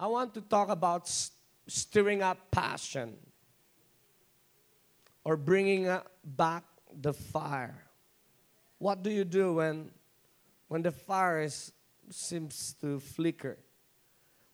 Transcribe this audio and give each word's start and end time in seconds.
I 0.00 0.06
want 0.06 0.32
to 0.32 0.40
talk 0.40 0.70
about 0.70 1.12
stirring 1.68 2.22
up 2.22 2.50
passion 2.50 3.18
or 5.24 5.36
bringing 5.36 5.94
back 6.24 6.64
the 6.90 7.12
fire. 7.12 7.84
What 8.78 9.02
do 9.02 9.10
you 9.10 9.24
do 9.24 9.52
when, 9.56 9.90
when 10.68 10.80
the 10.80 10.90
fire 10.90 11.42
is, 11.42 11.72
seems 12.08 12.74
to 12.80 12.98
flicker? 12.98 13.58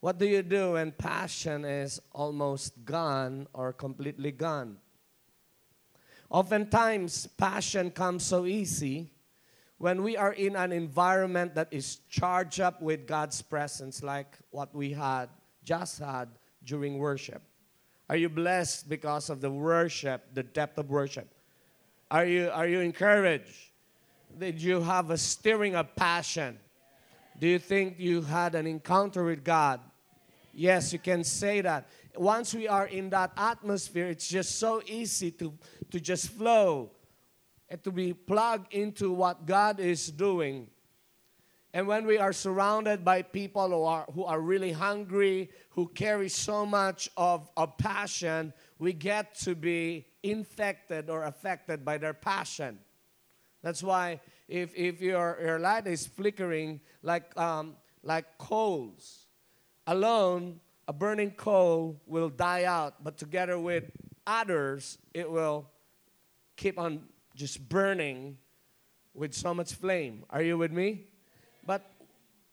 What 0.00 0.18
do 0.18 0.27
you 0.27 0.42
do 0.42 0.72
when 0.72 0.90
passion 0.90 1.64
is 1.64 2.00
almost 2.10 2.84
gone 2.84 3.46
or 3.52 3.72
completely 3.72 4.32
gone? 4.32 4.78
Oftentimes, 6.28 7.28
passion 7.38 7.92
comes 7.92 8.24
so 8.24 8.46
easy 8.46 9.12
when 9.79 10.02
we 10.02 10.16
are 10.16 10.32
in 10.32 10.56
an 10.56 10.72
environment 10.72 11.54
that 11.54 11.68
is 11.70 11.96
charged 12.09 12.61
up 12.61 12.80
with 12.80 13.06
God's 13.06 13.42
presence, 13.42 14.02
like 14.02 14.38
what 14.50 14.74
we 14.74 14.92
had 14.92 15.29
just 15.64 15.98
had 15.98 16.28
during 16.64 16.98
worship. 16.98 17.42
Are 18.09 18.16
you 18.16 18.28
blessed 18.28 18.88
because 18.88 19.28
of 19.30 19.41
the 19.41 19.50
worship, 19.50 20.23
the 20.33 20.42
depth 20.42 20.78
of 20.78 20.88
worship? 20.88 21.28
Are 22.10 22.24
you, 22.24 22.50
are 22.50 22.66
you 22.66 22.80
encouraged? 22.80 23.52
Did 24.38 24.62
you 24.62 24.80
have 24.80 25.10
a 25.10 25.19
stirring 25.19 25.74
of 25.74 25.95
passion? 25.97 26.58
Do 27.38 27.47
you 27.47 27.58
think 27.58 27.97
you 27.98 28.22
had 28.22 28.55
an 28.55 28.66
encounter 28.66 29.24
with 29.24 29.45
God? 29.45 29.80
Yes, 30.55 30.92
you 30.92 30.98
can 30.98 31.22
say 31.22 31.61
that. 31.61 31.86
Once 32.16 32.55
we 32.55 32.66
are 32.66 32.86
in 32.86 33.11
that 33.11 33.33
atmosphere, 33.36 34.06
it's 34.06 34.27
just 34.27 34.58
so 34.58 34.80
easy 34.86 35.30
to, 35.33 35.52
to 35.91 36.00
just 36.00 36.30
flow 36.30 36.91
and 37.69 37.83
to 37.83 37.91
be 37.91 38.12
plugged 38.12 38.73
into 38.73 39.12
what 39.12 39.47
God 39.47 39.80
is 39.80 40.11
doing. 40.11 40.69
And 41.73 41.87
when 41.87 42.06
we 42.06 42.16
are 42.16 42.33
surrounded 42.33 43.05
by 43.05 43.23
people 43.23 43.69
who 43.69 43.83
are, 43.83 44.06
who 44.15 44.25
are 44.25 44.41
really 44.41 44.73
hungry, 44.73 45.51
who 45.70 45.89
carry 45.89 46.29
so 46.29 46.65
much 46.65 47.11
of, 47.16 47.51
of 47.56 47.77
passion, 47.77 48.53
we 48.78 48.92
get 48.92 49.34
to 49.41 49.55
be 49.55 50.06
infected 50.23 51.11
or 51.11 51.25
affected 51.25 51.84
by 51.84 51.98
their 51.98 52.14
passion. 52.14 52.78
That's 53.62 53.83
why 53.83 54.20
if, 54.48 54.75
if 54.75 55.01
your, 55.01 55.39
your 55.42 55.58
light 55.58 55.86
is 55.86 56.06
flickering 56.06 56.80
like, 57.03 57.36
um, 57.36 57.77
like 58.03 58.39
coals, 58.39 59.27
alone, 59.86 60.61
a 60.89 60.92
burning 60.92 61.33
coal 61.33 62.01
will 62.06 62.28
die 62.28 62.64
out, 62.64 63.03
but 63.03 63.19
together 63.19 63.58
with 63.58 63.91
others, 64.27 64.98
it 65.12 65.30
will 65.30 65.69
keep 66.56 66.78
on 66.78 67.03
just 67.37 67.69
burning 67.69 68.39
with 69.15 69.34
so 69.34 69.55
much 69.55 69.75
flame. 69.75 70.25
Are 70.31 70.42
you 70.42 70.56
with 70.59 70.73
me? 70.73 71.05
But 71.67 71.89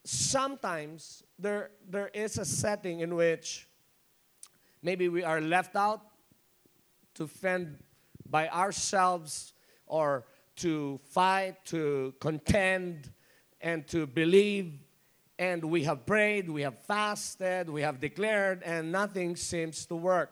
sometimes 0.04 1.24
there, 1.40 1.72
there 1.90 2.10
is 2.14 2.38
a 2.38 2.46
setting 2.46 3.00
in 3.00 3.16
which 3.16 3.68
maybe 4.82 5.08
we 5.08 5.24
are 5.24 5.40
left 5.40 5.76
out 5.76 6.02
to 7.16 7.28
fend 7.28 7.80
by 8.30 8.50
ourselves 8.50 9.54
or 9.88 10.26
to 10.58 11.00
fight, 11.10 11.66
to 11.66 12.14
contend, 12.20 13.12
and 13.62 13.88
to 13.88 14.06
believe. 14.06 14.80
And 15.40 15.64
we 15.66 15.84
have 15.84 16.06
prayed, 16.06 16.50
we 16.50 16.62
have 16.62 16.78
fasted, 16.84 17.70
we 17.70 17.82
have 17.82 18.00
declared, 18.00 18.62
and 18.64 18.92
nothing 18.92 19.36
seems 19.36 19.86
to 19.88 19.96
work. 19.96 20.32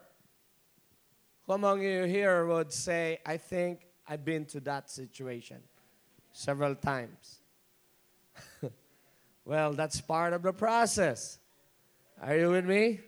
Who 1.44 1.54
among 1.54 1.82
you 1.82 2.04
here 2.04 2.46
would 2.46 2.72
say, 2.72 3.18
I 3.26 3.36
think 3.36 3.86
I've 4.06 4.24
been 4.24 4.44
to 4.46 4.60
that 4.60 4.90
situation 4.90 5.58
several 6.32 6.74
times? 6.74 7.40
well, 9.44 9.72
that's 9.72 10.00
part 10.00 10.32
of 10.32 10.42
the 10.42 10.52
process. 10.52 11.38
Are 12.20 12.36
you 12.36 12.50
with 12.50 12.64
me? 12.64 13.00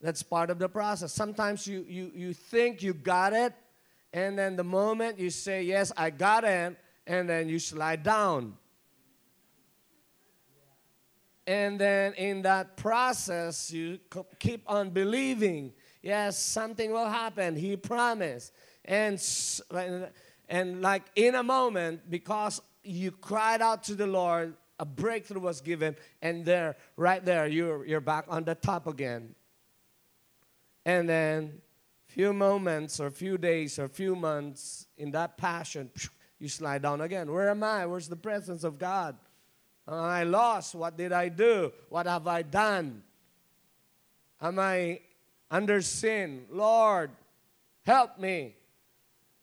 That's 0.00 0.22
part 0.22 0.50
of 0.50 0.58
the 0.58 0.68
process. 0.68 1.12
Sometimes 1.12 1.66
you, 1.66 1.84
you, 1.88 2.10
you 2.14 2.32
think 2.32 2.82
you 2.82 2.92
got 2.92 3.32
it, 3.32 3.52
and 4.12 4.36
then 4.36 4.56
the 4.56 4.64
moment 4.64 5.18
you 5.18 5.30
say, 5.30 5.62
Yes, 5.62 5.92
I 5.96 6.10
got 6.10 6.44
it, 6.44 6.76
and 7.06 7.28
then 7.28 7.48
you 7.48 7.58
slide 7.58 8.02
down. 8.02 8.56
And 11.46 11.80
then 11.80 12.14
in 12.14 12.42
that 12.42 12.76
process, 12.76 13.72
you 13.72 13.98
keep 14.38 14.62
on 14.70 14.90
believing, 14.90 15.72
yes, 16.00 16.38
something 16.38 16.92
will 16.92 17.08
happen. 17.08 17.56
He 17.56 17.76
promised. 17.76 18.52
And, 18.84 19.20
and 20.48 20.82
like 20.82 21.02
in 21.14 21.34
a 21.34 21.42
moment, 21.42 22.10
because 22.10 22.60
you 22.82 23.10
cried 23.10 23.62
out 23.62 23.84
to 23.84 23.94
the 23.94 24.06
Lord, 24.06 24.54
a 24.78 24.84
breakthrough 24.84 25.40
was 25.40 25.60
given, 25.60 25.96
and 26.20 26.44
there, 26.44 26.76
right 26.96 27.24
there, 27.24 27.46
you're, 27.46 27.84
you're 27.86 28.00
back 28.00 28.24
on 28.28 28.44
the 28.44 28.54
top 28.54 28.86
again. 28.86 29.34
And 30.84 31.08
then 31.08 31.60
few 32.06 32.32
moments 32.32 32.98
or 32.98 33.10
few 33.10 33.38
days 33.38 33.78
or 33.78 33.88
few 33.88 34.16
months 34.16 34.86
in 34.98 35.12
that 35.12 35.38
passion, 35.38 35.90
you 36.38 36.48
slide 36.48 36.82
down 36.82 37.00
again. 37.00 37.30
Where 37.30 37.48
am 37.50 37.62
I? 37.62 37.86
Where's 37.86 38.08
the 38.08 38.16
presence 38.16 38.64
of 38.64 38.78
God? 38.78 39.16
I 39.86 40.24
lost? 40.24 40.74
What 40.74 40.96
did 40.96 41.12
I 41.12 41.28
do? 41.28 41.72
What 41.88 42.06
have 42.06 42.26
I 42.26 42.42
done? 42.42 43.02
Am 44.40 44.58
I 44.58 45.00
under 45.50 45.80
sin? 45.80 46.46
Lord, 46.50 47.10
help 47.84 48.18
me. 48.18 48.56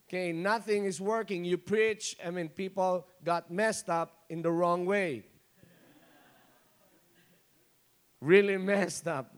Okay, 0.09 0.31
nothing 0.31 0.85
is 0.85 0.99
working. 0.99 1.45
You 1.45 1.59
preach, 1.59 2.17
I 2.25 2.31
mean, 2.31 2.49
people 2.49 3.05
got 3.23 3.51
messed 3.51 3.91
up 3.91 4.23
in 4.27 4.41
the 4.41 4.51
wrong 4.51 4.87
way. 4.87 5.23
Really 8.19 8.57
messed 8.57 9.07
up. 9.07 9.35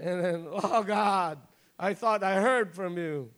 And 0.00 0.24
then, 0.24 0.46
oh 0.48 0.84
God, 0.84 1.38
I 1.76 1.94
thought 1.94 2.22
I 2.22 2.40
heard 2.40 2.72
from 2.72 2.96
you. 2.96 3.32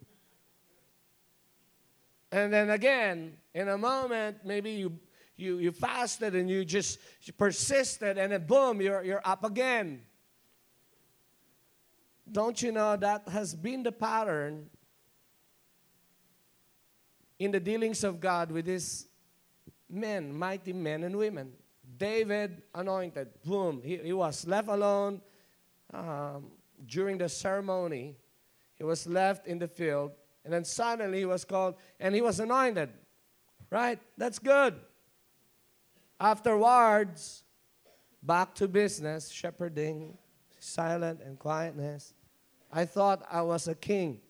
And 2.30 2.52
then 2.52 2.68
again, 2.68 3.38
in 3.54 3.70
a 3.70 3.78
moment, 3.78 4.40
maybe 4.44 4.72
you 4.72 4.98
you, 5.36 5.56
you 5.56 5.72
fasted 5.72 6.34
and 6.34 6.50
you 6.50 6.66
just 6.66 6.98
you 7.22 7.32
persisted, 7.32 8.18
and 8.18 8.30
then 8.30 8.46
boom, 8.46 8.82
you're, 8.82 9.02
you're 9.02 9.22
up 9.24 9.42
again. 9.42 10.02
Don't 12.30 12.60
you 12.60 12.72
know 12.72 12.94
that 12.96 13.26
has 13.28 13.54
been 13.54 13.82
the 13.82 13.90
pattern 13.90 14.68
in 17.38 17.50
the 17.50 17.60
dealings 17.60 18.04
of 18.04 18.20
God 18.20 18.50
with 18.50 18.66
his 18.66 19.06
men, 19.88 20.32
mighty 20.36 20.72
men 20.72 21.04
and 21.04 21.16
women? 21.16 21.52
David 21.96 22.62
anointed, 22.74 23.28
boom, 23.44 23.80
he, 23.84 23.98
he 23.98 24.12
was 24.12 24.46
left 24.46 24.68
alone 24.68 25.20
um, 25.92 26.50
during 26.86 27.18
the 27.18 27.28
ceremony. 27.28 28.16
He 28.76 28.84
was 28.84 29.06
left 29.06 29.46
in 29.46 29.58
the 29.58 29.68
field, 29.68 30.12
and 30.44 30.52
then 30.52 30.64
suddenly 30.64 31.18
he 31.18 31.24
was 31.24 31.44
called, 31.44 31.76
and 32.00 32.14
he 32.14 32.20
was 32.20 32.40
anointed. 32.40 32.90
Right? 33.70 33.98
That's 34.16 34.38
good. 34.38 34.74
Afterwards, 36.20 37.44
back 38.22 38.54
to 38.56 38.68
business, 38.68 39.30
shepherding, 39.30 40.16
silent 40.58 41.20
and 41.24 41.38
quietness. 41.38 42.14
I 42.72 42.84
thought 42.84 43.24
I 43.30 43.42
was 43.42 43.68
a 43.68 43.74
king. 43.74 44.20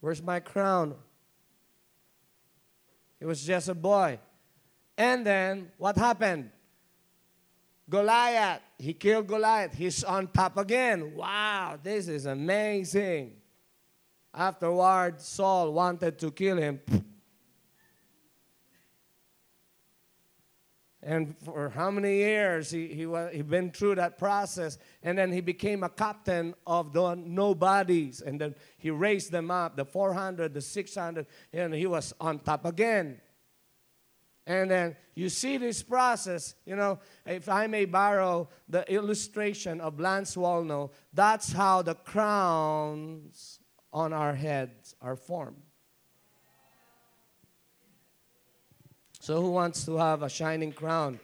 Where's 0.00 0.22
my 0.22 0.40
crown? 0.40 0.94
He 3.20 3.26
was 3.26 3.44
just 3.44 3.68
a 3.68 3.74
boy. 3.74 4.18
And 4.96 5.24
then 5.24 5.70
what 5.78 5.96
happened? 5.96 6.50
Goliath, 7.88 8.62
he 8.78 8.94
killed 8.94 9.26
Goliath. 9.26 9.74
He's 9.74 10.02
on 10.02 10.28
top 10.28 10.56
again. 10.56 11.14
Wow, 11.14 11.78
this 11.82 12.08
is 12.08 12.26
amazing. 12.26 13.36
Afterward, 14.32 15.20
Saul 15.20 15.72
wanted 15.72 16.18
to 16.18 16.30
kill 16.30 16.56
him. 16.56 16.80
And 21.10 21.36
for 21.38 21.70
how 21.70 21.90
many 21.90 22.18
years 22.18 22.70
he, 22.70 22.86
he, 22.86 23.04
was, 23.04 23.34
he 23.34 23.42
been 23.42 23.72
through 23.72 23.96
that 23.96 24.16
process. 24.16 24.78
And 25.02 25.18
then 25.18 25.32
he 25.32 25.40
became 25.40 25.82
a 25.82 25.88
captain 25.88 26.54
of 26.68 26.92
the 26.92 27.16
nobodies. 27.16 28.20
And 28.20 28.40
then 28.40 28.54
he 28.78 28.90
raised 28.92 29.32
them 29.32 29.50
up, 29.50 29.74
the 29.74 29.84
400, 29.84 30.54
the 30.54 30.60
600, 30.60 31.26
and 31.52 31.74
he 31.74 31.86
was 31.88 32.14
on 32.20 32.38
top 32.38 32.64
again. 32.64 33.20
And 34.46 34.70
then 34.70 34.96
you 35.16 35.30
see 35.30 35.56
this 35.56 35.82
process, 35.82 36.54
you 36.64 36.76
know, 36.76 37.00
if 37.26 37.48
I 37.48 37.66
may 37.66 37.86
borrow 37.86 38.48
the 38.68 38.88
illustration 38.88 39.80
of 39.80 39.98
Lance 39.98 40.36
Wallnau, 40.36 40.92
that's 41.12 41.50
how 41.50 41.82
the 41.82 41.96
crowns 41.96 43.58
on 43.92 44.12
our 44.12 44.36
heads 44.36 44.94
are 45.02 45.16
formed. 45.16 45.69
So, 49.22 49.42
who 49.42 49.50
wants 49.50 49.84
to 49.84 49.98
have 49.98 50.22
a 50.22 50.30
shining 50.30 50.72
crown? 50.72 51.20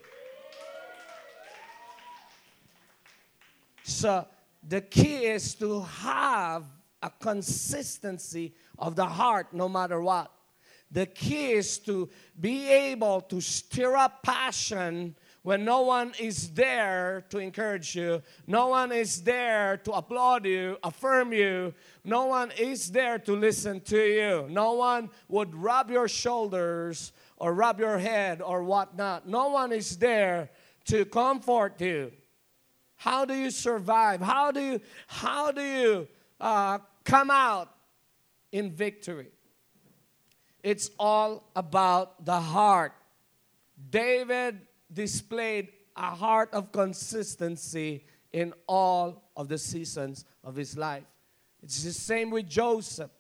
So, 3.84 4.26
the 4.69 4.82
key 4.82 5.25
is 5.25 5.54
to 5.54 5.81
have 5.81 6.64
a 7.02 7.08
consistency 7.08 8.52
of 8.78 8.96
the 8.96 9.06
heart 9.06 9.54
no 9.54 9.66
matter 9.66 10.02
what. 10.02 10.31
The 10.90 11.06
key 11.06 11.52
is 11.52 11.78
to 11.81 12.10
be 12.38 12.69
able 12.69 13.22
to 13.22 13.40
stir 13.40 13.96
up 13.96 14.22
passion 14.22 15.14
when 15.43 15.64
no 15.64 15.81
one 15.82 16.12
is 16.19 16.50
there 16.50 17.25
to 17.31 17.38
encourage 17.38 17.94
you, 17.94 18.20
no 18.46 18.66
one 18.66 18.93
is 18.93 19.22
there 19.22 19.76
to 19.84 19.93
applaud 19.93 20.44
you, 20.44 20.76
affirm 20.82 21.32
you, 21.32 21.72
no 22.04 22.26
one 22.26 22.50
is 22.58 22.90
there 22.90 23.19
to 23.20 23.37
listen 23.37 23.81
to 23.82 23.96
you, 23.96 24.46
no 24.50 24.72
one 24.72 25.08
would 25.28 25.54
rub 25.54 25.90
your 25.90 26.08
shoulders 26.08 27.12
or 27.36 27.52
rub 27.54 27.80
your 27.80 27.98
head 27.98 28.40
or 28.42 28.62
whatnot, 28.62 29.28
no 29.28 29.48
one 29.48 29.72
is 29.72 29.98
there 29.98 30.50
to 30.86 31.04
comfort 31.04 31.80
you. 31.80 32.12
How 32.96 33.24
do 33.24 33.34
you 33.34 33.50
survive? 33.50 34.20
How 34.20 34.50
do 34.50 34.60
you, 34.60 34.80
how 35.06 35.52
do 35.52 35.62
you 35.62 36.08
uh, 36.40 36.78
come 37.04 37.30
out 37.30 37.70
in 38.52 38.70
victory? 38.70 39.28
It's 40.62 40.90
all 40.98 41.50
about 41.54 42.24
the 42.24 42.40
heart. 42.40 42.92
David 43.90 44.60
displayed 44.92 45.68
a 45.94 46.10
heart 46.14 46.50
of 46.52 46.72
consistency 46.72 48.04
in 48.32 48.52
all 48.66 49.30
of 49.36 49.48
the 49.48 49.58
seasons 49.58 50.24
of 50.42 50.56
his 50.56 50.76
life. 50.76 51.04
It's 51.62 51.84
the 51.84 51.92
same 51.92 52.30
with 52.30 52.48
Joseph. 52.48 53.10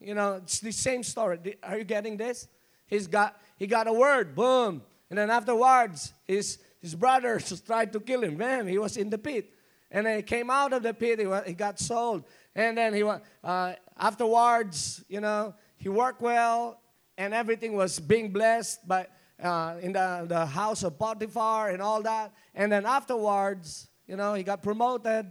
You 0.00 0.14
know, 0.14 0.34
it's 0.34 0.60
the 0.60 0.72
same 0.72 1.02
story. 1.02 1.56
Are 1.62 1.78
you 1.78 1.84
getting 1.84 2.16
this? 2.16 2.48
He's 2.86 3.06
got 3.06 3.40
he 3.56 3.66
got 3.66 3.86
a 3.86 3.92
word, 3.92 4.34
boom. 4.34 4.82
And 5.08 5.18
then 5.18 5.30
afterwards, 5.30 6.12
his 6.26 6.58
his 6.80 6.94
brothers 6.94 7.60
tried 7.66 7.92
to 7.92 8.00
kill 8.00 8.22
him. 8.22 8.36
Man, 8.36 8.66
he 8.66 8.78
was 8.78 8.96
in 8.96 9.10
the 9.10 9.18
pit. 9.18 9.52
And 9.90 10.06
then 10.06 10.16
he 10.16 10.22
came 10.22 10.50
out 10.50 10.72
of 10.72 10.82
the 10.82 10.92
pit, 10.92 11.20
he, 11.20 11.26
he 11.46 11.52
got 11.52 11.78
sold. 11.78 12.24
And 12.54 12.76
then 12.76 12.92
he 12.92 13.02
uh, 13.02 13.72
afterwards, 13.96 15.04
you 15.08 15.20
know, 15.20 15.54
he 15.76 15.88
worked 15.88 16.20
well 16.20 16.80
and 17.18 17.32
everything 17.32 17.74
was 17.74 17.98
being 17.98 18.32
blessed 18.32 18.86
by 18.86 19.06
uh, 19.42 19.76
in 19.80 19.92
the, 19.92 20.24
the 20.28 20.46
house 20.46 20.82
of 20.82 20.98
Potiphar 20.98 21.70
and 21.70 21.82
all 21.82 22.02
that. 22.02 22.32
And 22.54 22.70
then 22.72 22.86
afterwards, 22.86 23.88
you 24.06 24.16
know, 24.16 24.34
he 24.34 24.42
got 24.42 24.62
promoted, 24.62 25.26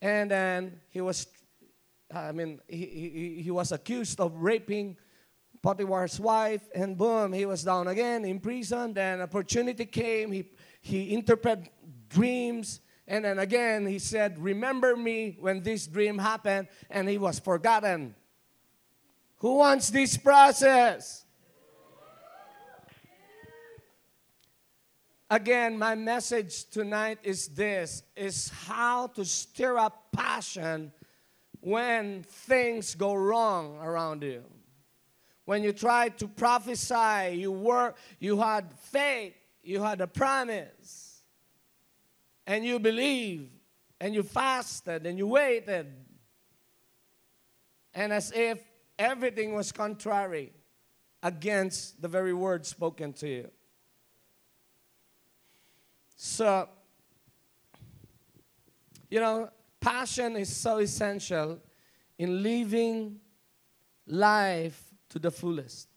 and 0.00 0.30
then 0.30 0.80
he 0.88 1.00
was, 1.00 1.26
I 2.12 2.32
mean, 2.32 2.60
he, 2.66 2.76
he, 2.86 3.42
he 3.42 3.50
was 3.50 3.72
accused 3.72 4.20
of 4.20 4.34
raping 4.36 4.96
Potiphar's 5.66 6.20
wife, 6.20 6.68
and 6.76 6.96
boom, 6.96 7.32
he 7.32 7.44
was 7.44 7.64
down 7.64 7.88
again 7.88 8.24
in 8.24 8.38
prison. 8.38 8.94
Then 8.94 9.20
opportunity 9.20 9.84
came. 9.84 10.30
He 10.30 10.52
he 10.80 11.12
interpreted 11.12 11.70
dreams, 12.08 12.78
and 13.08 13.24
then 13.24 13.40
again 13.40 13.84
he 13.84 13.98
said, 13.98 14.38
"Remember 14.38 14.94
me 14.94 15.36
when 15.40 15.64
this 15.64 15.88
dream 15.88 16.18
happened," 16.18 16.68
and 16.88 17.08
he 17.08 17.18
was 17.18 17.40
forgotten. 17.40 18.14
Who 19.38 19.56
wants 19.56 19.90
this 19.90 20.16
process? 20.16 21.24
again 25.28 25.76
my 25.76 25.96
message 25.96 26.70
tonight 26.70 27.18
is 27.24 27.48
this 27.48 28.04
is 28.14 28.48
how 28.48 29.08
to 29.08 29.24
stir 29.24 29.76
up 29.76 30.12
passion 30.12 30.92
when 31.58 32.22
things 32.22 32.94
go 32.94 33.12
wrong 33.12 33.76
around 33.82 34.22
you 34.22 34.44
when 35.46 35.62
you 35.62 35.72
tried 35.72 36.18
to 36.18 36.28
prophesy 36.28 37.36
you 37.36 37.50
work 37.50 37.96
you 38.20 38.38
had 38.38 38.66
faith 38.78 39.32
you 39.66 39.82
had 39.82 40.00
a 40.00 40.06
promise. 40.06 41.22
And 42.46 42.64
you 42.64 42.78
believed 42.78 43.50
and 44.00 44.14
you 44.14 44.22
fasted 44.22 45.04
and 45.04 45.18
you 45.18 45.26
waited. 45.26 45.92
And 47.92 48.12
as 48.12 48.32
if 48.32 48.62
everything 48.98 49.54
was 49.54 49.72
contrary 49.72 50.52
against 51.22 52.00
the 52.00 52.06
very 52.06 52.32
word 52.32 52.64
spoken 52.64 53.12
to 53.14 53.28
you. 53.28 53.50
So, 56.14 56.68
you 59.10 59.18
know, 59.18 59.50
passion 59.80 60.36
is 60.36 60.54
so 60.54 60.78
essential 60.78 61.58
in 62.18 62.42
living 62.42 63.18
life 64.06 64.80
to 65.16 65.22
the 65.22 65.30
fullest. 65.30 65.88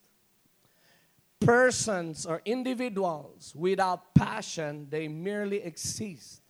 Persons 1.42 2.26
or 2.26 2.42
individuals 2.46 3.54
without 3.54 4.16
passion, 4.16 4.88
they 4.90 5.10
merely 5.10 5.62
exist. 5.62 6.42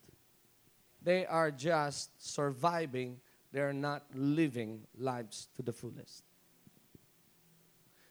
They 1.01 1.25
are 1.25 1.50
just 1.50 2.10
surviving, 2.21 3.19
they're 3.51 3.74
not 3.74 4.04
living 4.13 4.81
lives 4.98 5.48
to 5.56 5.63
the 5.63 5.74
fullest. 5.74 6.24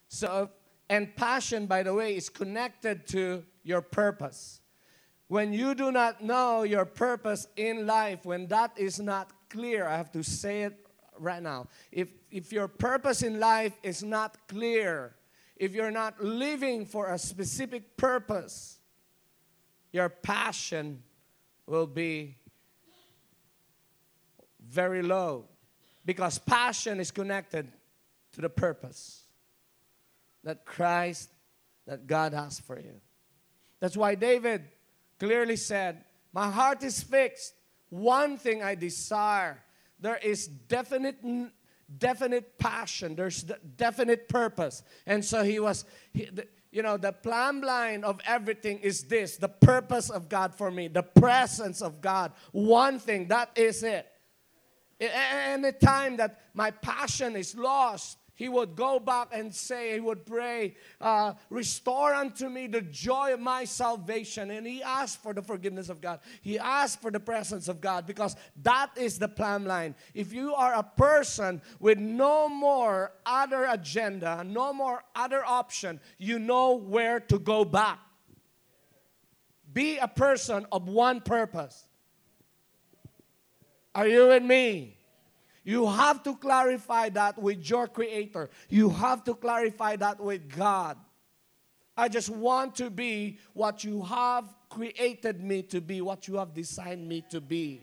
So, 0.08 0.50
and 0.90 1.14
passion, 1.14 1.66
by 1.66 1.84
the 1.84 1.94
way, 1.94 2.16
is 2.16 2.28
connected 2.28 3.06
to 3.08 3.44
your 3.62 3.82
purpose. 3.82 4.60
When 5.28 5.52
you 5.52 5.74
do 5.74 5.92
not 5.92 6.24
know 6.24 6.64
your 6.64 6.86
purpose 6.86 7.46
in 7.54 7.86
life, 7.86 8.24
when 8.24 8.48
that 8.48 8.72
is 8.76 8.98
not 8.98 9.30
clear, 9.50 9.86
I 9.86 9.96
have 9.96 10.10
to 10.12 10.24
say 10.24 10.62
it 10.62 10.87
right 11.18 11.42
now. 11.42 11.68
If, 11.92 12.08
if 12.30 12.52
your 12.52 12.68
purpose 12.68 13.22
in 13.22 13.40
life 13.40 13.72
is 13.82 14.02
not 14.02 14.36
clear, 14.48 15.14
if 15.56 15.74
you're 15.74 15.90
not 15.90 16.22
living 16.22 16.86
for 16.86 17.12
a 17.12 17.18
specific 17.18 17.96
purpose, 17.96 18.78
your 19.92 20.08
passion 20.08 21.02
will 21.66 21.86
be 21.86 22.36
very 24.68 25.02
low 25.02 25.46
because 26.04 26.38
passion 26.38 27.00
is 27.00 27.10
connected 27.10 27.70
to 28.32 28.40
the 28.40 28.48
purpose 28.48 29.24
that 30.44 30.64
Christ, 30.64 31.30
that 31.86 32.06
God 32.06 32.32
has 32.32 32.60
for 32.60 32.78
you. 32.78 33.00
That's 33.80 33.96
why 33.96 34.14
David 34.14 34.64
clearly 35.18 35.56
said, 35.56 36.04
My 36.32 36.50
heart 36.50 36.82
is 36.82 37.02
fixed. 37.02 37.54
One 37.90 38.36
thing 38.36 38.62
I 38.62 38.74
desire. 38.74 39.62
There 40.00 40.16
is 40.16 40.46
definite 40.46 41.16
definite 41.98 42.58
passion. 42.58 43.14
There's 43.14 43.44
definite 43.76 44.28
purpose. 44.28 44.82
And 45.06 45.24
so 45.24 45.42
he 45.42 45.58
was 45.58 45.84
he, 46.12 46.26
the, 46.26 46.46
you 46.70 46.82
know 46.82 46.96
the 46.96 47.12
plumb 47.12 47.62
line 47.62 48.04
of 48.04 48.20
everything 48.26 48.78
is 48.80 49.04
this 49.04 49.36
the 49.36 49.48
purpose 49.48 50.10
of 50.10 50.28
god 50.28 50.54
for 50.54 50.70
me 50.70 50.88
the 50.88 51.02
presence 51.02 51.80
of 51.80 52.00
god. 52.00 52.32
One 52.52 52.98
thing 52.98 53.28
that 53.28 53.50
is 53.56 53.82
it. 53.82 54.06
Any 55.00 55.72
time 55.72 56.16
that 56.16 56.40
my 56.54 56.70
passion 56.70 57.36
is 57.36 57.56
lost 57.56 58.17
he 58.38 58.48
would 58.48 58.76
go 58.76 59.00
back 59.00 59.30
and 59.32 59.52
say, 59.52 59.94
he 59.94 60.00
would 60.00 60.24
pray, 60.24 60.76
uh, 61.00 61.32
Restore 61.50 62.14
unto 62.14 62.48
me 62.48 62.68
the 62.68 62.82
joy 62.82 63.34
of 63.34 63.40
my 63.40 63.64
salvation. 63.64 64.52
And 64.52 64.64
he 64.64 64.80
asked 64.80 65.20
for 65.20 65.34
the 65.34 65.42
forgiveness 65.42 65.88
of 65.88 66.00
God. 66.00 66.20
He 66.40 66.56
asked 66.56 67.02
for 67.02 67.10
the 67.10 67.18
presence 67.18 67.66
of 67.66 67.80
God 67.80 68.06
because 68.06 68.36
that 68.62 68.90
is 68.96 69.18
the 69.18 69.26
plumb 69.26 69.64
line. 69.64 69.96
If 70.14 70.32
you 70.32 70.54
are 70.54 70.72
a 70.74 70.84
person 70.84 71.60
with 71.80 71.98
no 71.98 72.48
more 72.48 73.10
other 73.26 73.64
agenda, 73.64 74.44
no 74.46 74.72
more 74.72 75.02
other 75.16 75.44
option, 75.44 75.98
you 76.16 76.38
know 76.38 76.74
where 76.74 77.18
to 77.18 77.40
go 77.40 77.64
back. 77.64 77.98
Be 79.72 79.98
a 79.98 80.06
person 80.06 80.64
of 80.70 80.88
one 80.88 81.22
purpose. 81.22 81.88
Are 83.96 84.06
you 84.06 84.28
with 84.28 84.44
me? 84.44 84.97
You 85.68 85.86
have 85.86 86.22
to 86.22 86.34
clarify 86.34 87.10
that 87.10 87.36
with 87.36 87.68
your 87.68 87.88
Creator. 87.88 88.48
You 88.70 88.88
have 88.88 89.22
to 89.24 89.34
clarify 89.34 89.96
that 89.96 90.18
with 90.18 90.48
God. 90.56 90.96
I 91.94 92.08
just 92.08 92.30
want 92.30 92.74
to 92.76 92.88
be 92.88 93.36
what 93.52 93.84
you 93.84 94.00
have 94.00 94.46
created 94.70 95.44
me 95.44 95.60
to 95.64 95.82
be, 95.82 96.00
what 96.00 96.26
you 96.26 96.36
have 96.36 96.54
designed 96.54 97.06
me 97.06 97.22
to 97.28 97.42
be. 97.42 97.82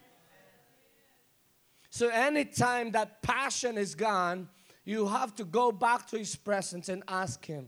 So, 1.92 2.10
anytime 2.10 2.90
that 2.94 3.22
passion 3.22 3.78
is 3.78 3.94
gone, 3.94 4.50
you 4.84 5.06
have 5.06 5.36
to 5.36 5.46
go 5.46 5.72
back 5.72 6.08
to 6.08 6.18
His 6.18 6.36
presence 6.36 6.90
and 6.90 7.04
ask 7.08 7.46
Him, 7.46 7.68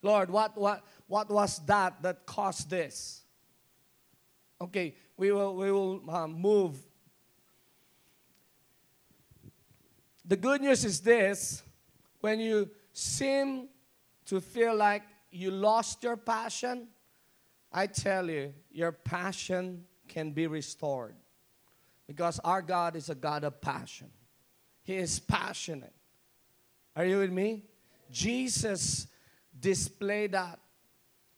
Lord, 0.00 0.30
what, 0.30 0.56
what, 0.56 0.82
what 1.08 1.28
was 1.28 1.58
that 1.66 2.00
that 2.00 2.24
caused 2.24 2.70
this? 2.70 3.20
Okay, 4.62 4.94
we 5.18 5.30
will, 5.30 5.54
we 5.56 5.70
will 5.70 6.02
uh, 6.08 6.26
move 6.26 6.78
The 10.24 10.36
good 10.36 10.60
news 10.60 10.84
is 10.84 11.00
this 11.00 11.62
when 12.20 12.38
you 12.38 12.70
seem 12.92 13.68
to 14.26 14.40
feel 14.40 14.74
like 14.74 15.02
you 15.30 15.50
lost 15.50 16.02
your 16.02 16.16
passion, 16.16 16.88
I 17.72 17.86
tell 17.86 18.28
you, 18.30 18.52
your 18.70 18.92
passion 18.92 19.84
can 20.08 20.30
be 20.30 20.46
restored. 20.46 21.14
Because 22.06 22.38
our 22.40 22.62
God 22.62 22.96
is 22.96 23.08
a 23.08 23.14
God 23.14 23.44
of 23.44 23.60
passion. 23.60 24.10
He 24.82 24.96
is 24.96 25.18
passionate. 25.18 25.94
Are 26.94 27.04
you 27.04 27.18
with 27.18 27.30
me? 27.30 27.64
Jesus 28.10 29.06
displayed 29.58 30.32
that 30.32 30.58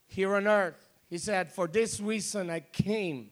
here 0.06 0.34
on 0.34 0.48
earth. 0.48 0.88
He 1.08 1.18
said, 1.18 1.52
For 1.52 1.68
this 1.68 2.00
reason 2.00 2.50
I 2.50 2.60
came. 2.60 3.30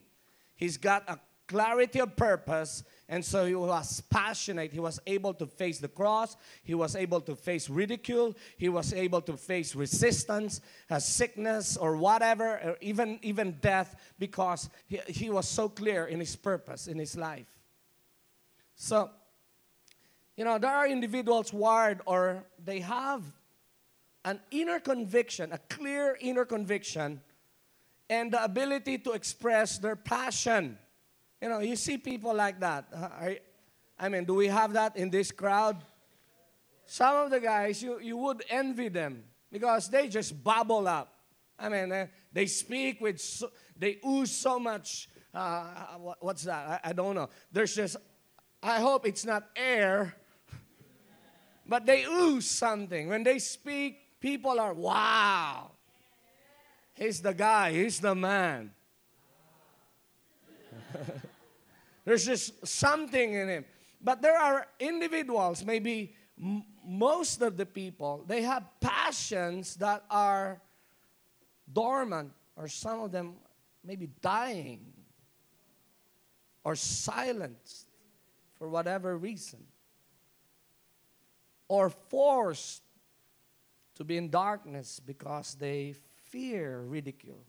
He's 0.55 0.77
got 0.77 1.03
a 1.07 1.19
clarity 1.47 1.99
of 1.99 2.15
purpose. 2.15 2.83
And 3.13 3.23
so 3.23 3.45
he 3.45 3.53
was 3.53 4.01
passionate. 4.09 4.73
He 4.73 4.79
was 4.79 4.99
able 5.05 5.35
to 5.35 5.45
face 5.45 5.77
the 5.77 5.87
cross. 5.87 6.35
He 6.63 6.73
was 6.73 6.95
able 6.95 7.21
to 7.21 7.35
face 7.35 7.69
ridicule. 7.69 8.35
He 8.57 8.69
was 8.69 8.91
able 8.91 9.21
to 9.21 9.37
face 9.37 9.75
resistance, 9.75 10.61
uh, 10.89 10.97
sickness, 10.97 11.77
or 11.77 11.95
whatever, 11.95 12.55
or 12.55 12.77
even, 12.81 13.19
even 13.21 13.59
death, 13.61 13.95
because 14.17 14.67
he, 14.87 14.99
he 15.05 15.29
was 15.29 15.47
so 15.47 15.69
clear 15.69 16.05
in 16.05 16.19
his 16.19 16.35
purpose 16.35 16.87
in 16.87 16.97
his 16.97 17.15
life. 17.15 17.45
So, 18.73 19.11
you 20.35 20.43
know, 20.43 20.57
there 20.57 20.71
are 20.73 20.87
individuals 20.87 21.53
wired 21.53 22.01
or 22.07 22.43
they 22.65 22.79
have 22.79 23.21
an 24.25 24.39
inner 24.49 24.79
conviction, 24.79 25.51
a 25.51 25.59
clear 25.69 26.17
inner 26.19 26.45
conviction, 26.45 27.21
and 28.09 28.33
the 28.33 28.43
ability 28.43 28.97
to 28.97 29.11
express 29.11 29.77
their 29.77 29.95
passion. 29.95 30.79
You 31.43 31.49
know, 31.49 31.59
you 31.59 31.75
see 31.75 31.97
people 31.97 32.33
like 32.33 32.61
that. 32.61 32.85
I 33.99 34.07
mean, 34.07 34.23
do 34.23 34.33
we 34.33 34.47
have 34.47 34.71
that 34.71 34.95
in 34.95 35.09
this 35.09 35.29
crowd? 35.29 35.75
Some 36.85 37.17
of 37.17 37.31
the 37.31 37.41
guys, 37.41 37.83
you, 37.83 37.99
you 37.99 38.15
would 38.15 38.45
envy 38.49 38.87
them 38.87 39.25
because 39.51 39.89
they 39.89 40.07
just 40.07 40.41
bubble 40.41 40.87
up. 40.87 41.13
I 41.59 41.67
mean, 41.67 41.91
uh, 41.91 42.07
they 42.31 42.45
speak 42.45 43.01
with, 43.01 43.19
so, 43.19 43.51
they 43.77 43.99
ooze 44.07 44.31
so 44.31 44.57
much. 44.57 45.09
Uh, 45.33 45.65
what, 45.97 46.23
what's 46.23 46.43
that? 46.43 46.81
I, 46.81 46.91
I 46.91 46.93
don't 46.93 47.13
know. 47.13 47.27
There's 47.51 47.75
just, 47.75 47.97
I 48.61 48.79
hope 48.79 49.05
it's 49.05 49.25
not 49.25 49.43
air, 49.53 50.15
but 51.67 51.85
they 51.85 52.05
ooze 52.05 52.49
something. 52.49 53.09
When 53.09 53.23
they 53.23 53.39
speak, 53.39 54.21
people 54.21 54.61
are, 54.61 54.73
wow, 54.73 55.71
he's 56.93 57.21
the 57.21 57.33
guy, 57.33 57.73
he's 57.73 57.99
the 57.99 58.15
man. 58.15 58.71
There's 62.05 62.25
just 62.25 62.65
something 62.65 63.33
in 63.33 63.47
him. 63.47 63.65
But 64.01 64.21
there 64.21 64.37
are 64.37 64.67
individuals, 64.79 65.63
maybe 65.63 66.13
m- 66.41 66.63
most 66.85 67.41
of 67.41 67.55
the 67.55 67.65
people, 67.65 68.25
they 68.27 68.41
have 68.41 68.63
passions 68.81 69.75
that 69.75 70.03
are 70.09 70.61
dormant, 71.71 72.31
or 72.55 72.67
some 72.67 73.01
of 73.01 73.11
them 73.11 73.35
maybe 73.83 74.09
dying, 74.21 74.91
or 76.63 76.75
silenced 76.75 77.87
for 78.57 78.67
whatever 78.67 79.17
reason, 79.17 79.65
or 81.69 81.89
forced 81.89 82.83
to 83.95 84.03
be 84.03 84.17
in 84.17 84.29
darkness 84.29 84.99
because 84.99 85.55
they 85.55 85.95
fear 86.29 86.81
ridicule. 86.81 87.45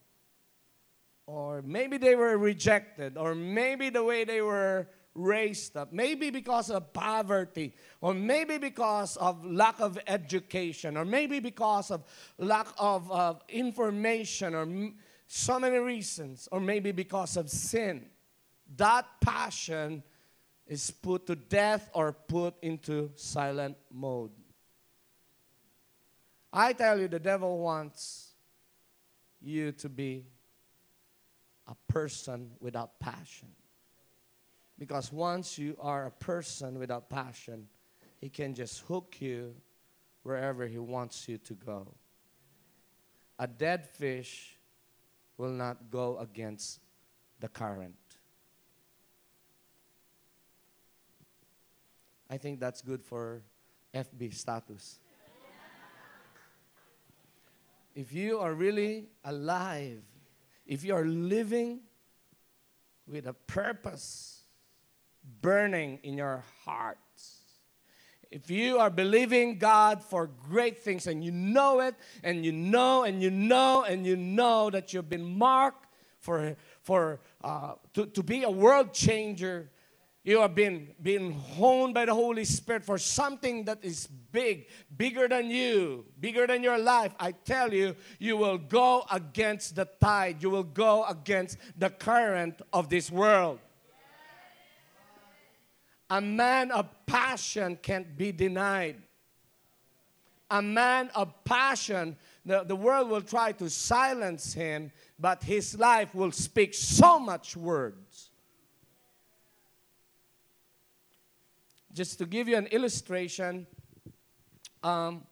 Or 1.27 1.63
maybe 1.63 1.97
they 1.97 2.15
were 2.17 2.37
rejected, 2.37 3.17
or 3.17 3.35
maybe 3.35 3.89
the 3.89 4.05
way 4.05 4.25
they 4.25 4.43
were 4.43 4.89
raised 5.15 5.77
up, 5.77 5.93
maybe 5.93 6.31
because 6.31 6.71
of 6.71 6.93
poverty, 6.93 7.75
or 8.01 8.13
maybe 8.13 8.59
because 8.59 9.17
of 9.17 9.45
lack 9.45 9.81
of 9.81 9.99
education, 10.07 10.97
or 10.97 11.05
maybe 11.05 11.41
because 11.41 11.91
of 11.91 12.05
lack 12.37 12.67
of, 12.79 13.11
of 13.11 13.43
information, 13.49 14.55
or 14.55 14.63
m- 14.63 14.97
so 15.27 15.59
many 15.59 15.79
reasons, 15.79 16.49
or 16.53 16.61
maybe 16.61 16.93
because 16.93 17.37
of 17.37 17.49
sin. 17.49 18.05
That 18.77 19.07
passion 19.21 20.03
is 20.67 20.91
put 20.91 21.27
to 21.27 21.37
death 21.37 21.91
or 21.95 22.13
put 22.13 22.55
into 22.63 23.11
silent 23.15 23.77
mode. 23.91 24.33
I 26.53 26.73
tell 26.73 26.99
you, 26.99 27.09
the 27.09 27.19
devil 27.19 27.59
wants 27.59 28.33
you 29.41 29.73
to 29.73 29.89
be 29.89 30.25
a 31.67 31.75
person 31.93 32.51
without 32.61 32.99
passion. 33.01 33.49
Because 34.79 35.13
once 35.13 35.59
you 35.59 35.77
are 35.81 36.07
a 36.07 36.11
person 36.11 36.79
without 36.79 37.09
passion, 37.09 37.69
he 38.21 38.29
can 38.29 38.55
just 38.55 38.81
hook 38.81 39.17
you 39.21 39.55
wherever 40.23 40.67
he 40.67 40.79
wants 40.79 41.29
you 41.29 41.39
to 41.39 41.55
go. 41.55 41.95
A 43.39 43.47
dead 43.47 43.87
fish 43.87 44.59
will 45.37 45.51
not 45.51 45.91
go 45.91 46.19
against 46.19 46.81
the 47.41 47.49
current. 47.49 47.95
I 52.31 52.37
think 52.37 52.59
that's 52.59 52.81
good 52.81 53.03
for 53.03 53.43
FB 53.95 54.35
status. 54.35 54.99
if 57.95 58.13
you 58.13 58.39
are 58.39 58.55
really 58.55 59.09
alive, 59.25 60.03
if 60.67 60.85
you 60.85 60.95
are 60.95 61.05
living 61.05 61.81
with 63.07 63.27
a 63.27 63.33
purpose 63.33 64.43
burning 65.41 65.99
in 66.03 66.17
your 66.17 66.43
heart, 66.65 66.99
if 68.31 68.51
you 68.51 68.79
are 68.79 68.91
believing 68.91 69.59
God 69.59 70.03
for 70.03 70.27
great 70.49 70.79
things 70.79 71.07
and 71.07 71.23
you 71.23 71.31
know 71.31 71.81
it, 71.81 71.95
and 72.25 72.45
you 72.45 72.51
know, 72.51 73.05
and 73.05 73.23
you 73.23 73.31
know, 73.31 73.85
and 73.85 74.05
you 74.05 74.17
know 74.17 74.71
that 74.71 74.93
you've 74.93 75.09
been 75.09 75.39
marked 75.39 75.87
for, 76.19 76.57
for 76.83 77.21
uh, 77.45 77.75
to, 77.93 78.07
to 78.07 78.23
be 78.23 78.43
a 78.43 78.51
world 78.51 78.93
changer, 78.93 79.71
you 80.25 80.41
have 80.41 80.55
been 80.55 80.89
being 81.03 81.33
honed 81.33 81.93
by 81.93 82.07
the 82.07 82.15
Holy 82.15 82.47
Spirit 82.47 82.83
for 82.83 82.97
something 82.97 83.67
that 83.67 83.85
is 83.85 84.07
big, 84.07 84.67
bigger 84.97 85.29
than 85.29 85.51
you, 85.51 86.07
bigger 86.19 86.47
than 86.47 86.63
your 86.63 86.79
life. 86.79 87.15
I 87.21 87.33
tell 87.33 87.75
you, 87.75 87.95
you 88.19 88.39
will 88.39 88.57
go 88.57 89.05
against 89.13 89.77
the 89.77 89.87
tide. 90.01 90.43
You 90.43 90.49
will 90.49 90.63
go 90.63 91.05
against 91.05 91.59
the 91.77 91.91
current 91.91 92.63
of 92.73 92.89
this 92.89 93.11
world. 93.11 93.59
A 96.09 96.23
man 96.23 96.71
of 96.71 96.89
passion 97.05 97.79
can't 97.83 98.17
be 98.17 98.33
denied. 98.33 98.97
A 100.51 100.63
man 100.63 101.11
of 101.15 101.45
passion, 101.45 102.17
the, 102.47 102.65
the 102.65 102.77
world 102.77 103.11
will 103.11 103.23
try 103.23 103.53
to 103.53 103.69
silence 103.69 104.55
him, 104.55 104.91
but 105.19 105.43
his 105.43 105.79
life 105.79 106.15
will 106.15 106.33
speak 106.33 106.73
so 106.73 107.19
much 107.19 107.59
words. 107.59 108.04
Just 111.95 112.19
to 112.19 112.27
give 112.27 112.49
you 112.49 112.57
an 112.57 112.67
illustration, 112.67 113.69
um, 114.83 115.23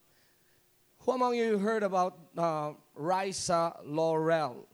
who 1.01 1.11
among 1.11 1.35
you 1.35 1.59
heard 1.59 1.83
about 1.83 2.17
uh, 2.39 2.75
Raissa 2.97 3.75
Laurel? 3.85 4.69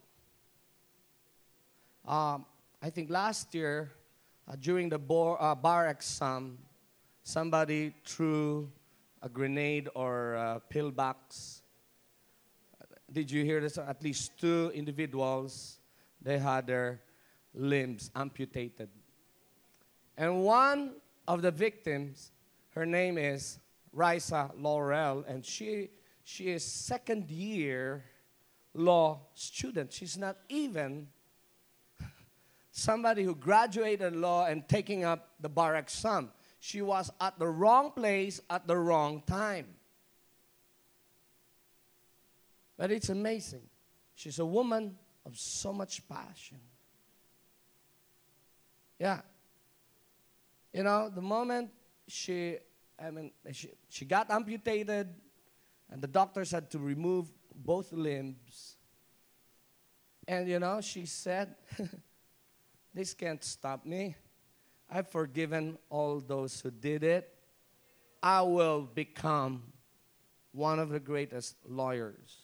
Um, 2.07 2.45
I 2.83 2.91
think 2.91 3.09
last 3.09 3.55
year, 3.55 3.91
uh, 4.47 4.57
during 4.61 4.91
the 4.91 4.99
bar, 4.99 5.41
uh, 5.41 5.55
bar, 5.55 5.89
exam, 5.89 6.59
somebody 7.23 7.95
threw 8.05 8.71
a 9.23 9.31
grenade 9.31 9.89
or 9.95 10.35
a 10.35 10.61
pillbox. 10.69 11.63
Did 13.11 13.31
you 13.31 13.47
hear 13.47 13.63
this? 13.63 13.79
At 13.79 14.03
least 14.03 14.39
two 14.39 14.71
individuals, 14.75 15.79
they 16.21 16.39
had 16.39 16.67
their 16.67 17.01
limbs 17.55 18.11
amputated. 18.15 18.91
And 20.19 20.45
one 20.45 20.93
of 21.29 21.43
the 21.43 21.51
victims, 21.51 22.33
her 22.71 22.87
name 22.87 23.19
is 23.19 23.59
Raissa 23.95 24.51
Laurel, 24.59 25.25
and 25.29 25.45
she, 25.45 25.91
she 26.25 26.51
is 26.51 26.65
second 26.65 27.31
year 27.31 28.03
law 28.73 29.21
student. 29.35 29.93
She's 29.93 30.17
not 30.17 30.39
even 30.49 31.09
somebody 32.73 33.25
who 33.25 33.35
graduated 33.35 34.17
law 34.17 34.47
and 34.47 34.67
taking 34.67 35.05
up 35.05 35.35
the 35.39 35.51
bar 35.51 35.77
exam. 35.77 36.31
She 36.61 36.81
was 36.81 37.11
at 37.21 37.39
the 37.39 37.47
wrong 37.47 37.91
place 37.91 38.41
at 38.49 38.67
the 38.67 38.77
wrong 38.77 39.23
time. 39.27 39.67
But 42.79 42.91
it's 42.91 43.11
amazing. 43.11 43.69
She's 44.15 44.39
a 44.39 44.47
woman 44.47 44.97
of 45.27 45.37
so 45.37 45.75
much 45.75 46.09
passion. 46.09 46.59
Yeah, 48.99 49.21
you 50.73 50.83
know, 50.83 51.11
the 51.15 51.23
moment 51.23 51.71
she, 52.07 52.59
I 53.03 53.11
mean, 53.11 53.33
she, 53.53 53.71
she 53.89 54.05
got 54.05 54.31
amputated 54.31 55.09
and 55.91 56.03
the 56.03 56.07
doctors 56.07 56.51
had 56.51 56.71
to 56.71 56.79
remove 56.79 57.31
both 57.55 57.93
limbs. 57.93 58.77
And, 60.27 60.49
you 60.49 60.59
know, 60.59 60.81
she 60.81 61.07
said, 61.07 61.55
This 62.95 63.15
can't 63.15 63.45
stop 63.45 63.87
me. 63.87 64.17
I've 64.91 65.09
forgiven 65.09 65.79
all 65.89 66.19
those 66.21 66.61
who 66.61 66.71
did 66.71 67.05
it. 67.05 67.33
I 68.21 68.43
will 68.43 68.83
become 68.93 69.63
one 70.51 70.79
of 70.79 70.89
the 70.89 70.99
greatest 70.99 71.57
lawyers. 71.65 72.39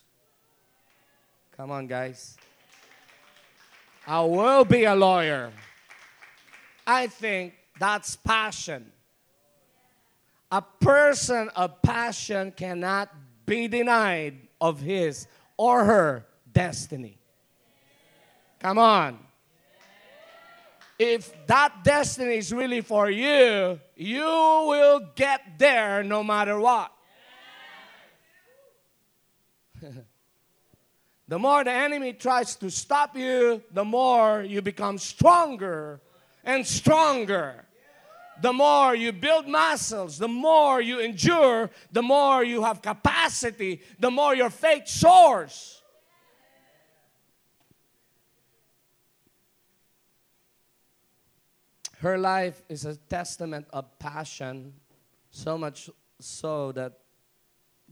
Come 1.57 1.71
on, 1.71 1.87
guys. 1.87 2.37
I 4.07 4.21
will 4.21 4.63
be 4.63 4.85
a 4.85 4.95
lawyer. 4.95 5.51
I 6.87 7.07
think 7.07 7.55
that's 7.79 8.15
passion. 8.15 8.91
A 10.51 10.61
person 10.61 11.49
of 11.55 11.81
passion 11.81 12.51
cannot 12.51 13.09
be 13.45 13.67
denied 13.67 14.35
of 14.61 14.79
his 14.79 15.27
or 15.57 15.83
her 15.83 16.25
destiny. 16.51 17.17
Come 18.59 18.77
on. 18.79 19.19
if 20.97 21.33
that 21.47 21.83
destiny 21.83 22.37
is 22.37 22.53
really 22.53 22.81
for 22.81 23.09
you, 23.09 23.79
you 23.95 24.23
will 24.23 25.01
get 25.15 25.41
there 25.57 26.03
no 26.03 26.23
matter 26.23 26.59
what. 26.59 26.91
the 31.27 31.37
more 31.37 31.63
the 31.63 31.71
enemy 31.71 32.13
tries 32.13 32.55
to 32.55 32.71
stop 32.71 33.17
you, 33.17 33.61
the 33.71 33.83
more 33.83 34.41
you 34.41 34.61
become 34.61 34.97
stronger 34.97 35.99
and 36.43 36.65
stronger. 36.65 37.64
The 38.41 38.53
more 38.53 38.95
you 38.95 39.11
build 39.11 39.47
muscles, 39.47 40.17
the 40.17 40.27
more 40.27 40.81
you 40.81 40.99
endure, 40.99 41.69
the 41.91 42.01
more 42.01 42.43
you 42.43 42.63
have 42.63 42.81
capacity, 42.81 43.81
the 43.99 44.11
more 44.11 44.35
your 44.35 44.49
faith 44.49 44.87
soars. 44.87 45.81
Her 51.99 52.17
life 52.17 52.61
is 52.69 52.85
a 52.85 52.95
testament 52.95 53.67
of 53.71 53.97
passion, 53.99 54.73
so 55.31 55.57
much 55.57 55.89
so 56.19 56.71
that 56.73 56.99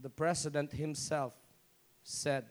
the 0.00 0.10
president 0.10 0.72
himself 0.72 1.32
said 2.02 2.44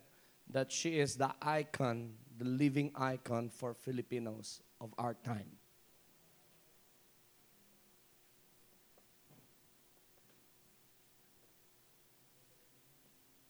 that 0.49 0.71
she 0.71 0.99
is 0.99 1.15
the 1.15 1.31
icon, 1.41 2.13
the 2.37 2.45
living 2.45 2.91
icon 2.95 3.49
for 3.49 3.73
Filipinos 3.73 4.61
of 4.81 4.93
our 4.97 5.13
time. 5.13 5.51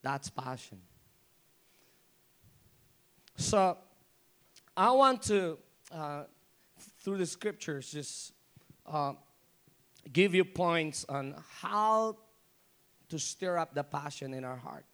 That's 0.04 0.30
passion. 0.30 0.80
So, 3.36 3.78
I 4.78 4.92
want 4.92 5.24
to, 5.24 5.58
uh, 5.92 6.26
through 7.00 7.18
the 7.18 7.26
scriptures, 7.26 7.92
just 7.92 8.34
uh, 8.86 9.14
give 10.12 10.36
you 10.36 10.44
points 10.44 11.06
on 11.10 11.36
how 11.62 12.18
to 13.10 13.18
stir 13.18 13.58
up 13.58 13.74
the 13.74 13.84
passion 13.84 14.34
in 14.34 14.44
our 14.44 14.58
hearts. 14.58 14.88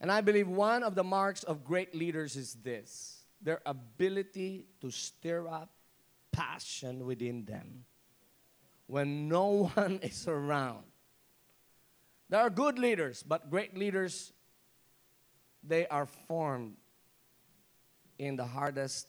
And 0.00 0.10
I 0.10 0.20
believe 0.20 0.48
one 0.48 0.82
of 0.82 0.94
the 0.94 1.04
marks 1.04 1.42
of 1.42 1.64
great 1.64 1.94
leaders 1.94 2.36
is 2.36 2.54
this 2.54 3.18
their 3.42 3.60
ability 3.64 4.66
to 4.80 4.90
stir 4.90 5.48
up 5.48 5.70
passion 6.30 7.06
within 7.06 7.44
them 7.44 7.84
when 8.86 9.28
no 9.28 9.66
one 9.74 9.98
is 10.02 10.28
around. 10.28 10.89
There 12.30 12.38
are 12.38 12.48
good 12.48 12.78
leaders, 12.78 13.24
but 13.24 13.50
great 13.50 13.76
leaders, 13.76 14.32
they 15.64 15.86
are 15.88 16.06
formed 16.06 16.76
in 18.18 18.36
the 18.36 18.46
hardest 18.46 19.08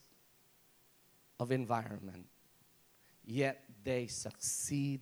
of 1.39 1.51
environment. 1.51 2.25
Yet 3.23 3.63
they 3.83 4.07
succeed 4.07 5.01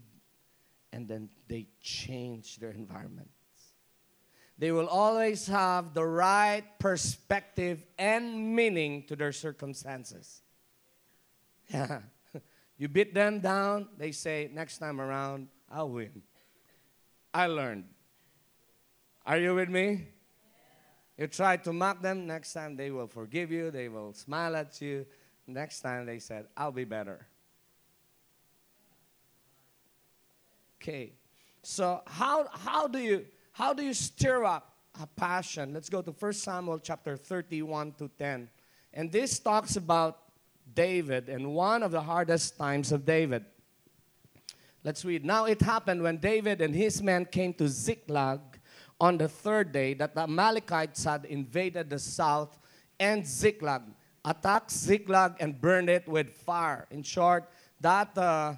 and 0.91 1.07
then 1.07 1.29
they 1.47 1.67
change 1.79 2.57
their 2.57 2.71
environments. 2.71 3.31
They 4.57 4.73
will 4.73 4.89
always 4.89 5.47
have 5.47 5.93
the 5.93 6.03
right 6.05 6.65
perspective 6.77 7.85
and 7.97 8.53
meaning 8.53 9.03
to 9.07 9.15
their 9.15 9.31
circumstances. 9.31 10.41
Yeah. 11.73 12.01
You 12.77 12.87
beat 12.87 13.13
them 13.13 13.41
down, 13.41 13.89
they 13.97 14.13
say, 14.13 14.49
next 14.53 14.77
time 14.77 15.01
around, 15.01 15.49
I'll 15.69 15.89
win. 15.89 16.21
I 17.33 17.47
learned. 17.47 17.83
Are 19.29 19.37
you 19.37 19.53
with 19.53 19.69
me? 19.69 20.07
You 21.15 21.27
try 21.27 21.57
to 21.57 21.71
mock 21.71 22.01
them, 22.01 22.25
next 22.25 22.51
time 22.51 22.75
they 22.75 22.89
will 22.89 23.05
forgive 23.05 23.51
you, 23.51 23.69
they 23.69 23.87
will 23.87 24.11
smile 24.11 24.55
at 24.55 24.81
you. 24.81 25.05
Next 25.45 25.81
time 25.81 26.07
they 26.07 26.17
said, 26.17 26.47
I'll 26.57 26.71
be 26.71 26.83
better. 26.83 27.27
Okay. 30.81 31.13
So 31.61 32.01
how 32.07 32.47
how 32.51 32.87
do 32.87 32.97
you 32.97 33.27
how 33.51 33.71
do 33.71 33.83
you 33.83 33.93
stir 33.93 34.45
up 34.45 34.73
a 34.99 35.05
passion? 35.05 35.75
Let's 35.75 35.89
go 35.89 36.01
to 36.01 36.09
1 36.09 36.33
Samuel 36.33 36.79
chapter 36.79 37.15
31 37.15 37.91
to 37.99 38.09
10. 38.17 38.49
And 38.95 39.11
this 39.11 39.37
talks 39.37 39.75
about 39.75 40.17
David 40.73 41.29
and 41.29 41.53
one 41.53 41.83
of 41.83 41.91
the 41.91 42.01
hardest 42.01 42.57
times 42.57 42.91
of 42.91 43.05
David. 43.05 43.45
Let's 44.83 45.05
read. 45.05 45.23
Now 45.23 45.45
it 45.45 45.61
happened 45.61 46.01
when 46.01 46.17
David 46.17 46.61
and 46.61 46.73
his 46.73 47.03
men 47.03 47.25
came 47.25 47.53
to 47.55 47.67
Ziklag 47.67 48.58
on 48.99 49.17
the 49.17 49.27
third 49.27 49.71
day 49.71 49.93
that 49.95 50.15
the 50.15 50.21
Amalekites 50.21 51.03
had 51.03 51.25
invaded 51.25 51.89
the 51.89 51.99
south 51.99 52.59
and 52.99 53.25
Ziklag, 53.25 53.83
attacked 54.25 54.71
Ziklag 54.71 55.35
and 55.39 55.59
burned 55.59 55.89
it 55.89 56.07
with 56.07 56.29
fire. 56.29 56.85
In 56.91 57.03
short, 57.03 57.49
that, 57.79 58.17
uh, 58.17 58.55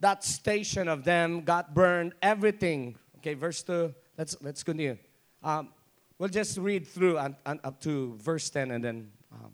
that 0.00 0.24
station 0.24 0.88
of 0.88 1.04
them 1.04 1.42
got 1.42 1.74
burned, 1.74 2.14
everything. 2.20 2.96
Okay, 3.18 3.34
verse 3.34 3.62
2, 3.62 3.94
let's, 4.18 4.36
let's 4.42 4.62
continue. 4.64 4.98
Um, 5.44 5.68
we'll 6.18 6.28
just 6.28 6.58
read 6.58 6.86
through 6.86 7.18
and, 7.18 7.36
and 7.46 7.60
up 7.62 7.80
to 7.82 8.16
verse 8.16 8.50
10 8.50 8.72
and 8.72 8.82
then 8.82 9.12
um, 9.32 9.52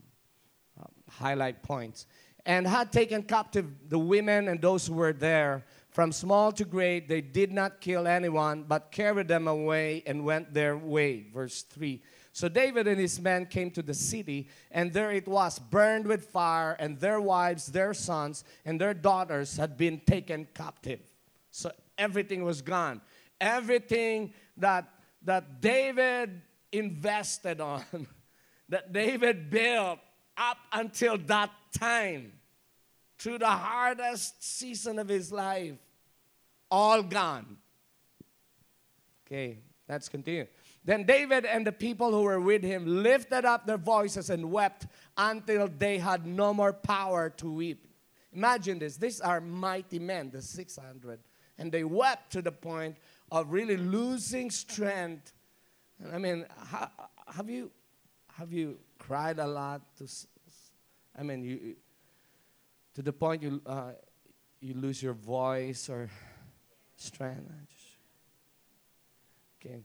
um, 0.79 0.93
highlight 1.11 1.63
points. 1.63 2.07
And 2.47 2.67
had 2.67 2.93
taken 2.93 3.25
captive 3.25 3.67
the 3.91 3.99
women 3.99 4.49
and 4.49 4.61
those 4.61 4.87
who 4.87 4.95
were 4.95 5.13
there 5.13 5.67
from 5.99 6.13
small 6.13 6.53
to 6.53 6.65
great, 6.65 7.09
they 7.09 7.21
did 7.21 7.51
not 7.51 7.81
kill 7.81 8.07
anyone, 8.07 8.63
but 8.63 8.93
carried 8.93 9.27
them 9.27 9.49
away 9.49 10.01
and 10.07 10.25
went 10.25 10.55
their 10.55 10.77
way. 10.77 11.27
Verse 11.35 11.63
3. 11.63 12.01
So 12.31 12.49
David 12.49 12.87
and 12.87 13.01
his 13.01 13.21
men 13.21 13.47
came 13.47 13.73
to 13.73 13.83
the 13.83 13.95
city, 13.95 14.49
and 14.71 14.93
there 14.93 15.11
it 15.11 15.27
was, 15.27 15.59
burned 15.59 16.07
with 16.07 16.27
fire, 16.27 16.77
and 16.79 17.01
their 17.01 17.21
wives, 17.21 17.67
their 17.67 17.95
sons, 17.95 18.45
and 18.65 18.81
their 18.81 18.95
daughters 18.95 19.57
had 19.57 19.77
been 19.77 20.01
taken 20.07 20.47
captive. 20.55 21.01
So 21.51 21.73
everything 21.99 22.45
was 22.45 22.63
gone. 22.63 23.01
Everything 23.41 24.33
that, 24.59 24.89
that 25.25 25.61
David 25.61 26.43
invested 26.71 27.61
on, 27.61 27.83
that 28.69 28.93
David 28.93 29.51
built 29.51 29.99
up 30.37 30.59
until 30.73 31.19
that 31.27 31.51
time, 31.77 32.35
through 33.19 33.39
the 33.39 33.49
hardest 33.49 34.45
season 34.45 35.01
of 35.01 35.09
his 35.09 35.33
life, 35.33 35.75
all 36.71 37.03
gone. 37.03 37.59
Okay, 39.27 39.59
let's 39.89 40.09
continue. 40.09 40.47
Then 40.85 41.05
David 41.05 41.45
and 41.45 41.67
the 41.67 41.73
people 41.73 42.13
who 42.13 42.23
were 42.23 42.41
with 42.41 42.63
him 42.63 43.03
lifted 43.03 43.45
up 43.45 43.67
their 43.67 43.77
voices 43.77 44.31
and 44.31 44.51
wept 44.51 44.87
until 45.17 45.69
they 45.69 45.99
had 45.99 46.27
no 46.27 46.55
more 46.55 46.73
power 46.73 47.29
to 47.31 47.53
weep. 47.53 47.87
Imagine 48.33 48.79
this. 48.79 48.97
These 48.97 49.21
are 49.21 49.41
mighty 49.41 49.99
men, 49.99 50.31
the 50.31 50.41
600. 50.41 51.21
And 51.59 51.73
they 51.73 51.85
wept 51.85 52.33
to 52.33 52.43
the 52.43 52.53
point 52.53 52.97
of 53.31 53.53
really 53.53 53.77
losing 53.77 54.51
strength. 54.51 55.33
I 56.13 56.19
mean, 56.19 56.47
have 57.27 57.51
you 57.51 57.71
have 58.35 58.53
you 58.53 58.79
cried 58.99 59.41
a 59.41 59.47
lot? 59.47 59.83
To, 59.97 60.09
I 61.19 61.23
mean, 61.23 61.43
you 61.43 61.77
to 62.95 63.03
the 63.03 63.13
point 63.13 63.43
you 63.43 63.61
uh, 63.67 63.93
you 64.61 64.75
lose 64.75 65.03
your 65.03 65.15
voice 65.15 65.89
or 65.89 66.09
strength. 66.99 67.51
Okay. 69.61 69.81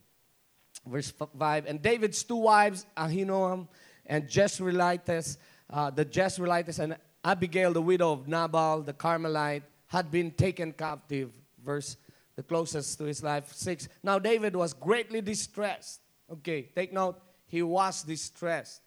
Verse 0.86 1.12
5 1.12 1.66
And 1.66 1.82
David's 1.82 2.24
two 2.24 2.36
wives, 2.36 2.86
Ahinoam 2.98 3.68
and 4.06 4.28
Jezreelites, 4.28 5.38
uh, 5.70 5.90
the 5.90 6.06
Jezreelites 6.06 6.80
and 6.80 6.98
Abigail, 7.24 7.72
the 7.72 7.82
widow 7.82 8.12
of 8.12 8.28
Nabal, 8.28 8.82
the 8.82 8.94
Carmelite, 8.94 9.64
had 9.88 10.12
been 10.12 10.32
taken 10.32 10.74
captive. 10.74 11.32
Verse 11.64 11.96
the 12.36 12.44
closest 12.44 12.98
to 12.98 13.04
his 13.06 13.24
life. 13.24 13.54
6. 13.54 13.88
Now 14.02 14.20
David 14.20 14.56
was 14.56 14.74
greatly 14.74 15.22
distressed. 15.22 16.02
Okay, 16.32 16.64
take 16.76 16.92
note. 16.92 17.22
He 17.46 17.62
was 17.62 18.04
distressed. 18.04 18.82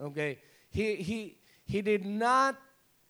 Okay. 0.00 0.38
He 0.68 0.96
he 0.96 1.38
he 1.64 1.80
did 1.80 2.04
not 2.04 2.56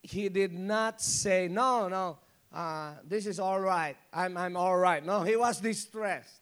he 0.01 0.29
did 0.29 0.53
not 0.53 1.01
say, 1.01 1.49
no, 1.49 1.89
no, 1.89 2.19
uh, 2.53 2.93
this 3.05 3.25
is 3.25 3.39
all 3.39 3.59
right. 3.59 3.95
I'm, 4.13 4.37
I'm 4.37 4.55
all 4.55 4.77
right. 4.77 5.05
No, 5.05 5.23
he 5.23 5.35
was 5.35 5.59
distressed. 5.59 6.41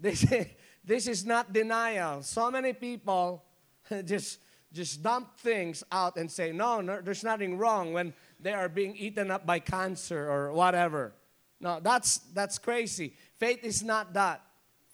This, 0.00 0.24
is, 0.32 0.46
this 0.84 1.06
is 1.06 1.26
not 1.26 1.52
denial. 1.52 2.22
So 2.22 2.50
many 2.50 2.72
people 2.72 3.44
just, 4.04 4.38
just 4.72 5.02
dump 5.02 5.38
things 5.38 5.84
out 5.90 6.16
and 6.16 6.30
say, 6.30 6.52
no, 6.52 6.80
no, 6.80 7.00
there's 7.00 7.24
nothing 7.24 7.58
wrong 7.58 7.92
when 7.92 8.14
they 8.40 8.52
are 8.52 8.68
being 8.68 8.96
eaten 8.96 9.30
up 9.30 9.46
by 9.46 9.58
cancer 9.58 10.30
or 10.30 10.52
whatever. 10.52 11.12
No, 11.60 11.78
that's, 11.80 12.18
that's 12.34 12.58
crazy. 12.58 13.14
Faith 13.38 13.62
is 13.62 13.82
not 13.82 14.14
that. 14.14 14.42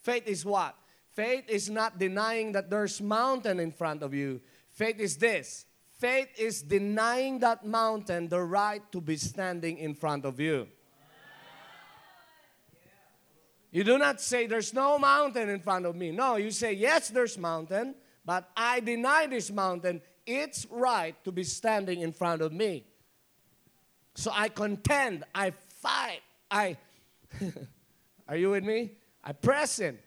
Faith 0.02 0.26
is 0.26 0.44
what? 0.44 0.74
Faith 1.12 1.44
is 1.48 1.70
not 1.70 1.98
denying 1.98 2.52
that 2.52 2.70
there's 2.70 3.00
mountain 3.00 3.58
in 3.58 3.72
front 3.72 4.02
of 4.02 4.14
you. 4.14 4.40
Faith 4.70 5.00
is 5.00 5.16
this 5.16 5.64
Faith 5.98 6.28
is 6.38 6.62
denying 6.62 7.40
that 7.40 7.66
mountain 7.66 8.28
the 8.28 8.40
right 8.40 8.82
to 8.92 9.00
be 9.00 9.16
standing 9.16 9.78
in 9.78 9.94
front 9.94 10.24
of 10.24 10.38
you. 10.38 10.68
You 13.72 13.82
do 13.84 13.98
not 13.98 14.20
say, 14.20 14.46
There's 14.46 14.72
no 14.72 14.98
mountain 14.98 15.48
in 15.48 15.60
front 15.60 15.86
of 15.86 15.96
me. 15.96 16.12
No, 16.12 16.36
you 16.36 16.52
say, 16.52 16.72
Yes, 16.72 17.08
there's 17.08 17.36
mountain, 17.36 17.96
but 18.24 18.48
I 18.56 18.78
deny 18.80 19.26
this 19.26 19.50
mountain 19.50 20.00
its 20.24 20.66
right 20.70 21.16
to 21.24 21.32
be 21.32 21.42
standing 21.42 22.02
in 22.02 22.12
front 22.12 22.42
of 22.42 22.52
me. 22.52 22.84
So 24.14 24.30
I 24.32 24.50
contend, 24.50 25.24
I 25.34 25.52
fight, 25.80 26.20
I. 26.50 26.76
Are 28.28 28.36
you 28.36 28.50
with 28.50 28.62
me? 28.62 28.92
I 29.24 29.32
press 29.32 29.78
him. 29.78 29.98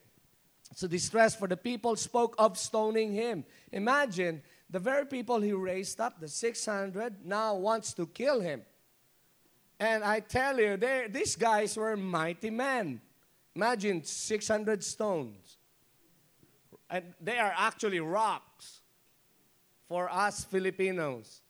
So 0.75 0.87
distress 0.87 1.35
for 1.35 1.47
the 1.47 1.57
people 1.57 1.95
spoke 1.95 2.35
of 2.37 2.57
stoning 2.57 3.13
him. 3.13 3.43
Imagine 3.71 4.41
the 4.71 4.79
very 4.79 5.05
people 5.05 5.41
he 5.41 5.51
raised 5.51 5.99
up, 5.99 6.19
the 6.19 6.27
600, 6.27 7.25
now 7.25 7.55
wants 7.55 7.93
to 7.93 8.07
kill 8.07 8.39
him. 8.39 8.61
And 9.79 10.03
I 10.03 10.21
tell 10.21 10.59
you, 10.59 10.77
these 11.09 11.35
guys 11.35 11.75
were 11.75 11.97
mighty 11.97 12.49
men. 12.49 13.01
Imagine 13.55 14.03
600 14.03 14.83
stones. 14.83 15.57
And 16.89 17.13
they 17.19 17.37
are 17.37 17.53
actually 17.55 17.99
rocks 17.99 18.81
for 19.87 20.09
us 20.09 20.45
Filipinos. 20.45 21.41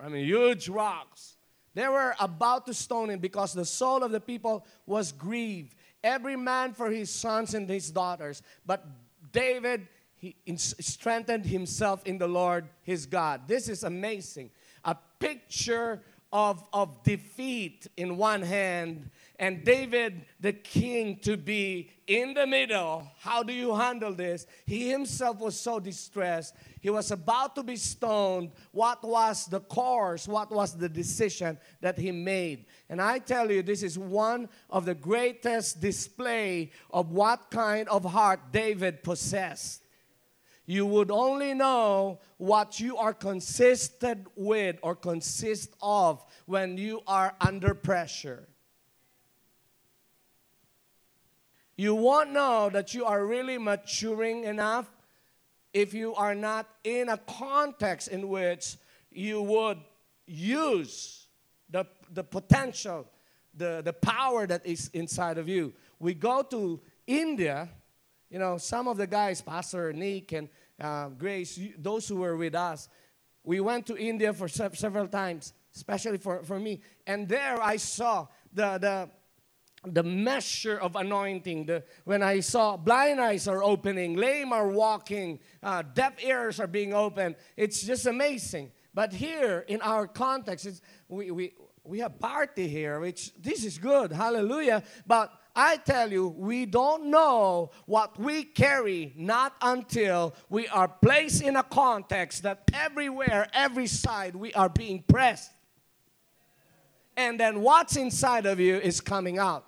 I 0.00 0.08
mean, 0.08 0.24
huge 0.24 0.68
rocks. 0.68 1.36
They 1.74 1.88
were 1.88 2.14
about 2.20 2.66
to 2.66 2.74
stone 2.74 3.10
him 3.10 3.18
because 3.18 3.52
the 3.52 3.64
soul 3.64 4.04
of 4.04 4.12
the 4.12 4.20
people 4.20 4.64
was 4.86 5.10
grieved. 5.10 5.74
Every 6.02 6.36
man 6.36 6.74
for 6.74 6.90
his 6.90 7.10
sons 7.10 7.54
and 7.54 7.68
his 7.68 7.90
daughters. 7.90 8.42
But 8.64 8.84
David, 9.32 9.88
he 10.24 10.56
strengthened 10.56 11.44
himself 11.44 12.02
in 12.06 12.16
the 12.16 12.26
Lord 12.26 12.66
his 12.82 13.04
God. 13.04 13.42
This 13.46 13.68
is 13.68 13.84
amazing. 13.84 14.50
A 14.84 14.96
picture 15.18 16.02
of, 16.32 16.64
of 16.72 17.02
defeat 17.02 17.86
in 17.96 18.16
one 18.16 18.42
hand 18.42 19.10
and 19.38 19.64
David, 19.64 20.24
the 20.40 20.52
king, 20.52 21.18
to 21.22 21.36
be 21.36 21.90
in 22.06 22.34
the 22.34 22.46
middle. 22.46 23.06
How 23.18 23.42
do 23.42 23.52
you 23.52 23.74
handle 23.74 24.14
this? 24.14 24.46
He 24.64 24.88
himself 24.88 25.40
was 25.40 25.58
so 25.58 25.80
distressed. 25.80 26.54
He 26.80 26.88
was 26.88 27.10
about 27.10 27.54
to 27.56 27.62
be 27.62 27.76
stoned. 27.76 28.52
What 28.70 29.02
was 29.02 29.46
the 29.46 29.60
course? 29.60 30.28
What 30.28 30.50
was 30.50 30.76
the 30.76 30.88
decision 30.88 31.58
that 31.80 31.98
he 31.98 32.12
made? 32.12 32.66
And 32.88 33.02
I 33.02 33.18
tell 33.18 33.50
you, 33.50 33.62
this 33.62 33.82
is 33.82 33.98
one 33.98 34.48
of 34.70 34.86
the 34.86 34.94
greatest 34.94 35.80
display 35.80 36.70
of 36.92 37.10
what 37.10 37.50
kind 37.50 37.88
of 37.88 38.04
heart 38.04 38.40
David 38.52 39.02
possessed. 39.02 39.83
You 40.66 40.86
would 40.86 41.10
only 41.10 41.52
know 41.52 42.20
what 42.38 42.80
you 42.80 42.96
are 42.96 43.12
consistent 43.12 44.26
with 44.34 44.76
or 44.82 44.94
consist 44.94 45.74
of 45.82 46.24
when 46.46 46.78
you 46.78 47.02
are 47.06 47.34
under 47.40 47.74
pressure. 47.74 48.48
You 51.76 51.94
won't 51.94 52.30
know 52.30 52.70
that 52.70 52.94
you 52.94 53.04
are 53.04 53.26
really 53.26 53.58
maturing 53.58 54.44
enough 54.44 54.86
if 55.72 55.92
you 55.92 56.14
are 56.14 56.34
not 56.34 56.68
in 56.84 57.08
a 57.08 57.18
context 57.18 58.08
in 58.08 58.28
which 58.28 58.76
you 59.10 59.42
would 59.42 59.78
use 60.26 61.26
the, 61.68 61.84
the 62.12 62.22
potential, 62.22 63.06
the, 63.54 63.82
the 63.84 63.92
power 63.92 64.46
that 64.46 64.64
is 64.64 64.88
inside 64.94 65.36
of 65.36 65.48
you. 65.48 65.72
We 65.98 66.14
go 66.14 66.42
to 66.42 66.80
India, 67.06 67.68
you 68.30 68.38
know, 68.38 68.58
some 68.58 68.88
of 68.88 68.96
the 68.96 69.06
guys, 69.06 69.40
Pastor 69.40 69.92
Nick 69.92 70.32
and 70.32 70.48
uh, 70.80 71.08
Grace, 71.08 71.58
those 71.78 72.08
who 72.08 72.16
were 72.16 72.36
with 72.36 72.54
us, 72.54 72.88
we 73.44 73.60
went 73.60 73.86
to 73.86 73.96
India 73.96 74.32
for 74.32 74.48
se- 74.48 74.70
several 74.74 75.06
times, 75.06 75.52
especially 75.74 76.18
for, 76.18 76.42
for 76.42 76.58
me. 76.58 76.80
And 77.06 77.28
there 77.28 77.62
I 77.62 77.76
saw 77.76 78.26
the, 78.52 78.78
the 78.78 79.10
the 79.86 80.02
measure 80.02 80.78
of 80.78 80.96
anointing. 80.96 81.66
The, 81.66 81.84
when 82.04 82.22
I 82.22 82.40
saw 82.40 82.76
blind 82.76 83.20
eyes 83.20 83.46
are 83.48 83.62
opening, 83.62 84.16
lame 84.16 84.52
are 84.52 84.68
walking, 84.68 85.40
uh, 85.62 85.82
deaf 85.82 86.22
ears 86.24 86.60
are 86.60 86.66
being 86.66 86.94
opened, 86.94 87.36
it's 87.56 87.82
just 87.82 88.06
amazing. 88.06 88.72
But 88.92 89.12
here 89.12 89.64
in 89.68 89.80
our 89.82 90.06
context, 90.06 90.82
we, 91.08 91.30
we, 91.30 91.54
we 91.82 91.98
have 91.98 92.18
party 92.18 92.68
here, 92.68 93.00
which 93.00 93.34
this 93.34 93.64
is 93.64 93.78
good, 93.78 94.12
hallelujah. 94.12 94.82
But 95.06 95.32
I 95.56 95.76
tell 95.76 96.10
you, 96.10 96.28
we 96.28 96.66
don't 96.66 97.06
know 97.10 97.70
what 97.86 98.18
we 98.18 98.42
carry 98.42 99.12
not 99.16 99.54
until 99.62 100.34
we 100.48 100.66
are 100.68 100.88
placed 100.88 101.42
in 101.42 101.54
a 101.54 101.62
context 101.62 102.42
that 102.42 102.68
everywhere, 102.72 103.48
every 103.52 103.86
side, 103.86 104.34
we 104.34 104.52
are 104.54 104.68
being 104.68 105.04
pressed. 105.06 105.52
And 107.16 107.38
then 107.38 107.60
what's 107.60 107.96
inside 107.96 108.46
of 108.46 108.58
you 108.58 108.76
is 108.76 109.00
coming 109.00 109.38
out. 109.38 109.64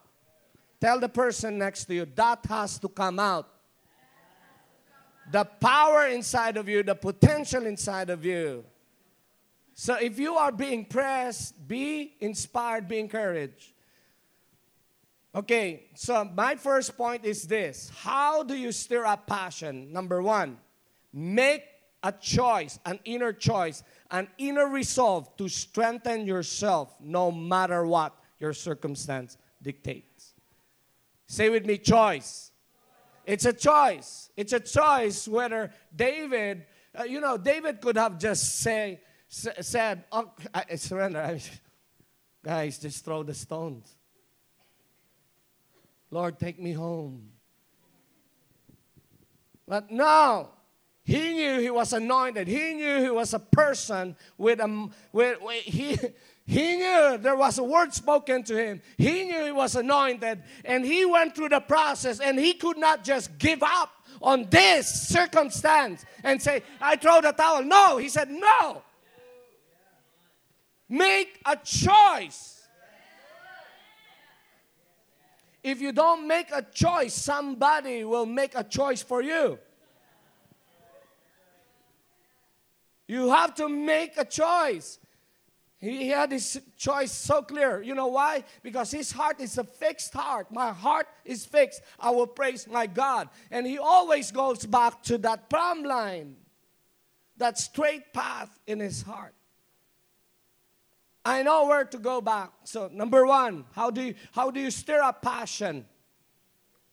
Tell 0.81 0.99
the 0.99 1.09
person 1.09 1.59
next 1.59 1.85
to 1.85 1.95
you, 1.95 2.07
that 2.17 2.45
has 2.49 2.79
to 2.81 2.89
come 2.89 3.21
out. 3.21 3.49
The 5.31 5.45
power 5.45 6.09
inside 6.09 6.57
of 6.57 6.69
you, 6.69 6.83
the 6.83 6.95
potential 6.95 7.65
inside 7.65 8.11
of 8.11 8.25
you. 8.25 8.65
So 9.75 9.95
if 9.95 10.19
you 10.19 10.35
are 10.35 10.53
being 10.53 10.85
pressed, 10.85 11.69
be 11.69 12.15
inspired, 12.21 12.89
be 12.89 12.99
encouraged. 12.99 13.73
Okay, 15.37 15.91
so 15.95 16.25
my 16.25 16.55
first 16.55 16.97
point 16.97 17.27
is 17.27 17.43
this 17.43 17.93
How 17.95 18.43
do 18.43 18.57
you 18.57 18.73
stir 18.73 19.05
up 19.05 19.27
passion? 19.27 19.93
Number 19.93 20.23
one, 20.23 20.57
make 21.13 21.63
a 22.03 22.11
choice, 22.11 22.79
an 22.87 22.99
inner 23.05 23.35
choice, 23.35 23.83
an 24.11 24.29
inner 24.39 24.67
resolve 24.67 25.37
to 25.37 25.49
strengthen 25.49 26.27
yourself 26.27 26.97
no 27.01 27.31
matter 27.31 27.87
what 27.87 28.15
your 28.39 28.55
circumstance 28.55 29.37
dictates. 29.61 30.33
Say 31.27 31.51
with 31.51 31.67
me, 31.67 31.77
choice. 31.77 32.51
It's 33.27 33.45
a 33.45 33.53
choice. 33.53 34.31
It's 34.37 34.55
a 34.55 34.61
choice 34.61 35.29
whether 35.29 35.71
David, 35.95 36.65
uh, 36.99 37.03
you 37.05 37.21
know, 37.21 37.37
David 37.37 37.83
could 37.83 37.99
have 37.99 38.19
just 38.19 38.61
say, 38.61 39.01
s- 39.31 39.49
said, 39.69 40.05
oh, 40.13 40.33
I 40.55 40.77
surrender. 40.77 41.39
Guys, 42.45 42.79
just 42.79 43.05
throw 43.05 43.23
the 43.23 43.35
stones. 43.35 43.96
Lord, 46.11 46.39
take 46.39 46.61
me 46.61 46.73
home. 46.73 47.31
But 49.69 49.91
no, 49.91 50.51
he 51.05 51.35
knew 51.35 51.61
he 51.61 51.71
was 51.71 51.93
anointed. 51.93 52.49
He 52.49 52.75
knew 52.75 53.03
he 53.03 53.11
was 53.11 53.35
a 53.35 53.39
person 53.39 54.17
with 54.39 54.61
a, 54.61 54.89
with, 55.13 55.41
with 55.43 55.63
he, 55.65 55.99
he 56.47 56.77
knew 56.77 57.19
there 57.19 57.37
was 57.37 57.59
a 57.59 57.65
word 57.65 57.93
spoken 57.93 58.45
to 58.45 58.57
him. 58.57 58.81
He 58.97 59.25
knew 59.25 59.45
he 59.45 59.53
was 59.53 59.75
anointed. 59.75 60.43
And 60.65 60.85
he 60.85 61.05
went 61.05 61.35
through 61.35 61.51
the 61.51 61.61
process 61.61 62.21
and 62.21 62.39
he 62.39 62.55
could 62.55 62.79
not 62.79 63.05
just 63.05 63.37
give 63.39 63.63
up 63.63 63.91
on 64.23 64.49
this 64.49 64.89
circumstance 65.09 66.05
and 66.23 66.41
say, 66.41 66.63
I 66.81 66.97
throw 66.97 67.21
the 67.21 67.33
towel. 67.33 67.63
No, 67.63 67.99
he 67.99 68.09
said, 68.09 68.31
No. 68.31 68.83
Make 70.89 71.41
a 71.45 71.57
choice. 71.57 72.56
If 75.67 75.81
you 75.81 75.91
don't 75.91 76.29
make 76.29 76.53
a 76.53 76.63
choice, 76.63 77.13
somebody 77.13 78.05
will 78.05 78.25
make 78.25 78.55
a 78.55 78.63
choice 78.63 79.03
for 79.03 79.21
you. 79.21 79.59
You 83.09 83.31
have 83.31 83.53
to 83.57 83.69
make 83.69 84.17
a 84.17 84.25
choice. 84.25 85.01
He 85.79 86.09
had 86.09 86.31
his 86.31 86.61
choice 86.77 87.11
so 87.11 87.43
clear. 87.43 87.83
You 87.83 87.97
know 87.97 88.07
why? 88.07 88.45
Because 88.63 88.93
his 88.93 89.11
heart 89.11 89.41
is 89.41 89.59
a 89.59 89.65
fixed 89.65 90.15
heart. 90.15 90.53
My 90.53 90.71
heart 90.71 91.09
is 91.25 91.45
fixed. 91.45 91.83
I 91.99 92.11
will 92.11 92.29
praise 92.29 92.69
my 92.69 92.87
God. 92.87 93.29
And 93.51 93.67
he 93.67 93.79
always 93.79 94.31
goes 94.31 94.65
back 94.65 95.03
to 95.05 95.19
that 95.19 95.51
plumb 95.51 95.83
line, 95.83 96.37
that 97.39 97.59
straight 97.59 98.13
path 98.13 98.57
in 98.69 98.79
his 98.79 99.03
heart. 99.03 99.35
I 101.27 101.43
know 101.43 101.67
where 101.67 101.85
to 101.85 101.99
go 101.99 102.21
back. 102.21 102.53
So, 102.63 102.89
number 102.93 103.27
one, 103.27 103.65
how 103.73 103.91
do 103.91 104.01
you, 104.01 104.15
how 104.31 104.53
do 104.53 104.61
you 104.61 104.71
stir 104.71 105.03
up 105.03 105.23
passion? 105.23 105.85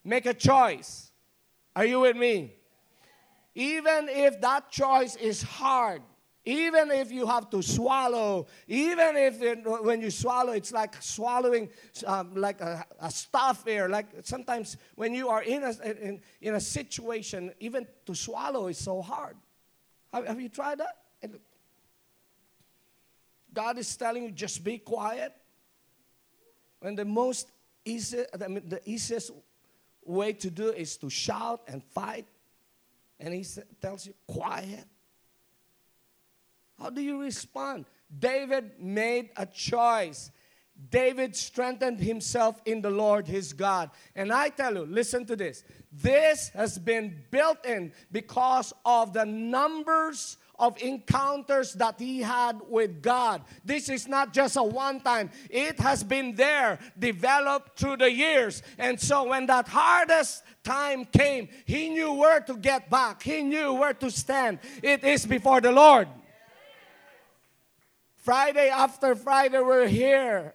Make 0.03 0.25
a 0.25 0.33
choice. 0.33 1.11
Are 1.75 1.85
you 1.85 1.99
with 1.99 2.17
me? 2.17 2.55
Even 3.53 4.09
if 4.09 4.41
that 4.41 4.71
choice 4.71 5.15
is 5.17 5.43
hard, 5.43 6.01
even 6.45 6.89
if 6.89 7.11
you 7.11 7.27
have 7.27 7.51
to 7.51 7.61
swallow, 7.61 8.47
even 8.67 9.15
if 9.17 9.39
it, 9.39 9.59
when 9.83 10.01
you 10.01 10.09
swallow, 10.09 10.53
it's 10.53 10.71
like 10.71 10.99
swallowing 10.99 11.69
um, 12.07 12.33
like 12.33 12.59
a, 12.59 12.83
a 13.01 13.11
stuff 13.11 13.63
air. 13.67 13.87
Like 13.87 14.07
sometimes 14.23 14.77
when 14.95 15.13
you 15.13 15.29
are 15.29 15.43
in 15.43 15.63
a, 15.63 15.73
in, 15.83 16.21
in 16.41 16.55
a 16.55 16.59
situation, 16.59 17.53
even 17.59 17.85
to 18.07 18.15
swallow 18.15 18.65
is 18.65 18.79
so 18.79 18.99
hard. 18.99 19.37
Have, 20.11 20.25
have 20.25 20.41
you 20.41 20.49
tried 20.49 20.79
that? 20.79 21.02
God 23.53 23.77
is 23.77 23.95
telling 23.95 24.23
you 24.23 24.31
just 24.31 24.63
be 24.63 24.77
quiet. 24.77 25.33
And 26.81 26.97
the 26.97 27.05
most 27.05 27.49
easy, 27.85 28.25
the 28.33 28.81
easiest 28.85 29.31
way 30.05 30.33
to 30.33 30.49
do 30.49 30.69
is 30.69 30.97
to 30.97 31.09
shout 31.09 31.61
and 31.67 31.83
fight. 31.83 32.25
And 33.19 33.33
He 33.33 33.45
tells 33.81 34.05
you, 34.05 34.13
quiet 34.27 34.85
how 36.79 36.89
do 36.89 37.01
you 37.01 37.21
respond? 37.21 37.85
David 38.19 38.71
made 38.79 39.29
a 39.37 39.45
choice. 39.45 40.31
David 40.89 41.35
strengthened 41.35 41.99
himself 41.99 42.61
in 42.65 42.81
the 42.81 42.89
Lord 42.89 43.27
his 43.27 43.53
God. 43.53 43.91
And 44.15 44.33
I 44.33 44.49
tell 44.49 44.73
you, 44.73 44.85
listen 44.85 45.25
to 45.27 45.35
this. 45.35 45.63
This 45.91 46.49
has 46.49 46.77
been 46.77 47.23
built 47.31 47.65
in 47.65 47.93
because 48.11 48.73
of 48.83 49.13
the 49.13 49.25
numbers 49.25 50.37
of 50.63 50.81
encounters 50.81 51.73
that 51.73 51.99
he 51.99 52.21
had 52.21 52.61
with 52.69 53.01
God. 53.01 53.41
This 53.65 53.89
is 53.89 54.07
not 54.07 54.31
just 54.31 54.55
a 54.55 54.63
one 54.63 55.01
time, 55.01 55.29
it 55.49 55.77
has 55.81 56.05
been 56.05 56.35
there, 56.35 56.79
developed 56.97 57.77
through 57.77 57.97
the 57.97 58.09
years. 58.09 58.63
And 58.77 58.97
so 58.97 59.25
when 59.25 59.45
that 59.47 59.67
hardest 59.67 60.43
time 60.63 61.03
came, 61.03 61.49
he 61.65 61.89
knew 61.89 62.13
where 62.13 62.39
to 62.39 62.55
get 62.55 62.89
back, 62.89 63.21
he 63.21 63.41
knew 63.41 63.73
where 63.73 63.93
to 63.93 64.09
stand. 64.09 64.59
It 64.81 65.03
is 65.03 65.25
before 65.25 65.59
the 65.59 65.73
Lord. 65.73 66.07
Friday 68.15 68.69
after 68.69 69.15
Friday, 69.15 69.59
we're 69.59 69.87
here. 69.87 70.53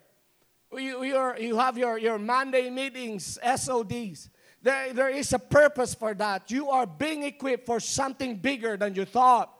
You, 0.72 1.04
you 1.38 1.56
have 1.56 1.76
your, 1.76 1.98
your 1.98 2.18
Monday 2.18 2.70
meetings, 2.70 3.38
SODs. 3.44 4.30
There, 4.62 4.94
there 4.94 5.10
is 5.10 5.34
a 5.34 5.38
purpose 5.38 5.94
for 5.94 6.14
that. 6.14 6.50
You 6.50 6.70
are 6.70 6.86
being 6.86 7.24
equipped 7.24 7.66
for 7.66 7.78
something 7.78 8.36
bigger 8.36 8.78
than 8.78 8.94
you 8.94 9.04
thought. 9.04 9.52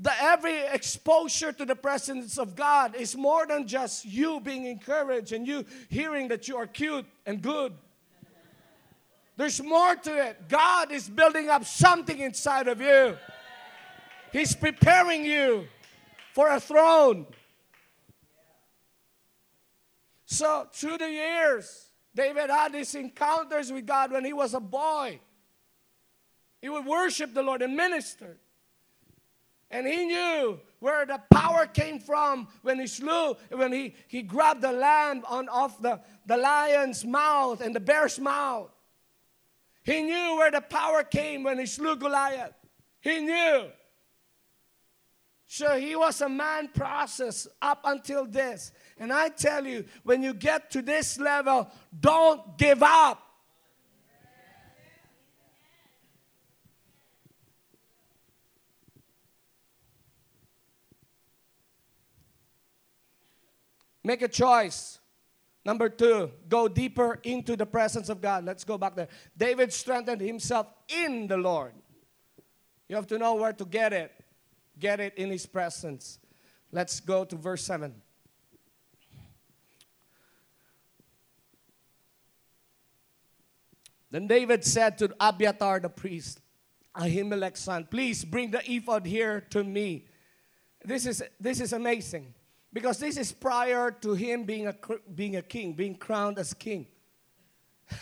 The 0.00 0.12
every 0.22 0.60
exposure 0.60 1.52
to 1.52 1.64
the 1.64 1.74
presence 1.74 2.38
of 2.38 2.54
God 2.54 2.94
is 2.94 3.16
more 3.16 3.46
than 3.46 3.66
just 3.66 4.04
you 4.04 4.38
being 4.38 4.66
encouraged 4.66 5.32
and 5.32 5.46
you 5.46 5.64
hearing 5.88 6.28
that 6.28 6.46
you 6.46 6.56
are 6.56 6.68
cute 6.68 7.04
and 7.26 7.42
good. 7.42 7.72
There's 9.36 9.62
more 9.62 9.96
to 9.96 10.28
it. 10.28 10.48
God 10.48 10.92
is 10.92 11.08
building 11.08 11.48
up 11.48 11.64
something 11.64 12.18
inside 12.18 12.68
of 12.68 12.80
you. 12.80 13.16
He's 14.32 14.54
preparing 14.54 15.24
you 15.24 15.66
for 16.32 16.48
a 16.48 16.60
throne. 16.60 17.26
So, 20.26 20.68
through 20.72 20.98
the 20.98 21.10
years, 21.10 21.86
David 22.14 22.50
had 22.50 22.72
these 22.72 22.94
encounters 22.94 23.72
with 23.72 23.86
God 23.86 24.12
when 24.12 24.24
he 24.24 24.32
was 24.32 24.54
a 24.54 24.60
boy. 24.60 25.20
He 26.60 26.68
would 26.68 26.84
worship 26.84 27.32
the 27.32 27.42
Lord 27.42 27.62
and 27.62 27.76
minister. 27.76 28.38
And 29.70 29.86
he 29.86 30.06
knew 30.06 30.60
where 30.80 31.04
the 31.04 31.20
power 31.30 31.66
came 31.66 31.98
from 31.98 32.48
when 32.62 32.80
he 32.80 32.86
slew, 32.86 33.36
when 33.50 33.72
he, 33.72 33.94
he 34.06 34.22
grabbed 34.22 34.62
the 34.62 34.72
lamb 34.72 35.24
on 35.28 35.48
off 35.48 35.80
the, 35.82 36.00
the 36.26 36.36
lion's 36.36 37.04
mouth 37.04 37.60
and 37.60 37.74
the 37.74 37.80
bear's 37.80 38.18
mouth. 38.18 38.70
He 39.82 40.02
knew 40.02 40.36
where 40.36 40.50
the 40.50 40.60
power 40.60 41.02
came 41.02 41.42
when 41.42 41.58
he 41.58 41.66
slew 41.66 41.96
Goliath. 41.96 42.54
He 43.00 43.20
knew. 43.20 43.68
So 45.46 45.78
he 45.78 45.96
was 45.96 46.20
a 46.20 46.28
man 46.28 46.68
process 46.68 47.48
up 47.62 47.80
until 47.84 48.26
this. 48.26 48.70
And 48.98 49.12
I 49.12 49.30
tell 49.30 49.66
you, 49.66 49.84
when 50.02 50.22
you 50.22 50.34
get 50.34 50.70
to 50.72 50.82
this 50.82 51.18
level, 51.18 51.70
don't 51.98 52.58
give 52.58 52.82
up. 52.82 53.22
Make 64.04 64.22
a 64.22 64.28
choice. 64.28 64.98
Number 65.64 65.88
two, 65.88 66.30
go 66.48 66.68
deeper 66.68 67.18
into 67.22 67.56
the 67.56 67.66
presence 67.66 68.08
of 68.08 68.20
God. 68.20 68.44
Let's 68.44 68.64
go 68.64 68.78
back 68.78 68.94
there. 68.94 69.08
David 69.36 69.72
strengthened 69.72 70.20
himself 70.20 70.66
in 70.88 71.26
the 71.26 71.36
Lord. 71.36 71.72
You 72.88 72.96
have 72.96 73.06
to 73.08 73.18
know 73.18 73.34
where 73.34 73.52
to 73.52 73.64
get 73.64 73.92
it. 73.92 74.12
Get 74.78 75.00
it 75.00 75.14
in 75.16 75.30
his 75.30 75.44
presence. 75.44 76.20
Let's 76.72 77.00
go 77.00 77.24
to 77.24 77.36
verse 77.36 77.64
7. 77.64 77.94
Then 84.10 84.26
David 84.26 84.64
said 84.64 84.96
to 84.98 85.14
Abiathar 85.20 85.80
the 85.80 85.90
priest, 85.90 86.40
Ahimelech's 86.96 87.60
son, 87.60 87.86
please 87.90 88.24
bring 88.24 88.50
the 88.50 88.62
ephod 88.64 89.04
here 89.04 89.42
to 89.50 89.62
me. 89.62 90.06
This 90.82 91.04
is, 91.04 91.22
this 91.38 91.60
is 91.60 91.74
amazing 91.74 92.32
because 92.72 92.98
this 92.98 93.16
is 93.16 93.32
prior 93.32 93.90
to 93.90 94.14
him 94.14 94.44
being 94.44 94.66
a, 94.66 94.74
being 95.14 95.36
a 95.36 95.42
king, 95.42 95.72
being 95.72 95.94
crowned 95.94 96.38
as 96.38 96.54
king. 96.54 96.86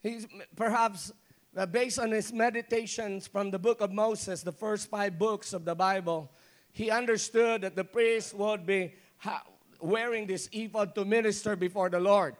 He's 0.01 0.27
perhaps 0.55 1.11
uh, 1.55 1.65
based 1.65 1.99
on 1.99 2.11
his 2.11 2.33
meditations 2.33 3.27
from 3.27 3.51
the 3.51 3.59
book 3.59 3.81
of 3.81 3.91
Moses, 3.91 4.43
the 4.43 4.51
first 4.51 4.89
five 4.89 5.17
books 5.17 5.53
of 5.53 5.65
the 5.65 5.75
Bible, 5.75 6.31
he 6.71 6.91
understood 6.91 7.61
that 7.61 7.75
the 7.75 7.83
priest 7.83 8.33
would 8.33 8.65
be 8.65 8.93
ha- 9.17 9.43
wearing 9.79 10.27
this 10.27 10.49
ephod 10.51 10.93
to 10.95 11.05
minister 11.05 11.55
before 11.55 11.89
the 11.89 11.99
Lord. 11.99 12.35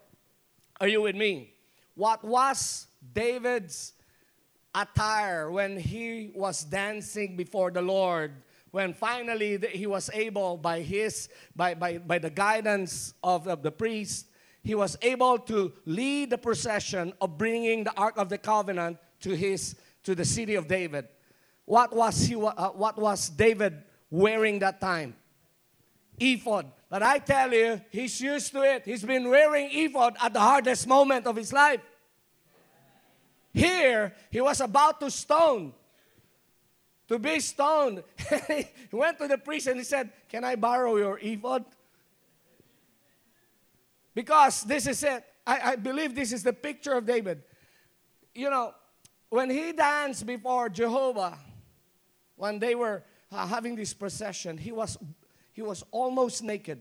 Are 0.82 0.88
you 0.88 1.02
with 1.02 1.15
me? 1.15 1.56
what 1.96 2.24
was 2.24 2.88
David's 3.13 3.94
attire 4.74 5.50
when 5.50 5.78
he 5.78 6.32
was 6.36 6.63
dancing 6.63 7.38
before 7.38 7.72
the 7.72 7.82
Lord, 7.82 8.34
when 8.76 8.94
finally 8.94 9.58
he 9.72 9.88
was 9.88 10.10
able, 10.14 10.58
by, 10.58 10.82
his, 10.82 11.30
by, 11.56 11.74
by, 11.74 11.98
by 11.98 12.20
the 12.20 12.30
guidance 12.30 13.14
of, 13.24 13.48
of 13.48 13.64
the 13.64 13.72
priest, 13.72 14.26
he 14.66 14.76
was 14.76 14.98
able 15.02 15.38
to 15.38 15.72
lead 15.86 16.30
the 16.30 16.38
procession 16.38 17.14
of 17.22 17.38
bringing 17.38 17.86
the 17.86 17.94
Ark 17.96 18.16
of 18.18 18.28
the 18.28 18.38
Covenant 18.38 18.98
to, 19.22 19.34
his, 19.34 19.78
to 20.04 20.14
the 20.14 20.26
city 20.26 20.56
of 20.56 20.68
David. 20.68 21.08
What 21.64 21.96
was, 21.96 22.26
he, 22.26 22.36
uh, 22.36 22.72
what 22.72 22.98
was 22.98 23.30
David 23.30 23.82
wearing 24.12 24.60
that 24.60 24.82
time? 24.82 25.16
Ephod. 26.20 26.66
But 26.90 27.02
I 27.02 27.20
tell 27.20 27.54
you, 27.54 27.80
he's 27.92 28.20
used 28.20 28.52
to 28.52 28.62
it. 28.64 28.84
He's 28.84 29.06
been 29.06 29.30
wearing 29.30 29.70
ephod 29.72 30.18
at 30.22 30.34
the 30.34 30.42
hardest 30.42 30.86
moment 30.86 31.28
of 31.28 31.38
his 31.38 31.54
life. 31.54 31.80
Here, 33.54 34.14
he 34.30 34.42
was 34.42 34.60
about 34.60 35.00
to 35.00 35.10
stone, 35.10 35.74
to 37.08 37.20
be 37.20 37.39
stoned. 37.39 38.04
he 38.48 38.68
went 38.91 39.18
to 39.20 39.28
the 39.28 39.38
priest 39.38 39.68
and 39.68 39.78
he 39.78 39.84
said, 39.84 40.10
Can 40.30 40.44
I 40.44 40.56
borrow 40.56 40.96
your 40.98 41.20
ephod? 41.22 41.65
Because 44.13 44.63
this 44.63 44.88
is 44.88 45.04
it. 45.04 45.24
I, 45.46 45.72
I 45.72 45.76
believe 45.76 46.15
this 46.15 46.32
is 46.32 46.41
the 46.41 46.54
picture 46.54 46.94
of 46.94 47.06
David. 47.06 47.44
You 48.34 48.50
know, 48.50 48.74
when 49.30 49.50
he 49.50 49.74
danced 49.74 50.26
before 50.26 50.70
Jehovah, 50.70 51.38
when 52.36 52.60
they 52.60 52.76
were 52.76 53.04
uh, 53.32 53.46
having 53.46 53.76
this 53.76 53.94
procession, 53.94 54.58
he 54.58 54.72
was 54.72 54.98
he 55.54 55.62
was 55.62 55.84
almost 55.91 56.44
naked 56.44 56.80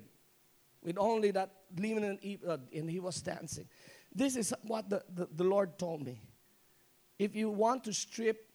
with 0.83 0.99
only 0.99 1.31
that 1.33 1.51
linen 1.77 2.19
ephod 2.23 2.69
and 2.73 2.91
he 2.91 3.01
was 3.01 3.21
dancing. 3.21 3.67
This 4.15 4.37
is 4.37 4.55
what 4.63 4.89
the, 4.89 5.03
the, 5.13 5.29
the 5.35 5.45
Lord 5.45 5.79
told 5.79 6.05
me. 6.05 6.21
If 7.19 7.35
you 7.35 7.51
want 7.51 7.85
to 7.85 7.93
strip 7.93 8.49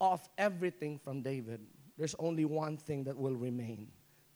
off 0.00 0.28
everything 0.38 0.98
from 0.98 1.22
David, 1.22 1.60
there's 1.96 2.14
only 2.18 2.44
one 2.44 2.76
thing 2.76 3.04
that 3.04 3.16
will 3.16 3.36
remain 3.36 3.88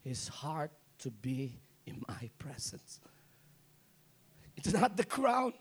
his 0.02 0.28
heart 0.28 0.70
to 0.98 1.10
be 1.10 1.60
in 1.86 2.02
my 2.08 2.30
presence. 2.38 3.00
It's 4.56 4.72
not 4.72 4.96
the 4.96 5.04
crown, 5.04 5.52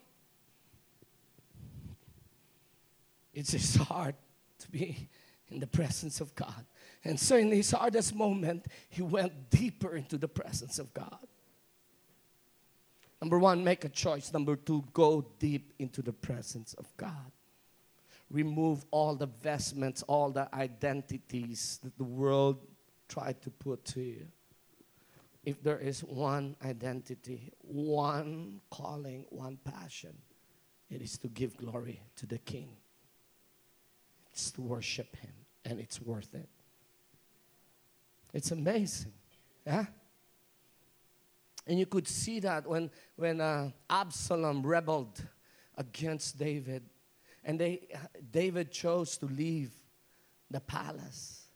it's 3.33 3.51
his 3.51 3.75
heart 3.75 4.15
to 4.59 4.71
be 4.71 5.09
in 5.49 5.59
the 5.59 5.67
presence 5.67 6.21
of 6.21 6.35
God. 6.35 6.65
And 7.03 7.19
so, 7.19 7.37
in 7.37 7.51
his 7.51 7.71
hardest 7.71 8.13
moment, 8.13 8.67
he 8.89 9.01
went 9.01 9.49
deeper 9.49 9.95
into 9.95 10.17
the 10.17 10.27
presence 10.27 10.79
of 10.79 10.93
God. 10.93 11.27
Number 13.21 13.39
one, 13.39 13.63
make 13.63 13.83
a 13.83 13.89
choice. 13.89 14.31
Number 14.31 14.55
two, 14.55 14.83
go 14.93 15.25
deep 15.39 15.73
into 15.79 16.01
the 16.01 16.13
presence 16.13 16.73
of 16.73 16.85
God. 16.97 17.31
Remove 18.31 18.85
all 18.91 19.15
the 19.15 19.25
vestments, 19.25 20.03
all 20.03 20.29
the 20.29 20.47
identities 20.53 21.79
that 21.83 21.97
the 21.97 22.03
world 22.03 22.57
tried 23.07 23.41
to 23.41 23.49
put 23.49 23.83
to 23.85 24.01
you. 24.01 24.27
If 25.43 25.63
there 25.63 25.79
is 25.79 26.03
one 26.03 26.55
identity, 26.63 27.51
one 27.61 28.61
calling, 28.69 29.25
one 29.29 29.57
passion, 29.63 30.15
it 30.89 31.01
is 31.01 31.17
to 31.19 31.27
give 31.27 31.57
glory 31.57 32.01
to 32.17 32.27
the 32.27 32.37
King. 32.37 32.69
It's 34.31 34.51
to 34.51 34.61
worship 34.61 35.15
Him, 35.15 35.33
and 35.65 35.79
it's 35.79 36.01
worth 36.01 36.33
it. 36.35 36.49
It's 38.33 38.51
amazing. 38.51 39.13
Yeah? 39.65 39.85
And 41.65 41.79
you 41.79 41.85
could 41.85 42.07
see 42.07 42.39
that 42.41 42.67
when, 42.67 42.89
when 43.15 43.41
uh, 43.41 43.71
Absalom 43.89 44.65
rebelled 44.65 45.23
against 45.77 46.37
David, 46.37 46.83
and 47.43 47.59
they, 47.59 47.87
David 48.31 48.71
chose 48.71 49.17
to 49.17 49.25
leave 49.25 49.71
the 50.49 50.59
palace. 50.59 51.47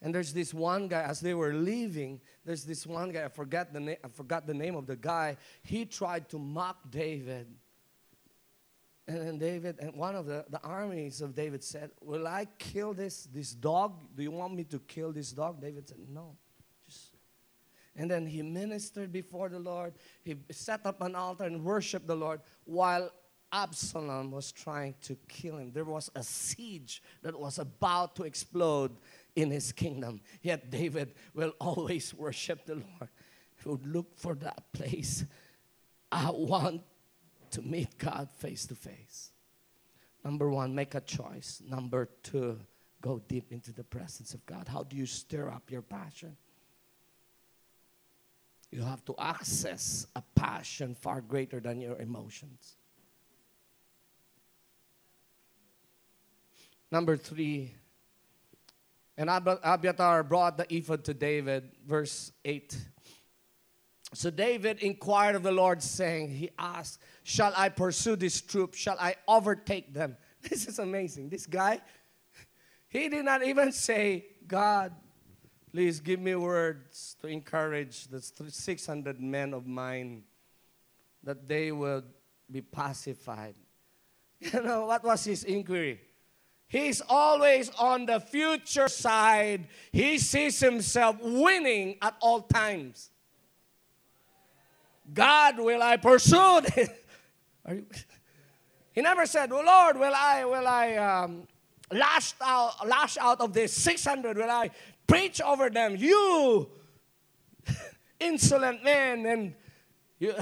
And 0.00 0.14
there's 0.14 0.32
this 0.32 0.54
one 0.54 0.86
guy, 0.86 1.02
as 1.02 1.20
they 1.20 1.34
were 1.34 1.52
leaving, 1.52 2.20
there's 2.44 2.64
this 2.64 2.86
one 2.86 3.10
guy, 3.10 3.24
I 3.24 3.28
forgot 3.28 3.72
the, 3.72 3.80
na- 3.80 4.00
I 4.04 4.08
forgot 4.08 4.46
the 4.46 4.54
name 4.54 4.76
of 4.76 4.86
the 4.86 4.96
guy. 4.96 5.36
He 5.62 5.84
tried 5.84 6.28
to 6.30 6.38
mock 6.38 6.90
David. 6.90 7.48
And 9.08 9.26
then 9.26 9.38
David, 9.38 9.76
and 9.80 9.94
one 9.94 10.14
of 10.14 10.26
the, 10.26 10.44
the 10.50 10.60
armies 10.60 11.20
of 11.20 11.34
David 11.34 11.64
said, 11.64 11.90
Will 12.00 12.26
I 12.26 12.46
kill 12.58 12.92
this, 12.92 13.24
this 13.24 13.52
dog? 13.52 14.04
Do 14.14 14.22
you 14.22 14.30
want 14.30 14.54
me 14.54 14.64
to 14.64 14.78
kill 14.80 15.12
this 15.12 15.32
dog? 15.32 15.60
David 15.60 15.88
said, 15.88 15.98
No. 16.08 16.36
And 17.96 18.08
then 18.08 18.26
he 18.26 18.42
ministered 18.42 19.10
before 19.10 19.48
the 19.48 19.58
Lord. 19.58 19.94
He 20.22 20.36
set 20.50 20.86
up 20.86 21.02
an 21.02 21.16
altar 21.16 21.44
and 21.44 21.64
worshiped 21.64 22.06
the 22.06 22.14
Lord 22.14 22.40
while 22.64 23.10
Absalom 23.52 24.30
was 24.30 24.52
trying 24.52 24.94
to 25.02 25.16
kill 25.28 25.56
him. 25.56 25.72
There 25.72 25.84
was 25.84 26.10
a 26.14 26.22
siege 26.22 27.02
that 27.22 27.38
was 27.38 27.58
about 27.58 28.14
to 28.16 28.24
explode 28.24 28.96
in 29.36 29.50
his 29.50 29.72
kingdom. 29.72 30.20
Yet 30.42 30.70
David 30.70 31.14
will 31.34 31.54
always 31.60 32.12
worship 32.12 32.66
the 32.66 32.74
Lord. 32.74 33.08
He 33.62 33.68
would 33.68 33.86
look 33.86 34.16
for 34.16 34.34
that 34.36 34.72
place. 34.72 35.24
I 36.12 36.30
want 36.30 36.82
to 37.50 37.62
meet 37.62 37.96
God 37.98 38.28
face 38.38 38.66
to 38.66 38.74
face. 38.74 39.30
Number 40.24 40.50
one, 40.50 40.74
make 40.74 40.94
a 40.94 41.00
choice. 41.00 41.62
Number 41.66 42.08
two, 42.22 42.58
go 43.00 43.22
deep 43.28 43.52
into 43.52 43.72
the 43.72 43.84
presence 43.84 44.34
of 44.34 44.44
God. 44.44 44.68
How 44.68 44.82
do 44.82 44.96
you 44.96 45.06
stir 45.06 45.48
up 45.48 45.70
your 45.70 45.82
passion? 45.82 46.36
You 48.70 48.82
have 48.82 49.04
to 49.06 49.14
access 49.18 50.06
a 50.14 50.22
passion 50.34 50.94
far 50.94 51.22
greater 51.22 51.60
than 51.60 51.80
your 51.80 51.96
emotions. 51.98 52.76
Number 56.90 57.16
three, 57.16 57.74
and 59.16 59.28
Abiathar 59.28 60.22
brought 60.22 60.56
the 60.56 60.74
ephod 60.74 61.04
to 61.04 61.14
David, 61.14 61.70
verse 61.84 62.32
8. 62.44 62.76
So 64.14 64.30
David 64.30 64.78
inquired 64.78 65.34
of 65.34 65.42
the 65.42 65.52
Lord, 65.52 65.82
saying, 65.82 66.30
He 66.30 66.50
asked, 66.58 67.00
Shall 67.24 67.52
I 67.56 67.68
pursue 67.68 68.16
this 68.16 68.40
troop? 68.40 68.74
Shall 68.74 68.96
I 68.98 69.16
overtake 69.26 69.92
them? 69.92 70.16
This 70.48 70.68
is 70.68 70.78
amazing. 70.78 71.30
This 71.30 71.46
guy, 71.46 71.80
he 72.88 73.08
did 73.08 73.24
not 73.24 73.44
even 73.44 73.72
say, 73.72 74.24
God, 74.46 74.92
please 75.72 75.98
give 75.98 76.20
me 76.20 76.36
words 76.36 77.16
to 77.20 77.26
encourage 77.26 78.06
the 78.06 78.22
600 78.22 79.20
men 79.20 79.52
of 79.52 79.66
mine 79.66 80.22
that 81.24 81.48
they 81.48 81.72
will 81.72 82.04
be 82.50 82.60
pacified. 82.60 83.54
You 84.40 84.62
know, 84.62 84.86
what 84.86 85.02
was 85.02 85.24
his 85.24 85.42
inquiry? 85.42 86.00
He's 86.68 87.00
always 87.08 87.70
on 87.78 88.04
the 88.04 88.20
future 88.20 88.88
side. 88.88 89.66
He 89.90 90.18
sees 90.18 90.60
himself 90.60 91.16
winning 91.20 91.96
at 92.02 92.14
all 92.20 92.42
times. 92.42 93.10
God, 95.12 95.58
will 95.58 95.82
I 95.82 95.96
pursue 95.96 96.60
he 98.92 99.00
never 99.00 99.26
said, 99.26 99.50
well, 99.50 99.64
Lord, 99.64 99.98
will 99.98 100.12
I, 100.14 100.44
will 100.44 100.66
I 100.66 100.96
um, 100.96 101.48
lash, 101.90 102.34
out, 102.40 102.86
lash 102.86 103.16
out 103.16 103.40
of 103.40 103.52
this 103.52 103.72
600? 103.72 104.36
Will 104.36 104.50
I 104.50 104.70
preach 105.06 105.40
over 105.40 105.70
them? 105.70 105.96
You 105.96 106.68
insolent 108.20 108.84
men 108.84 109.26
and 109.26 109.54
you, 110.18 110.34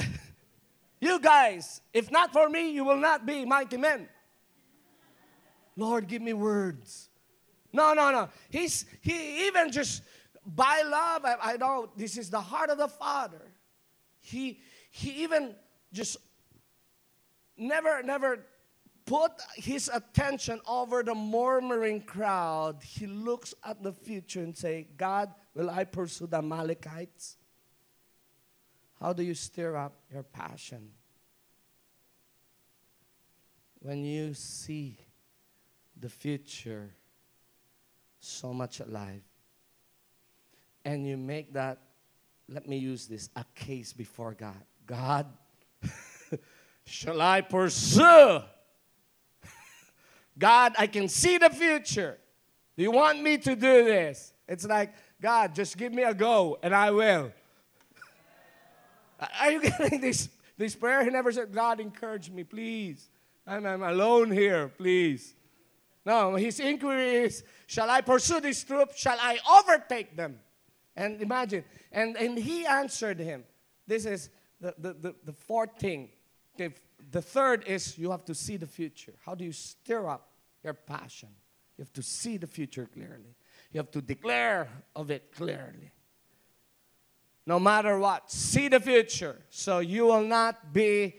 you 1.01 1.21
guys, 1.21 1.81
if 1.93 2.11
not 2.11 2.33
for 2.33 2.49
me, 2.49 2.73
you 2.73 2.85
will 2.85 2.97
not 2.97 3.27
be 3.27 3.45
mighty 3.45 3.77
men. 3.77 4.09
Lord, 5.77 6.09
give 6.09 6.23
me 6.23 6.33
words. 6.33 7.11
No, 7.73 7.93
no, 7.93 8.11
no. 8.11 8.29
He's 8.49 8.87
he 9.03 9.47
even 9.47 9.71
just 9.71 10.03
by 10.47 10.83
love, 10.83 11.25
I, 11.25 11.53
I 11.53 11.57
know 11.57 11.91
this 11.97 12.17
is 12.17 12.31
the 12.31 12.41
heart 12.41 12.71
of 12.71 12.79
the 12.79 12.89
Father. 12.89 13.43
He 14.21 14.61
he 14.91 15.25
even 15.25 15.55
just 15.93 16.17
never, 17.57 18.03
never 18.03 18.47
put 19.05 19.33
his 19.55 19.91
attention 19.93 20.61
over 20.67 21.03
the 21.03 21.15
murmuring 21.15 22.03
crowd. 22.03 22.83
He 22.83 23.07
looks 23.07 23.55
at 23.65 23.83
the 23.83 23.93
future 23.93 24.41
and 24.41 24.57
say, 24.57 24.89
God, 24.97 25.33
will 25.55 25.71
I 25.71 25.85
pursue 25.85 26.27
the 26.27 26.39
Amalekites? 26.39 27.37
How 29.01 29.13
do 29.13 29.23
you 29.23 29.35
stir 29.35 29.77
up 29.77 29.93
your 30.13 30.23
passion? 30.23 30.91
When 33.81 34.05
you 34.05 34.35
see 34.35 34.99
the 35.99 36.09
future 36.09 36.91
so 38.21 38.53
much 38.53 38.81
alive. 38.81 39.23
And 40.85 41.07
you 41.07 41.17
make 41.17 41.53
that, 41.55 41.79
let 42.49 42.69
me 42.69 42.77
use 42.77 43.07
this, 43.07 43.29
a 43.37 43.45
case 43.55 43.93
before 43.93 44.35
God. 44.35 44.63
God, 44.87 45.27
shall 46.85 47.21
I 47.21 47.41
pursue? 47.41 48.41
God, 50.39 50.75
I 50.79 50.87
can 50.87 51.09
see 51.09 51.39
the 51.39 51.51
future. 51.51 52.19
Do 52.77 52.83
you 52.83 52.91
want 52.91 53.23
me 53.23 53.39
to 53.39 53.57
do 53.57 53.85
this? 53.85 54.33
It's 54.49 54.67
like, 54.67 54.95
God, 55.21 55.55
just 55.55 55.77
give 55.77 55.93
me 55.93 56.03
a 56.03 56.15
go 56.15 56.59
and 56.63 56.75
I 56.75 56.91
will. 56.91 57.33
Are 59.41 59.51
you 59.51 59.61
getting 59.63 60.01
this, 60.01 60.29
this 60.59 60.77
prayer? 60.77 61.03
He 61.03 61.11
never 61.11 61.33
said, 61.33 61.53
God, 61.53 61.81
encourage 61.81 62.31
me, 62.31 62.45
please. 62.45 63.09
I'm, 63.47 63.65
I'm 63.65 63.83
alone 63.83 64.31
here, 64.31 64.69
please. 64.69 65.35
No, 66.07 66.37
his 66.37 66.61
inquiry 66.61 67.17
is, 67.17 67.43
shall 67.67 67.91
I 67.91 68.01
pursue 68.01 68.41
this 68.41 68.63
troop? 68.63 68.93
Shall 68.95 69.19
I 69.21 69.39
overtake 69.59 70.17
them? 70.17 70.39
And 70.95 71.21
imagine, 71.21 71.65
and, 71.91 72.17
and 72.17 72.39
he 72.39 72.65
answered 72.65 73.19
him. 73.19 73.43
This 73.89 74.07
is 74.07 74.31
the, 74.61 74.73
the, 74.79 74.93
the, 74.95 75.15
the 75.25 75.33
fourth 75.33 75.77
thing. 75.79 76.11
Okay, 76.55 76.73
the 77.11 77.21
third 77.21 77.65
is 77.67 77.99
you 77.99 78.13
have 78.13 78.25
to 78.27 78.35
see 78.37 78.57
the 78.57 78.69
future. 78.69 79.15
How 79.27 79.35
do 79.35 79.45
you 79.45 79.51
stir 79.51 80.09
up 80.09 80.31
your 80.63 80.75
passion? 80.75 81.29
You 81.77 81.83
have 81.83 81.93
to 81.95 82.03
see 82.03 82.37
the 82.37 82.47
future 82.47 82.87
clearly. 82.87 83.35
You 83.73 83.79
have 83.79 83.91
to 83.91 84.01
declare 84.01 84.69
of 84.95 85.11
it 85.11 85.33
clearly. 85.37 85.91
No 87.45 87.59
matter 87.59 87.99
what, 87.99 88.31
see 88.31 88.69
the 88.69 88.81
future 88.81 89.43
so 89.51 89.81
you 89.81 90.07
will 90.07 90.25
not 90.25 90.73
be 90.73 91.17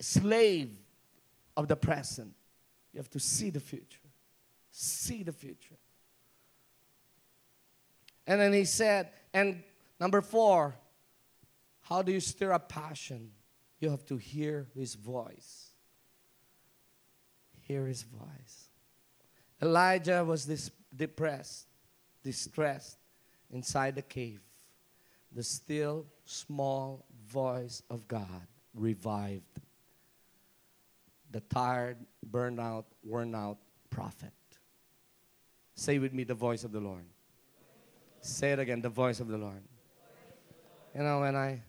slave 0.00 0.70
of 1.56 1.66
the 1.66 1.76
present. 1.76 2.34
You 2.92 2.98
have 2.98 3.10
to 3.10 3.18
see 3.18 3.48
the 3.48 3.60
future 3.60 4.01
see 4.72 5.22
the 5.22 5.32
future. 5.32 5.76
And 8.26 8.40
then 8.40 8.52
he 8.52 8.64
said, 8.64 9.10
and 9.32 9.62
number 10.00 10.20
four, 10.20 10.74
how 11.82 12.02
do 12.02 12.10
you 12.10 12.20
stir 12.20 12.52
up 12.52 12.68
passion? 12.68 13.30
You 13.78 13.90
have 13.90 14.04
to 14.06 14.16
hear 14.16 14.66
his 14.74 14.94
voice. 14.94 15.70
Hear 17.60 17.86
his 17.86 18.02
voice. 18.02 18.68
Elijah 19.60 20.24
was 20.24 20.46
this 20.46 20.70
depressed, 20.94 21.66
distressed 22.22 22.96
inside 23.50 23.94
the 23.94 24.02
cave. 24.02 24.40
The 25.34 25.42
still 25.42 26.06
small 26.24 27.04
voice 27.26 27.82
of 27.90 28.06
God 28.08 28.46
revived 28.74 29.42
the 31.30 31.40
tired, 31.40 31.96
burned 32.22 32.60
out, 32.60 32.86
worn 33.02 33.34
out 33.34 33.58
prophet. 33.90 34.32
Say 35.74 35.98
with 35.98 36.12
me 36.12 36.24
the 36.24 36.34
voice 36.34 36.64
of 36.64 36.72
the 36.72 36.80
Lord. 36.80 37.04
Say 38.20 38.52
it 38.52 38.58
again, 38.58 38.80
the 38.80 38.88
voice 38.88 39.20
of 39.20 39.28
the 39.28 39.38
Lord. 39.38 39.62
You 40.94 41.02
know, 41.02 41.20
when 41.20 41.34
I, 41.34 41.62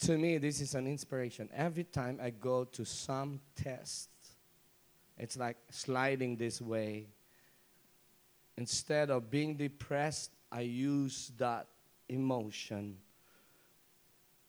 to 0.00 0.18
me, 0.18 0.38
this 0.38 0.60
is 0.60 0.74
an 0.74 0.86
inspiration. 0.86 1.48
Every 1.54 1.84
time 1.84 2.18
I 2.22 2.30
go 2.30 2.64
to 2.64 2.84
some 2.84 3.40
test, 3.56 4.10
it's 5.16 5.36
like 5.36 5.56
sliding 5.70 6.36
this 6.36 6.60
way. 6.60 7.06
Instead 8.56 9.10
of 9.10 9.30
being 9.30 9.56
depressed, 9.56 10.32
I 10.50 10.62
use 10.62 11.32
that 11.38 11.66
emotion 12.08 12.98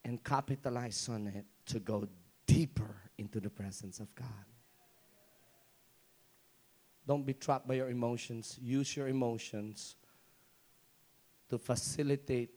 and 0.03 0.23
capitalize 0.23 1.07
on 1.09 1.27
it 1.27 1.45
to 1.67 1.79
go 1.79 2.07
deeper 2.47 2.95
into 3.17 3.39
the 3.39 3.49
presence 3.49 3.99
of 3.99 4.13
God. 4.15 4.48
Don't 7.09 7.25
be 7.25 7.33
trapped 7.33 7.67
by 7.67 7.73
your 7.73 7.89
emotions. 7.89 8.59
Use 8.61 8.95
your 8.95 9.07
emotions 9.07 9.95
to 11.49 11.57
facilitate 11.57 12.51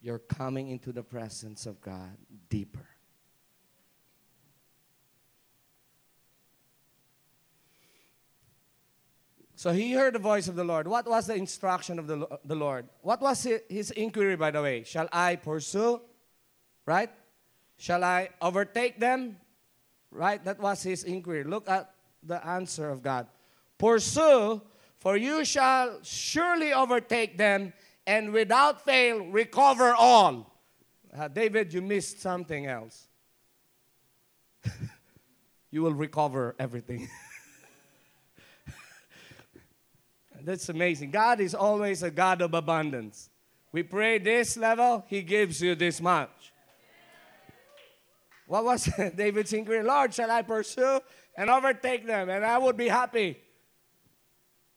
your 0.00 0.18
coming 0.18 0.70
into 0.70 0.90
the 0.90 1.04
presence 1.04 1.66
of 1.66 1.80
God 1.80 2.16
deeper. 2.48 2.88
So 9.54 9.70
he 9.70 9.92
heard 9.92 10.16
the 10.16 10.18
voice 10.18 10.48
of 10.48 10.56
the 10.56 10.64
Lord. 10.64 10.88
What 10.88 11.06
was 11.06 11.28
the 11.28 11.36
instruction 11.36 12.00
of 12.00 12.08
the, 12.08 12.26
the 12.44 12.56
Lord? 12.56 12.88
What 13.02 13.22
was 13.22 13.46
his 13.68 13.92
inquiry, 13.92 14.34
by 14.34 14.50
the 14.50 14.62
way? 14.62 14.82
Shall 14.82 15.08
I 15.12 15.36
pursue? 15.36 16.00
Right? 16.86 17.10
Shall 17.76 18.02
I 18.02 18.30
overtake 18.42 18.98
them? 18.98 19.36
Right? 20.10 20.44
That 20.44 20.58
was 20.58 20.82
his 20.82 21.04
inquiry. 21.04 21.44
Look 21.44 21.68
at 21.68 21.88
the 22.24 22.44
answer 22.44 22.90
of 22.90 23.00
God. 23.00 23.28
Pursue, 23.78 24.62
for 24.98 25.16
you 25.16 25.44
shall 25.44 25.98
surely 26.02 26.72
overtake 26.72 27.36
them, 27.36 27.72
and 28.06 28.32
without 28.32 28.84
fail 28.84 29.26
recover 29.26 29.94
all. 29.94 30.52
Uh, 31.16 31.28
David, 31.28 31.72
you 31.72 31.82
missed 31.82 32.20
something 32.20 32.66
else. 32.66 33.08
you 35.70 35.82
will 35.82 35.94
recover 35.94 36.54
everything. 36.58 37.08
That's 40.42 40.68
amazing. 40.68 41.10
God 41.10 41.40
is 41.40 41.54
always 41.54 42.02
a 42.02 42.10
God 42.10 42.42
of 42.42 42.54
abundance. 42.54 43.30
We 43.72 43.82
pray 43.82 44.18
this 44.18 44.56
level, 44.56 45.04
He 45.08 45.22
gives 45.22 45.60
you 45.60 45.74
this 45.74 46.00
much. 46.00 46.52
What 48.46 48.64
was 48.64 48.84
David's 49.16 49.52
inquiry? 49.52 49.82
Lord, 49.82 50.14
shall 50.14 50.30
I 50.30 50.42
pursue 50.42 51.00
and 51.36 51.50
overtake 51.50 52.06
them? 52.06 52.30
And 52.30 52.44
I 52.44 52.58
would 52.58 52.76
be 52.76 52.88
happy. 52.88 53.38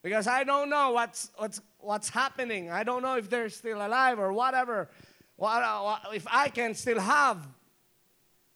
Because 0.02 0.26
I 0.26 0.44
don't 0.44 0.70
know 0.70 0.92
what's, 0.92 1.30
what's, 1.36 1.60
what's 1.78 2.08
happening. 2.08 2.70
I 2.70 2.84
don't 2.84 3.02
know 3.02 3.16
if 3.16 3.28
they're 3.28 3.50
still 3.50 3.84
alive 3.84 4.18
or 4.18 4.32
whatever. 4.32 4.88
What, 5.36 6.02
if 6.14 6.26
I 6.30 6.48
can 6.48 6.74
still 6.74 7.00
have 7.00 7.46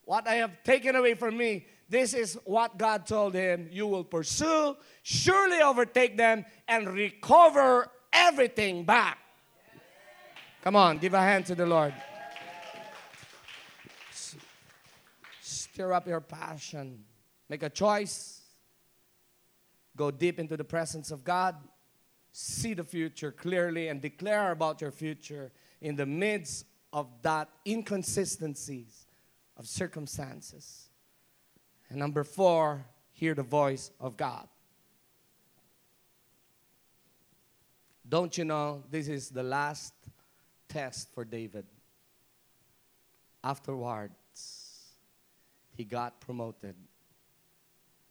what 0.04 0.26
I 0.28 0.34
have 0.34 0.62
taken 0.64 0.96
away 0.96 1.14
from 1.14 1.36
me, 1.36 1.66
this 1.88 2.14
is 2.14 2.38
what 2.44 2.76
God 2.78 3.06
told 3.06 3.34
him 3.34 3.68
You 3.70 3.86
will 3.86 4.04
pursue, 4.04 4.76
surely 5.02 5.60
overtake 5.60 6.16
them, 6.16 6.44
and 6.68 6.88
recover 6.88 7.90
everything 8.12 8.84
back. 8.84 9.18
Come 10.62 10.76
on, 10.76 10.98
give 10.98 11.14
a 11.14 11.20
hand 11.20 11.46
to 11.46 11.54
the 11.54 11.66
Lord. 11.66 11.94
Stir 15.42 15.92
up 15.92 16.06
your 16.06 16.20
passion. 16.20 17.04
Make 17.48 17.62
a 17.62 17.70
choice. 17.70 18.33
Go 19.96 20.10
deep 20.10 20.40
into 20.40 20.56
the 20.56 20.64
presence 20.64 21.10
of 21.10 21.24
God. 21.24 21.56
See 22.32 22.74
the 22.74 22.84
future 22.84 23.30
clearly 23.30 23.88
and 23.88 24.00
declare 24.00 24.50
about 24.50 24.80
your 24.80 24.90
future 24.90 25.52
in 25.80 25.94
the 25.94 26.06
midst 26.06 26.66
of 26.92 27.08
that 27.22 27.48
inconsistencies 27.66 29.06
of 29.56 29.68
circumstances. 29.68 30.88
And 31.88 31.98
number 31.98 32.24
four, 32.24 32.86
hear 33.12 33.34
the 33.34 33.42
voice 33.42 33.92
of 34.00 34.16
God. 34.16 34.48
Don't 38.08 38.36
you 38.36 38.44
know 38.44 38.82
this 38.90 39.08
is 39.08 39.30
the 39.30 39.42
last 39.42 39.94
test 40.68 41.12
for 41.14 41.24
David? 41.24 41.66
Afterwards, 43.42 44.14
he 45.72 45.84
got 45.84 46.20
promoted 46.20 46.74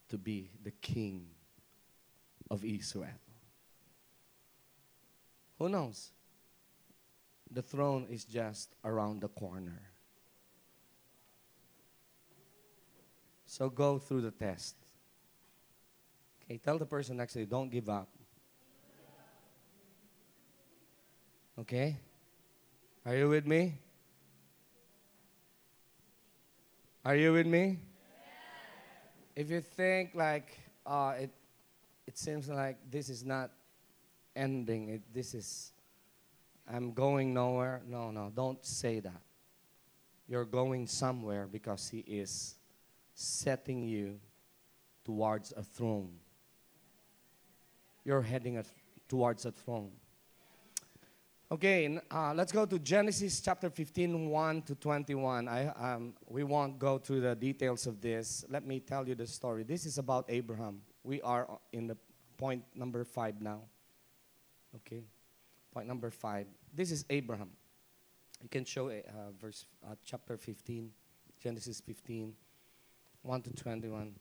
to 0.10 0.18
be 0.18 0.50
the 0.64 0.72
king 0.72 1.28
of 2.54 2.64
Israel. 2.64 3.20
Who 5.58 5.70
knows? 5.70 6.12
The 7.50 7.64
throne 7.64 8.06
is 8.10 8.26
just 8.26 8.76
around 8.86 9.22
the 9.22 9.28
corner. 9.28 9.82
So 13.48 13.70
go 13.70 13.98
through 13.98 14.22
the 14.22 14.32
test. 14.32 14.76
Okay, 16.46 16.58
tell 16.58 16.78
the 16.78 16.86
person 16.86 17.18
next 17.18 17.34
to 17.34 17.40
you, 17.40 17.46
don't 17.48 17.72
give 17.72 17.90
up. 17.90 18.10
Okay? 21.60 21.98
Are 23.06 23.16
you 23.16 23.30
with 23.30 23.48
me? 23.48 23.80
Are 27.04 27.16
you 27.16 27.34
with 27.34 27.48
me? 27.48 27.80
If 29.36 29.50
you 29.50 29.62
think 29.62 30.12
like 30.14 30.58
uh, 30.86 31.14
it, 31.20 31.32
it 32.14 32.20
seems 32.20 32.48
like 32.48 32.78
this 32.92 33.10
is 33.10 33.26
not 33.26 33.50
ending, 34.36 34.90
it, 34.90 35.02
this 35.12 35.34
is, 35.34 35.72
I'm 36.72 36.94
going 36.94 37.34
nowhere. 37.34 37.82
No, 37.88 38.12
no, 38.12 38.32
don't 38.36 38.64
say 38.64 39.00
that. 39.00 39.22
You're 40.28 40.46
going 40.46 40.86
somewhere 40.86 41.48
because 41.52 41.90
He 41.90 42.00
is 42.02 42.54
setting 43.16 43.82
you 43.82 44.20
towards 45.04 45.54
a 45.58 45.64
throne. 45.64 46.12
You're 48.06 48.22
heading 48.22 48.60
a, 48.60 48.64
towards 49.10 49.48
a 49.48 49.52
throne. 49.52 49.90
Okay, 51.52 52.00
uh, 52.12 52.34
let's 52.36 52.52
go 52.52 52.68
to 52.68 52.78
Genesis 52.78 53.42
chapter 53.42 53.72
15, 53.72 54.30
1 54.30 54.62
to 54.62 54.76
21. 54.76 55.48
I, 55.48 55.68
um, 55.70 56.14
we 56.28 56.44
won't 56.44 56.78
go 56.78 57.00
through 57.00 57.22
the 57.22 57.34
details 57.34 57.88
of 57.88 58.02
this. 58.02 58.46
Let 58.50 58.68
me 58.68 58.80
tell 58.82 59.08
you 59.08 59.16
the 59.16 59.26
story. 59.26 59.64
This 59.64 59.88
is 59.88 59.98
about 59.98 60.26
Abraham. 60.30 60.82
We 61.04 61.22
are 61.22 61.48
in 61.72 61.88
the 61.88 61.98
point 62.38 62.64
number 62.76 63.04
5 63.04 63.42
now. 63.42 63.62
Okay, 64.76 65.04
point 65.74 65.88
number 65.88 66.10
5. 66.10 66.48
This 66.74 66.92
is 66.92 67.06
Abraham. 67.10 67.50
You 68.42 68.50
can 68.50 68.66
show 68.66 68.90
uh, 68.90 69.02
verse 69.40 69.66
uh, 69.86 69.96
chapter 70.04 70.38
15, 70.38 70.92
Genesis 71.42 71.82
15. 71.82 72.34
1 73.24 73.42
to 73.42 73.54
21. 73.54 74.14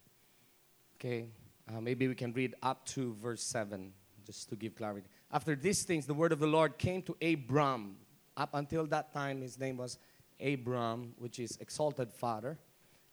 Okay, 0.96 1.28
uh, 1.68 1.80
maybe 1.80 2.08
we 2.08 2.14
can 2.14 2.32
read 2.32 2.54
up 2.62 2.86
to 2.86 3.14
verse 3.20 3.42
7 3.42 3.92
just 4.24 4.48
to 4.48 4.56
give 4.56 4.76
clarity. 4.76 5.08
After 5.32 5.56
these 5.56 5.82
things, 5.82 6.06
the 6.06 6.14
word 6.14 6.32
of 6.32 6.38
the 6.38 6.46
Lord 6.46 6.78
came 6.78 7.02
to 7.02 7.16
Abram. 7.20 7.96
Up 8.36 8.50
until 8.54 8.86
that 8.86 9.12
time, 9.12 9.42
his 9.42 9.58
name 9.58 9.76
was 9.76 9.98
Abram, 10.40 11.14
which 11.18 11.38
is 11.40 11.58
exalted 11.60 12.12
father. 12.12 12.58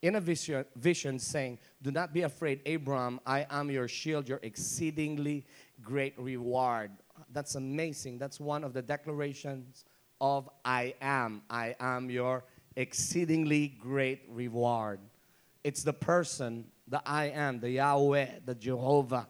In 0.02 0.16
a 0.16 0.22
vision, 0.22 0.66
vision 0.76 1.20
saying, 1.20 1.60
Do 1.82 1.92
not 1.92 2.14
be 2.14 2.22
afraid, 2.22 2.62
Abram, 2.66 3.20
I 3.26 3.46
am 3.50 3.70
your 3.70 3.88
shield, 3.88 4.30
your 4.30 4.40
exceedingly 4.44 5.46
great 5.82 6.18
reward. 6.18 6.92
That's 7.32 7.56
amazing. 7.56 8.18
That's 8.18 8.40
one 8.40 8.64
of 8.64 8.74
the 8.74 8.82
declarations 8.82 9.84
of 10.22 10.50
I 10.64 10.96
am. 11.02 11.42
I 11.50 11.76
am 11.80 12.10
your 12.10 12.46
exceedingly 12.76 13.68
great 13.68 14.22
reward. 14.30 15.00
It's 15.64 15.84
the 15.84 15.94
person, 15.94 16.66
the 16.88 17.02
I 17.06 17.26
am, 17.26 17.60
the 17.60 17.72
Yahweh, 17.72 18.40
the 18.46 18.56
Jehovah. 18.56 19.28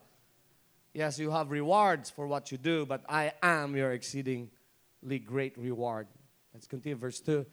Yes, 0.94 1.18
you 1.18 1.32
have 1.32 1.50
rewards 1.50 2.10
for 2.10 2.28
what 2.28 2.52
you 2.52 2.58
do, 2.58 2.86
but 2.86 3.04
I 3.10 3.34
am 3.42 3.76
your 3.76 3.92
exceedingly 3.94 5.20
great 5.26 5.58
reward. 5.58 6.08
Let's 6.54 6.68
continue, 6.68 6.96
verse 6.96 7.20
2. 7.20 7.46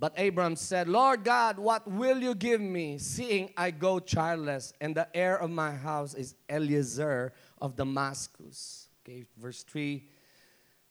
But 0.00 0.18
Abram 0.18 0.54
said, 0.54 0.88
Lord 0.88 1.24
God, 1.24 1.58
what 1.58 1.90
will 1.90 2.18
you 2.18 2.34
give 2.34 2.60
me, 2.60 2.98
seeing 2.98 3.50
I 3.56 3.72
go 3.72 3.98
childless, 3.98 4.72
and 4.80 4.94
the 4.94 5.08
heir 5.14 5.36
of 5.36 5.50
my 5.50 5.74
house 5.74 6.14
is 6.14 6.36
Eliezer 6.48 7.32
of 7.60 7.74
Damascus? 7.74 8.88
Okay, 9.02 9.24
verse 9.36 9.64
3. 9.64 10.04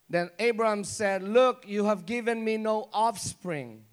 Then 0.10 0.30
Abram 0.40 0.84
said, 0.84 1.24
Look, 1.24 1.66
you 1.68 1.86
have 1.86 2.06
given 2.06 2.44
me 2.44 2.58
no 2.58 2.90
offspring. 2.92 3.84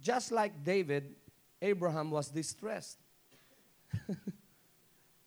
Just 0.00 0.32
like 0.32 0.64
David, 0.64 1.14
Abraham 1.62 2.10
was 2.10 2.28
distressed. 2.28 2.98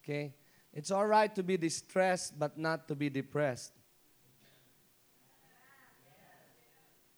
okay? 0.04 0.34
It's 0.74 0.92
all 0.92 1.08
right 1.08 1.34
to 1.36 1.44
be 1.44 1.58
distressed, 1.58 2.38
but 2.38 2.58
not 2.58 2.88
to 2.90 2.96
be 2.96 3.10
depressed. 3.10 3.74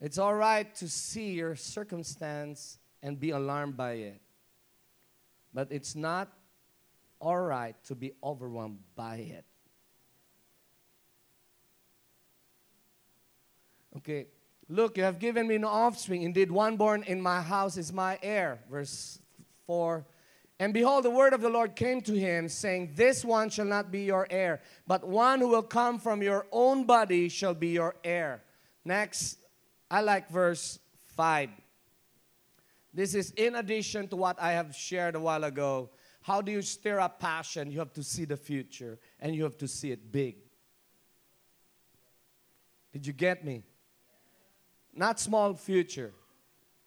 It's 0.01 0.17
all 0.17 0.35
right 0.35 0.73
to 0.75 0.89
see 0.89 1.33
your 1.33 1.55
circumstance 1.55 2.79
and 3.01 3.19
be 3.19 3.29
alarmed 3.29 3.77
by 3.77 3.93
it. 3.93 4.21
But 5.53 5.71
it's 5.71 5.95
not 5.95 6.29
all 7.19 7.39
right 7.39 7.75
to 7.85 7.95
be 7.95 8.13
overwhelmed 8.23 8.79
by 8.95 9.17
it. 9.17 9.45
Okay, 13.97 14.27
Look, 14.71 14.95
you 14.95 15.03
have 15.03 15.19
given 15.19 15.49
me 15.49 15.57
no 15.57 15.67
offspring. 15.67 16.21
Indeed, 16.21 16.49
one 16.49 16.77
born 16.77 17.03
in 17.03 17.19
my 17.19 17.41
house 17.41 17.75
is 17.75 17.91
my 17.91 18.17
heir. 18.23 18.59
Verse 18.69 19.19
4. 19.67 20.05
And 20.61 20.73
behold, 20.73 21.03
the 21.03 21.09
word 21.09 21.33
of 21.33 21.41
the 21.41 21.49
Lord 21.49 21.75
came 21.75 21.99
to 22.01 22.13
him, 22.13 22.47
saying, 22.47 22.93
This 22.95 23.25
one 23.25 23.49
shall 23.49 23.65
not 23.65 23.91
be 23.91 24.03
your 24.03 24.27
heir, 24.29 24.61
but 24.87 25.05
one 25.05 25.41
who 25.41 25.49
will 25.49 25.63
come 25.63 25.99
from 25.99 26.21
your 26.21 26.47
own 26.53 26.85
body 26.85 27.27
shall 27.27 27.53
be 27.53 27.69
your 27.69 27.95
heir. 28.01 28.43
Next, 28.85 29.39
I 29.91 30.01
like 30.01 30.29
verse 30.29 30.79
5. 31.15 31.49
This 32.93 33.13
is 33.13 33.31
in 33.31 33.55
addition 33.55 34.07
to 34.07 34.15
what 34.15 34.41
I 34.41 34.53
have 34.53 34.75
shared 34.75 35.15
a 35.15 35.19
while 35.19 35.43
ago. 35.43 35.91
How 36.21 36.41
do 36.41 36.51
you 36.51 36.63
stir 36.63 36.99
up 36.99 37.19
passion? 37.19 37.69
You 37.69 37.79
have 37.79 37.93
to 37.93 38.03
see 38.03 38.25
the 38.25 38.37
future 38.37 38.97
and 39.19 39.35
you 39.35 39.43
have 39.43 39.57
to 39.59 39.67
see 39.67 39.91
it 39.91 40.11
big. 40.11 40.37
Did 42.91 43.05
you 43.05 43.13
get 43.13 43.45
me? 43.45 43.63
not 44.93 45.19
small 45.19 45.53
future. 45.53 46.13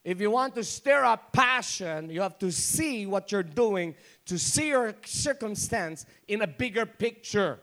If 0.05 0.21
you 0.21 0.31
want 0.31 0.55
to 0.57 0.65
stir 0.65 1.05
up 1.05 1.33
passion, 1.33 2.11
you 2.11 2.21
have 2.21 2.39
to 2.39 2.53
see 2.53 3.07
what 3.07 3.33
you're 3.33 3.43
doing, 3.43 3.95
to 4.27 4.39
see 4.39 4.69
your 4.69 4.95
circumstance 5.05 6.05
in 6.29 6.43
a 6.43 6.47
bigger 6.47 6.85
picture. 6.85 7.59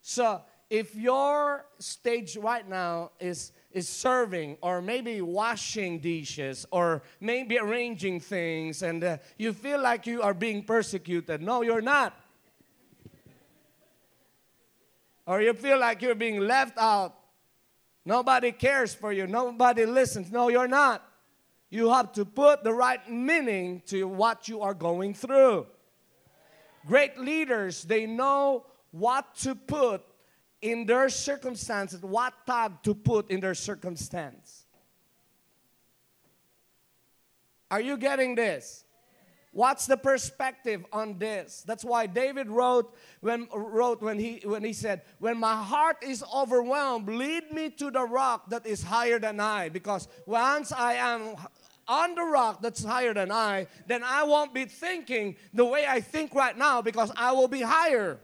So, 0.00 0.42
if 0.68 0.96
your 0.96 1.66
stage 1.78 2.36
right 2.36 2.68
now 2.68 3.12
is 3.20 3.52
is 3.74 3.88
serving 3.88 4.56
or 4.62 4.80
maybe 4.80 5.20
washing 5.20 5.98
dishes 5.98 6.64
or 6.70 7.02
maybe 7.20 7.58
arranging 7.58 8.20
things 8.20 8.82
and 8.82 9.04
uh, 9.04 9.18
you 9.36 9.52
feel 9.52 9.80
like 9.80 10.06
you 10.06 10.22
are 10.22 10.34
being 10.34 10.62
persecuted 10.62 11.42
no 11.42 11.62
you're 11.62 11.82
not 11.82 12.18
or 15.26 15.42
you 15.42 15.52
feel 15.52 15.78
like 15.78 16.00
you're 16.00 16.14
being 16.14 16.40
left 16.40 16.78
out 16.78 17.14
Nobody 18.04 18.52
cares 18.52 18.94
for 18.94 19.12
you. 19.12 19.26
Nobody 19.26 19.86
listens. 19.86 20.30
No, 20.30 20.48
you're 20.48 20.68
not. 20.68 21.06
You 21.70 21.90
have 21.90 22.12
to 22.12 22.24
put 22.24 22.62
the 22.62 22.72
right 22.72 23.10
meaning 23.10 23.82
to 23.86 24.06
what 24.06 24.46
you 24.46 24.60
are 24.60 24.74
going 24.74 25.14
through. 25.14 25.66
Great 26.86 27.18
leaders, 27.18 27.82
they 27.82 28.04
know 28.04 28.66
what 28.90 29.34
to 29.36 29.54
put 29.54 30.02
in 30.64 30.86
their 30.86 31.10
circumstances, 31.10 32.00
what 32.00 32.32
tag 32.46 32.82
to 32.82 32.94
put 32.94 33.30
in 33.30 33.38
their 33.38 33.54
circumstance. 33.54 34.64
Are 37.70 37.82
you 37.82 37.98
getting 37.98 38.34
this? 38.34 38.84
What's 39.52 39.86
the 39.86 39.98
perspective 39.98 40.84
on 40.90 41.18
this? 41.18 41.62
That's 41.66 41.84
why 41.84 42.06
David 42.06 42.48
wrote 42.48 42.96
when 43.20 43.46
wrote 43.54 44.00
when 44.00 44.18
he 44.18 44.40
when 44.42 44.64
he 44.64 44.72
said, 44.72 45.02
"When 45.18 45.38
my 45.38 45.54
heart 45.54 45.98
is 46.02 46.24
overwhelmed, 46.34 47.08
lead 47.08 47.52
me 47.52 47.68
to 47.70 47.90
the 47.90 48.02
rock 48.02 48.48
that 48.48 48.66
is 48.66 48.82
higher 48.82 49.18
than 49.18 49.40
I, 49.40 49.68
because 49.68 50.08
once 50.24 50.72
I 50.72 50.94
am 50.94 51.36
on 51.86 52.14
the 52.14 52.24
rock 52.24 52.62
that's 52.62 52.82
higher 52.82 53.12
than 53.12 53.30
I, 53.30 53.66
then 53.86 54.02
I 54.02 54.24
won't 54.24 54.54
be 54.54 54.64
thinking 54.64 55.36
the 55.52 55.66
way 55.66 55.84
I 55.86 56.00
think 56.00 56.34
right 56.34 56.56
now 56.56 56.80
because 56.80 57.12
I 57.16 57.32
will 57.32 57.48
be 57.48 57.60
higher." 57.60 58.18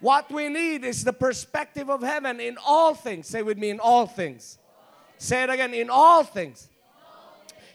What 0.00 0.30
we 0.30 0.48
need 0.48 0.84
is 0.84 1.04
the 1.04 1.12
perspective 1.12 1.90
of 1.90 2.02
heaven 2.02 2.40
in 2.40 2.58
all 2.64 2.94
things. 2.94 3.28
Say 3.28 3.42
with 3.42 3.58
me, 3.58 3.70
in 3.70 3.80
all 3.80 4.06
things. 4.06 4.58
Say 5.18 5.42
it 5.42 5.50
again, 5.50 5.72
in 5.72 5.88
all 5.88 6.22
things. 6.22 6.68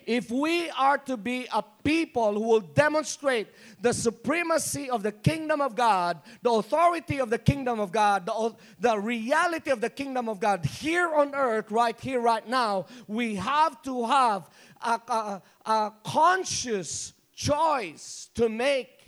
If 0.06 0.32
we 0.32 0.70
are 0.72 0.98
to 1.00 1.16
be 1.16 1.48
a 1.54 1.64
people 1.84 2.34
who 2.34 2.48
will 2.48 2.60
demonstrate 2.60 3.48
the 3.82 3.94
supremacy 3.94 4.90
of 4.90 5.04
the 5.04 5.12
kingdom 5.12 5.62
of 5.62 5.76
God, 5.76 6.20
the 6.42 6.52
authority 6.52 7.20
of 7.20 7.30
the 7.30 7.38
kingdom 7.38 7.80
of 7.80 7.92
God, 7.92 8.26
the, 8.26 8.56
the 8.80 9.00
reality 9.00 9.70
of 9.70 9.80
the 9.80 9.90
kingdom 9.90 10.28
of 10.28 10.40
God 10.40 10.66
here 10.66 11.14
on 11.14 11.36
earth, 11.36 11.72
right 11.72 12.00
here, 12.00 12.20
right 12.20 12.48
now, 12.48 12.88
we 13.08 13.36
have 13.36 13.82
to 13.84 14.06
have 14.06 14.50
a, 14.82 15.00
a, 15.08 15.42
a 15.66 15.94
conscious 16.04 17.14
choice 17.36 18.30
to 18.36 18.50
make, 18.50 19.01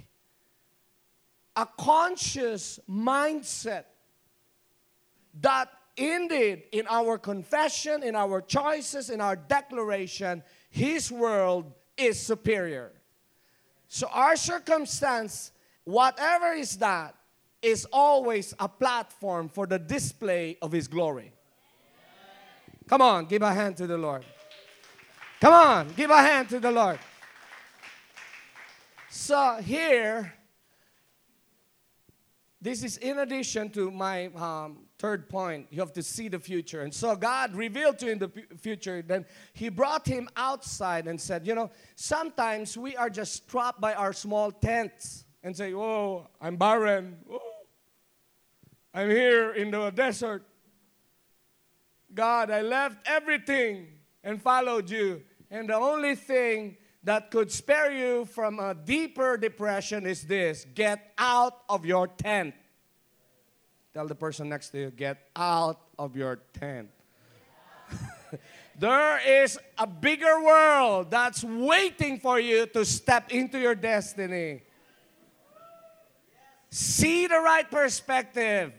a 1.56 1.68
conscious 1.78 2.80
mindset 2.90 3.86
that 5.42 5.70
indeed 5.96 6.64
in 6.72 6.86
our 6.90 7.18
confession, 7.18 8.04
in 8.04 8.16
our 8.16 8.42
choices, 8.42 9.10
in 9.10 9.22
our 9.22 9.36
declaration, 9.36 10.44
his 10.70 11.12
world 11.12 11.72
is 11.98 12.20
superior. 12.20 12.92
So 13.88 14.08
our 14.12 14.36
circumstance, 14.36 15.52
whatever 15.84 16.54
is 16.54 16.78
that, 16.78 17.16
is 17.62 17.88
always 17.94 18.54
a 18.60 18.68
platform 18.68 19.48
for 19.48 19.66
the 19.66 19.80
display 19.80 20.58
of 20.62 20.72
His 20.72 20.88
glory. 20.88 21.32
Come 22.88 23.02
on, 23.02 23.26
give 23.26 23.42
a 23.42 23.54
hand 23.54 23.78
to 23.78 23.88
the 23.88 23.98
Lord. 23.98 24.26
Come 25.40 25.54
on, 25.54 25.94
give 25.96 26.10
a 26.10 26.18
hand 26.18 26.50
to 26.50 26.60
the 26.60 26.72
Lord. 26.72 27.00
So 29.10 29.62
here, 29.64 30.34
this 32.64 32.84
is 32.84 32.98
in 32.98 33.20
addition 33.20 33.70
to 33.72 33.92
my 33.92 34.28
um, 34.36 34.84
Third 35.04 35.28
point, 35.28 35.68
you 35.70 35.82
have 35.82 35.92
to 35.92 36.02
see 36.02 36.30
the 36.30 36.40
future. 36.40 36.84
And 36.84 36.94
so 36.94 37.14
God 37.18 37.58
revealed 37.58 38.00
to 38.00 38.06
him 38.06 38.20
the 38.20 38.32
future. 38.58 39.02
Then 39.02 39.26
he 39.52 39.68
brought 39.68 40.08
him 40.08 40.30
outside 40.38 41.10
and 41.10 41.20
said, 41.20 41.46
You 41.46 41.56
know, 41.56 41.72
sometimes 41.98 42.78
we 42.78 42.96
are 42.96 43.10
just 43.10 43.50
trapped 43.50 43.82
by 43.82 43.96
our 43.96 44.14
small 44.14 44.50
tents 44.50 45.26
and 45.44 45.58
say, 45.58 45.74
Oh, 45.74 46.30
I'm 46.40 46.56
barren. 46.56 47.18
Oh, 47.30 47.42
I'm 48.94 49.10
here 49.10 49.52
in 49.52 49.72
the 49.72 49.90
desert. 49.90 50.46
God, 52.14 52.50
I 52.50 52.62
left 52.62 53.06
everything 53.06 53.88
and 54.24 54.42
followed 54.42 54.90
you. 54.90 55.22
And 55.52 55.68
the 55.68 55.76
only 55.76 56.16
thing 56.16 56.78
that 57.04 57.32
could 57.32 57.52
spare 57.52 57.92
you 57.92 58.26
from 58.26 58.60
a 58.60 58.74
deeper 58.74 59.38
depression 59.38 60.06
is 60.06 60.24
this 60.24 60.66
get 60.74 61.14
out 61.18 61.60
of 61.70 61.86
your 61.86 62.08
tent. 62.08 62.56
Tell 63.94 64.08
the 64.08 64.16
person 64.16 64.50
next 64.50 64.70
to 64.70 64.80
you, 64.80 64.92
get 64.92 65.28
out 65.36 65.80
of 66.00 66.16
your 66.16 66.40
tent. 66.54 66.90
there 68.80 69.44
is 69.44 69.60
a 69.78 69.86
bigger 69.86 70.42
world 70.42 71.12
that's 71.12 71.44
waiting 71.44 72.20
for 72.20 72.40
you 72.40 72.66
to 72.68 72.86
step 72.86 73.32
into 73.32 73.60
your 73.60 73.76
destiny. 73.76 74.64
See 76.72 77.28
the 77.28 77.40
right 77.40 77.70
perspective. 77.70 78.74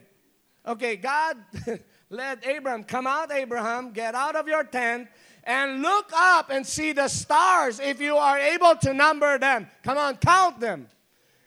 Okay, 0.67 0.97
God 0.97 1.37
let 2.11 2.45
Abraham 2.45 2.83
come 2.83 3.07
out, 3.07 3.31
Abraham, 3.31 3.93
get 3.93 4.15
out 4.17 4.35
of 4.35 4.49
your 4.49 4.65
tent 4.65 5.09
and 5.45 5.83
look 5.83 6.11
up 6.15 6.51
and 6.51 6.67
see 6.67 6.93
the 6.93 7.09
stars 7.09 7.81
if 7.81 8.01
you 8.01 8.17
are 8.17 8.39
able 8.39 8.77
to 8.77 8.93
number 8.93 9.39
them. 9.39 9.69
Come 9.83 9.99
on, 9.99 10.17
count 10.17 10.61
them. 10.61 10.89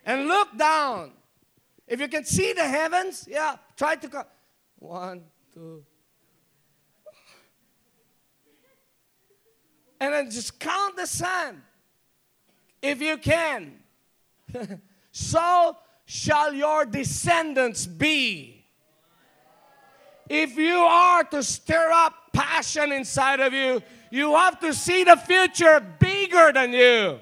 And 0.06 0.28
look 0.28 0.58
down 0.58 1.12
if 1.88 2.02
you 2.02 2.10
can 2.10 2.26
see 2.26 2.52
the 2.52 2.66
heavens, 2.66 3.28
yeah, 3.30 3.56
try 3.78 3.96
to 3.96 4.10
count. 4.10 4.28
One, 4.80 5.24
two. 5.54 5.84
And 10.00 10.14
then 10.14 10.30
just 10.30 10.60
count 10.60 10.98
the 10.98 11.08
sun. 11.08 11.64
If 12.82 13.02
you 13.02 13.18
can. 13.18 13.80
so 15.12 15.78
shall 16.06 16.54
your 16.54 16.86
descendants 16.86 17.88
be. 17.88 18.57
If 20.30 20.58
you 20.58 20.76
are 20.76 21.24
to 21.26 21.44
stir 21.44 21.90
up 21.92 22.14
passion 22.34 22.92
inside 22.92 23.40
of 23.40 23.54
you, 23.54 23.82
you 24.12 24.36
have 24.36 24.60
to 24.60 24.74
see 24.74 25.04
the 25.04 25.18
future 25.18 25.80
bigger 26.00 26.52
than 26.54 26.74
you. 26.74 27.20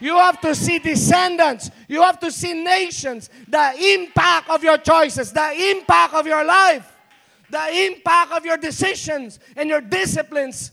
You 0.00 0.16
have 0.16 0.40
to 0.40 0.54
see 0.54 0.80
descendants. 0.80 1.70
You 1.86 2.02
have 2.02 2.18
to 2.20 2.32
see 2.32 2.54
nations. 2.54 3.30
The 3.46 3.72
impact 3.94 4.50
of 4.50 4.64
your 4.64 4.78
choices, 4.78 5.32
the 5.32 5.52
impact 5.70 6.14
of 6.14 6.26
your 6.26 6.44
life, 6.44 6.92
the 7.48 7.86
impact 7.86 8.32
of 8.32 8.44
your 8.44 8.56
decisions 8.56 9.38
and 9.56 9.68
your 9.68 9.80
disciplines. 9.80 10.72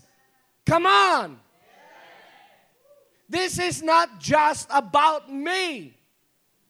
Come 0.66 0.86
on. 0.86 1.38
This 3.28 3.60
is 3.60 3.82
not 3.82 4.18
just 4.18 4.68
about 4.72 5.32
me. 5.32 5.94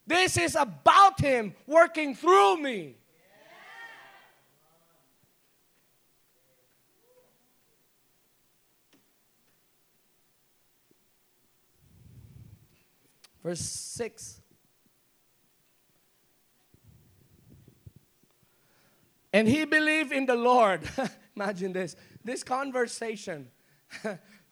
This 0.06 0.36
is 0.36 0.54
about 0.54 1.18
Him 1.18 1.54
working 1.66 2.14
through 2.14 2.58
me. 2.58 2.96
Verse 13.42 13.60
6. 13.60 14.40
And 19.32 19.48
he 19.48 19.64
believed 19.64 20.12
in 20.12 20.26
the 20.26 20.34
Lord. 20.34 20.82
Imagine 21.36 21.72
this. 21.72 21.96
This 22.24 22.42
conversation. 22.42 23.48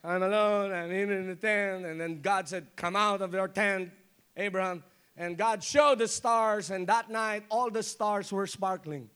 I'm 0.04 0.22
alone, 0.22 0.72
I'm 0.72 0.90
in 0.90 1.26
the 1.26 1.34
tent, 1.34 1.84
and 1.84 2.00
then 2.00 2.20
God 2.20 2.48
said, 2.48 2.68
Come 2.76 2.94
out 2.94 3.20
of 3.20 3.34
your 3.34 3.48
tent, 3.48 3.90
Abraham. 4.36 4.84
And 5.16 5.36
God 5.36 5.64
showed 5.64 5.98
the 5.98 6.06
stars, 6.06 6.70
and 6.70 6.86
that 6.86 7.10
night 7.10 7.44
all 7.50 7.70
the 7.70 7.82
stars 7.82 8.30
were 8.30 8.46
sparkling. 8.46 9.10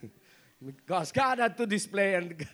because 0.64 1.10
God 1.10 1.38
had 1.40 1.56
to 1.56 1.66
display 1.66 2.14
and 2.14 2.46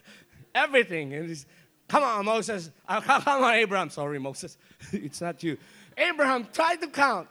everything. 0.54 1.12
And 1.12 1.28
he's, 1.28 1.44
come 1.86 2.02
on, 2.02 2.24
Moses. 2.24 2.70
Uh, 2.88 3.02
come 3.02 3.22
on, 3.26 3.54
Abraham. 3.54 3.90
Sorry, 3.90 4.18
Moses. 4.18 4.56
it's 4.92 5.20
not 5.20 5.42
you. 5.42 5.58
Abraham 5.96 6.46
tried 6.52 6.76
to 6.76 6.88
count. 6.88 7.28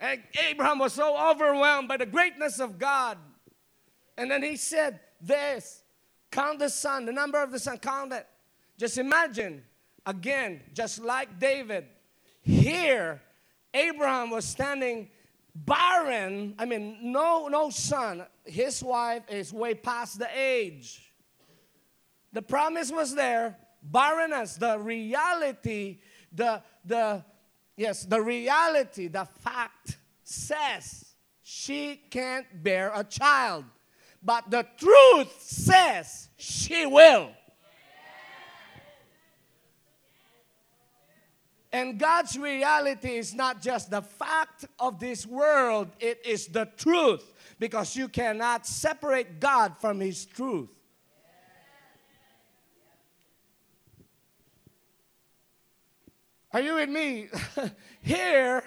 And 0.00 0.22
Abraham 0.48 0.78
was 0.78 0.92
so 0.92 1.16
overwhelmed 1.30 1.88
by 1.88 1.96
the 1.96 2.06
greatness 2.06 2.60
of 2.60 2.78
God. 2.78 3.18
And 4.16 4.30
then 4.30 4.42
he 4.42 4.56
said, 4.56 5.00
This, 5.20 5.82
count 6.30 6.58
the 6.58 6.68
sun, 6.68 7.06
the 7.06 7.12
number 7.12 7.42
of 7.42 7.50
the 7.50 7.58
sun, 7.58 7.78
count 7.78 8.12
it. 8.12 8.26
Just 8.76 8.98
imagine, 8.98 9.64
again, 10.06 10.60
just 10.72 11.00
like 11.00 11.40
David, 11.40 11.86
here, 12.42 13.20
Abraham 13.74 14.30
was 14.30 14.44
standing 14.44 15.08
barren. 15.54 16.54
I 16.58 16.64
mean, 16.64 16.98
no, 17.12 17.48
no 17.48 17.70
son. 17.70 18.24
His 18.44 18.82
wife 18.82 19.22
is 19.28 19.52
way 19.52 19.74
past 19.74 20.18
the 20.18 20.28
age. 20.34 21.12
The 22.32 22.42
promise 22.42 22.92
was 22.92 23.14
there, 23.14 23.56
barrenness, 23.82 24.56
the 24.56 24.78
reality 24.78 25.98
the, 26.32 26.62
the, 26.84 27.24
yes, 27.76 28.04
the 28.04 28.20
reality, 28.20 29.08
the 29.08 29.26
fact 29.40 29.98
says 30.22 31.14
she 31.42 32.00
can't 32.10 32.46
bear 32.62 32.92
a 32.94 33.04
child. 33.04 33.64
But 34.22 34.50
the 34.50 34.66
truth 34.76 35.34
says 35.40 36.28
she 36.36 36.86
will. 36.86 37.30
And 41.70 41.98
God's 41.98 42.36
reality 42.38 43.18
is 43.18 43.34
not 43.34 43.60
just 43.60 43.90
the 43.90 44.00
fact 44.00 44.64
of 44.78 44.98
this 44.98 45.26
world, 45.26 45.88
it 46.00 46.24
is 46.24 46.46
the 46.46 46.68
truth. 46.76 47.34
Because 47.58 47.96
you 47.96 48.08
cannot 48.08 48.66
separate 48.66 49.40
God 49.40 49.76
from 49.78 50.00
His 50.00 50.24
truth. 50.24 50.70
Are 56.58 56.60
you 56.60 56.74
with 56.74 56.88
me? 56.88 57.28
Here, 58.02 58.64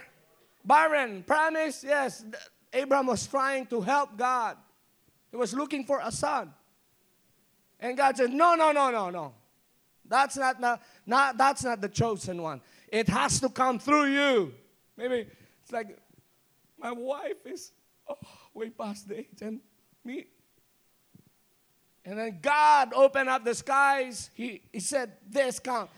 barren, 0.64 1.24
promise, 1.24 1.84
yes, 1.84 2.24
Abraham 2.72 3.08
was 3.08 3.28
trying 3.28 3.66
to 3.66 3.82
help 3.82 4.16
God. 4.16 4.56
He 5.30 5.36
was 5.36 5.54
looking 5.54 5.84
for 5.84 6.00
a 6.02 6.10
son. 6.10 6.54
And 7.82 7.98
God 7.98 8.16
said, 8.16 8.32
No, 8.32 8.56
no, 8.56 8.72
no, 8.72 8.92
no, 8.92 9.10
no. 9.10 9.34
That's 10.08 10.38
not, 10.38 10.62
not, 10.62 10.82
not, 11.06 11.38
that's 11.38 11.66
not 11.66 11.82
the 11.82 11.90
chosen 11.90 12.42
one. 12.42 12.62
It 12.88 13.10
has 13.10 13.42
to 13.42 13.50
come 13.50 13.78
through 13.78 14.06
you. 14.06 14.54
Maybe 14.96 15.28
it's 15.62 15.74
like 15.74 15.98
my 16.80 16.94
wife 16.94 17.46
is 17.46 17.74
oh, 18.08 18.16
way 18.54 18.70
past 18.70 19.10
the 19.10 19.20
age 19.20 19.42
and 19.42 19.60
me. 20.06 20.28
And 22.06 22.18
then 22.18 22.40
God 22.42 22.94
opened 22.94 23.28
up 23.28 23.44
the 23.44 23.54
skies. 23.54 24.30
He, 24.34 24.62
he 24.72 24.80
said, 24.80 25.12
This 25.30 25.60
come. 25.60 25.90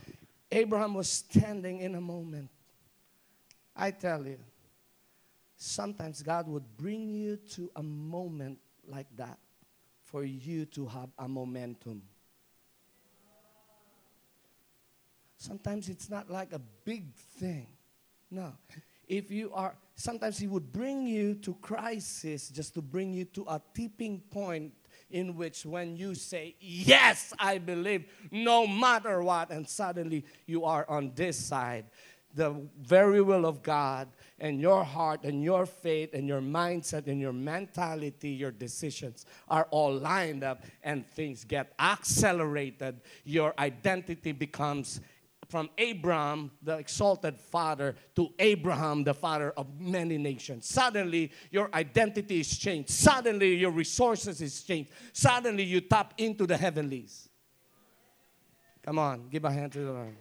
Abraham 0.54 0.94
was 0.94 1.10
standing 1.10 1.80
in 1.80 1.96
a 1.96 2.02
moment. 2.02 2.50
I 3.76 3.90
tell 3.90 4.26
you, 4.26 4.38
sometimes 5.58 6.22
God 6.22 6.48
would 6.48 6.78
bring 6.78 7.10
you 7.10 7.38
to 7.56 7.72
a 7.76 7.82
moment 7.82 8.60
like 8.88 9.08
that 9.16 9.40
for 10.04 10.24
you 10.24 10.66
to 10.66 10.86
have 10.86 11.10
a 11.18 11.28
momentum. 11.28 12.04
Sometimes 15.38 15.90
it's 15.90 16.10
not 16.10 16.30
like 16.30 16.54
a 16.54 16.62
big 16.86 17.16
thing. 17.16 17.68
No. 18.30 18.54
If 19.08 19.32
you 19.32 19.52
are, 19.54 19.76
sometimes 19.96 20.38
He 20.38 20.48
would 20.48 20.72
bring 20.72 21.08
you 21.08 21.34
to 21.36 21.56
crisis 21.56 22.50
just 22.50 22.76
to 22.76 22.82
bring 22.82 23.12
you 23.12 23.26
to 23.26 23.46
a 23.48 23.60
tipping 23.74 24.20
point 24.20 24.72
in 25.14 25.38
which 25.38 25.66
when 25.66 25.96
you 25.96 26.16
say, 26.16 26.56
Yes, 26.60 27.34
I 27.40 27.60
believe, 27.60 28.06
no 28.32 28.68
matter 28.68 29.24
what, 29.24 29.52
and 29.52 29.68
suddenly 29.70 30.26
you 30.46 30.66
are 30.66 30.86
on 30.90 31.14
this 31.16 31.38
side, 31.38 31.86
the 32.36 32.56
very 32.82 33.22
will 33.22 33.46
of 33.46 33.62
God, 33.62 34.08
and 34.40 34.60
your 34.60 34.84
heart 34.84 35.24
and 35.24 35.44
your 35.44 35.68
faith 35.68 36.16
and 36.16 36.28
your 36.28 36.42
mindset 36.42 37.06
and 37.08 37.22
your 37.22 37.32
mentality, 37.32 38.30
your 38.30 38.52
decisions 38.52 39.28
are 39.48 39.68
all 39.70 39.94
lined 39.94 40.44
up, 40.44 40.64
and 40.84 41.08
things 41.12 41.44
get 41.44 41.74
accelerated. 41.78 43.00
Your 43.24 43.54
identity 43.60 44.32
becomes 44.32 45.00
from 45.54 45.70
Abraham, 45.78 46.50
the 46.64 46.80
exalted 46.80 47.40
father, 47.40 47.96
to 48.16 48.34
Abraham, 48.40 49.04
the 49.04 49.14
father 49.14 49.52
of 49.52 49.80
many 49.80 50.18
nations. 50.18 50.66
Suddenly, 50.66 51.32
your 51.52 51.70
identity 51.76 52.40
is 52.40 52.58
changed. 52.58 52.90
Suddenly, 52.90 53.58
your 53.58 53.70
resources 53.70 54.42
is 54.42 54.64
changed. 54.64 54.90
Suddenly, 55.12 55.64
you 55.64 55.82
tap 55.82 56.16
into 56.18 56.48
the 56.48 56.58
heavenlies. 56.58 57.30
Come 58.82 58.98
on, 58.98 59.30
give 59.30 59.46
a 59.46 59.52
hand 59.52 59.72
to 59.74 59.80
the 59.86 59.92
Lord. 59.92 60.18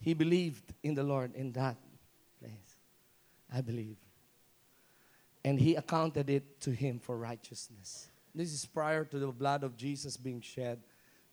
He 0.00 0.12
believed 0.12 0.74
in 0.82 0.96
the 0.96 1.04
Lord 1.04 1.36
in 1.36 1.52
that 1.52 1.76
place. 2.40 2.76
I 3.54 3.60
believe. 3.60 3.98
And 5.44 5.60
he 5.60 5.76
accounted 5.76 6.28
it 6.30 6.60
to 6.62 6.72
him 6.72 6.98
for 6.98 7.16
righteousness. 7.16 8.08
This 8.34 8.52
is 8.52 8.66
prior 8.66 9.04
to 9.04 9.20
the 9.20 9.28
blood 9.28 9.62
of 9.62 9.76
Jesus 9.76 10.16
being 10.16 10.40
shed 10.40 10.80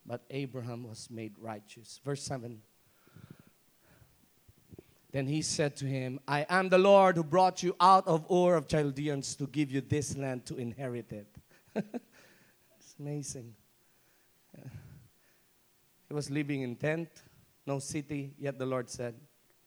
but 0.06 0.24
Abraham 0.30 0.88
was 0.88 1.10
made 1.10 1.34
righteous. 1.40 2.00
Verse 2.04 2.24
7. 2.24 2.62
Then 5.12 5.28
he 5.28 5.42
said 5.44 5.76
to 5.78 5.86
him, 5.86 6.20
I 6.28 6.46
am 6.50 6.70
the 6.70 6.80
Lord 6.80 7.18
who 7.18 7.24
brought 7.24 7.62
you 7.62 7.76
out 7.80 8.08
of 8.08 8.26
Ur 8.32 8.56
of 8.56 8.68
Chaldeans 8.68 9.36
to 9.36 9.46
give 9.46 9.72
you 9.72 9.82
this 9.82 10.18
land 10.18 10.46
to 10.48 10.56
inherit 10.56 11.12
it. 11.12 11.28
it's 11.76 12.96
amazing. 13.00 13.54
He 16.14 16.14
was 16.14 16.30
living 16.30 16.62
in 16.62 16.76
tent, 16.76 17.10
no 17.66 17.80
city, 17.80 18.34
yet 18.38 18.60
the 18.60 18.66
Lord 18.66 18.90
said, 18.90 19.16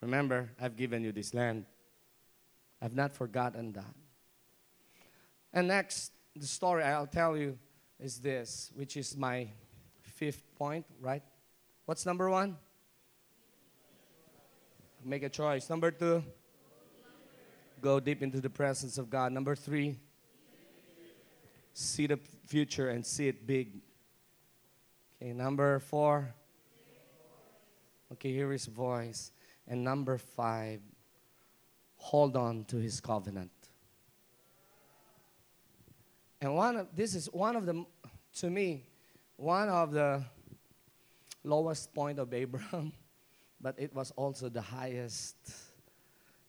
Remember, 0.01 0.51
I've 0.61 0.77
given 0.77 1.03
you 1.03 1.13
this 1.13 1.35
land. 1.35 1.65
I've 2.81 2.95
not 2.95 3.15
forgotten 3.15 3.73
that. 3.73 3.95
And 5.53 5.69
next, 5.69 6.13
the 6.35 6.47
story 6.47 6.85
I'll 6.85 7.07
tell 7.07 7.37
you 7.37 7.59
is 7.99 8.19
this, 8.19 8.71
which 8.75 8.97
is 8.97 9.17
my 9.17 9.49
fifth 10.17 10.43
point, 10.57 10.87
right? 11.01 11.23
What's 11.85 12.07
number 12.07 12.31
one? 12.31 12.57
Make 15.05 15.23
a 15.23 15.29
choice. 15.29 15.69
Number 15.69 15.91
two, 15.91 16.25
go 17.81 18.01
deep 18.01 18.23
into 18.23 18.41
the 18.41 18.51
presence 18.51 18.99
of 18.99 19.11
God. 19.11 19.31
Number 19.33 19.55
three, 19.55 19.99
see 21.75 22.07
the 22.07 22.19
future 22.47 22.89
and 22.89 23.05
see 23.05 23.29
it 23.29 23.47
big. 23.47 23.83
Okay, 25.23 25.33
number 25.33 25.79
four, 25.81 26.35
okay, 28.13 28.33
hear 28.33 28.51
his 28.51 28.67
voice. 28.67 29.33
And 29.69 29.85
number 29.85 30.17
five, 30.17 30.81
hold 31.99 32.37
on 32.37 32.65
to 32.65 32.79
his 32.79 33.01
covenant. 33.01 33.51
And 36.41 36.55
one 36.55 36.77
of 36.77 36.97
this 36.97 37.15
is 37.15 37.27
one 37.27 37.55
of 37.55 37.67
the 37.67 37.85
to 38.39 38.51
me 38.51 38.86
one 39.37 39.69
of 39.69 39.93
the 39.93 40.25
lowest 41.45 41.95
point 41.95 42.19
of 42.19 42.33
Abraham, 42.33 42.93
but 43.61 43.75
it 43.79 43.95
was 43.95 44.11
also 44.13 44.49
the 44.49 44.61
highest 44.61 45.37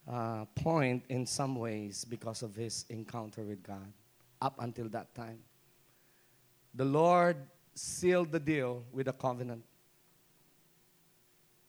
uh, 0.08 0.46
point 0.56 1.04
in 1.10 1.26
some 1.26 1.56
ways 1.56 2.06
because 2.06 2.42
of 2.42 2.56
his 2.56 2.86
encounter 2.90 3.44
with 3.44 3.62
God 3.62 3.92
up 4.42 4.56
until 4.60 4.88
that 4.90 5.14
time. 5.14 5.40
The 6.74 6.86
Lord 6.86 7.38
sealed 7.76 8.32
the 8.32 8.40
deal 8.40 8.84
with 8.92 9.08
a 9.08 9.14
covenant. 9.14 9.64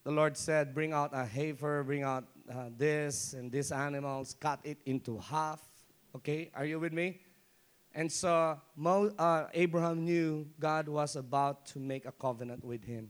The 0.05 0.11
Lord 0.11 0.37
said, 0.37 0.75
Bring 0.75 0.93
out 0.93 1.11
a 1.13 1.25
heifer, 1.25 1.83
bring 1.83 2.03
out 2.03 2.25
uh, 2.51 2.71
this 2.77 3.35
and 3.35 3.51
these 3.51 3.73
animals, 3.73 4.35
cut 4.39 4.61
it 4.65 4.79
into 4.87 5.19
half. 5.19 5.61
Okay, 6.17 6.51
are 6.55 6.65
you 6.65 6.81
with 6.81 6.93
me? 6.93 7.21
And 7.99 8.13
so 8.13 8.61
Mo, 8.77 9.11
uh, 9.19 9.47
Abraham 9.53 10.05
knew 10.05 10.47
God 10.61 10.89
was 10.89 11.17
about 11.17 11.67
to 11.67 11.81
make 11.81 12.07
a 12.07 12.13
covenant 12.13 12.65
with 12.65 12.85
him. 12.85 13.09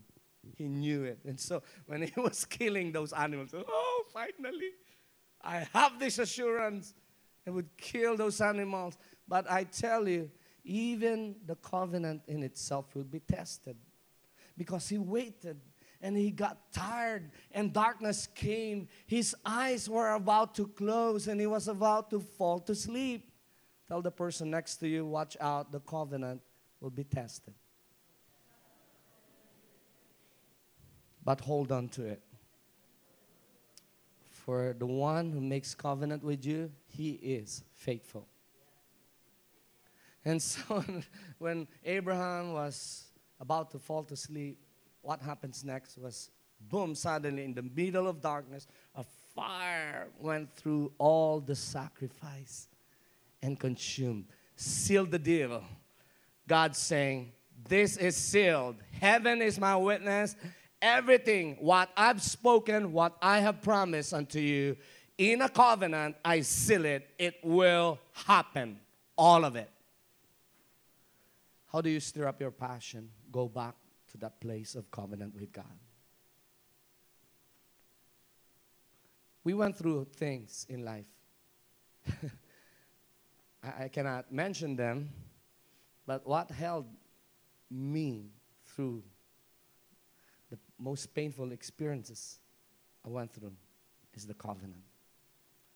He 0.57 0.67
knew 0.67 1.05
it. 1.05 1.19
And 1.27 1.39
so 1.39 1.63
when 1.85 2.01
he 2.01 2.13
was 2.19 2.47
killing 2.47 2.91
those 2.91 3.13
animals, 3.13 3.51
oh, 3.55 4.05
finally, 4.11 4.71
I 5.43 5.67
have 5.75 5.99
this 5.99 6.19
assurance. 6.19 6.95
and 7.45 7.55
would 7.55 7.69
kill 7.77 8.17
those 8.17 8.41
animals. 8.41 8.97
But 9.29 9.51
I 9.51 9.65
tell 9.65 10.09
you, 10.09 10.31
even 10.65 11.37
the 11.45 11.57
covenant 11.57 12.23
in 12.27 12.43
itself 12.43 12.95
will 12.95 13.05
be 13.05 13.21
tested. 13.21 13.77
Because 14.57 14.89
he 14.89 14.97
waited 14.97 15.61
and 16.01 16.17
he 16.17 16.31
got 16.31 16.73
tired 16.73 17.31
and 17.53 17.75
darkness 17.75 18.27
came. 18.35 18.89
His 19.07 19.37
eyes 19.45 19.87
were 19.87 20.15
about 20.15 20.55
to 20.55 20.67
close 20.67 21.29
and 21.29 21.39
he 21.39 21.47
was 21.47 21.69
about 21.69 22.09
to 22.09 22.21
fall 22.21 22.59
to 22.61 22.75
sleep. 22.75 23.28
Tell 23.89 24.03
the 24.03 24.11
person 24.11 24.51
next 24.51 24.77
to 24.77 24.89
you, 24.89 25.07
watch 25.07 25.37
out, 25.41 25.73
the 25.73 25.81
covenant 25.81 26.43
will 26.81 26.91
be 26.91 27.05
tested. 27.05 27.55
But 31.25 31.41
hold 31.41 31.73
on 31.73 31.89
to 31.91 32.05
it. 32.05 32.23
For 34.31 34.75
the 34.79 34.87
one 34.87 35.33
who 35.33 35.41
makes 35.41 35.75
covenant 35.75 36.23
with 36.23 36.45
you, 36.45 36.71
he 36.87 37.13
is 37.13 37.65
faithful. 37.75 38.27
And 40.25 40.41
so 40.41 40.85
when 41.39 41.67
Abraham 41.85 42.53
was 42.53 43.05
about 43.41 43.71
to 43.71 43.79
fall 43.79 44.05
to 44.05 44.17
sleep, 44.17 44.59
what 45.01 45.23
happens 45.23 45.65
next 45.65 45.97
was 45.97 46.31
boom, 46.61 46.95
suddenly 46.95 47.45
in 47.45 47.55
the 47.55 47.63
middle 47.63 48.07
of 48.07 48.21
darkness, 48.21 48.67
a 48.95 49.05
fire 49.35 50.09
went 50.19 50.55
through 50.57 50.93
all 50.99 51.41
the 51.41 51.55
sacrifice 51.55 52.69
and 53.43 53.59
consumed. 53.59 54.27
Seal 54.57 55.07
the 55.07 55.19
deal. 55.19 55.63
God 56.47 56.75
saying, 56.75 57.33
This 57.69 57.97
is 57.97 58.17
sealed. 58.17 58.77
Heaven 59.01 59.43
is 59.43 59.59
my 59.59 59.77
witness. 59.77 60.37
Everything, 60.81 61.57
what 61.61 61.91
I've 61.97 62.23
spoken, 62.23 62.93
what 62.93 63.17
I 63.21 63.41
have 63.41 63.63
promised 63.63 64.15
unto 64.15 64.39
you, 64.39 64.77
in 65.17 65.43
a 65.43 65.49
covenant, 65.49 66.17
I 66.25 66.41
seal 66.41 66.85
it. 66.85 67.09
It 67.19 67.37
will 67.43 67.99
happen. 68.13 68.79
All 69.17 69.45
of 69.45 69.57
it. 69.57 69.71
How 71.73 71.81
do 71.81 71.91
you 71.91 72.01
stir 72.01 72.27
up 72.27 72.41
your 72.41 72.53
passion? 72.53 73.11
Go 73.31 73.49
back 73.49 73.75
to 74.13 74.19
that 74.19 74.41
place 74.41 74.75
of 74.75 74.91
covenant 74.91 75.35
with 75.35 75.53
God. 75.53 75.65
We 79.45 79.55
went 79.55 79.77
through 79.77 80.07
things 80.15 80.67
in 80.69 80.85
life. 80.85 81.07
I, 83.63 83.89
cannot 83.89 84.33
mention 84.33 84.77
them, 84.77 85.11
but 86.07 86.27
what 86.27 86.51
held 86.51 86.87
me 87.71 88.31
through 88.67 89.03
the 90.51 90.59
most 90.79 91.15
painful 91.15 91.53
experiences 91.53 92.39
I 93.05 93.09
went 93.09 93.33
through 93.33 93.53
is 94.15 94.27
the 94.27 94.35
covenant. 94.35 94.83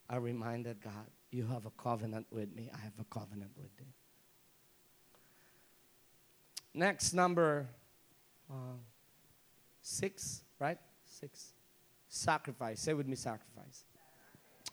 I 0.08 0.16
reminded 0.16 0.80
God, 0.80 1.06
You 1.30 1.46
have 1.46 1.66
a 1.66 1.70
covenant 1.70 2.26
with 2.30 2.54
me, 2.54 2.70
I 2.72 2.78
have 2.78 2.94
a 3.00 3.04
covenant 3.04 3.50
with 3.56 3.70
you. 3.78 3.86
Next, 6.74 7.12
number 7.12 7.68
uh, 8.50 8.78
six, 9.82 10.42
right? 10.58 10.78
Six. 11.04 11.52
Sacrifice. 12.08 12.80
Say 12.80 12.94
with 12.94 13.06
me, 13.06 13.16
sacrifice. 13.16 13.84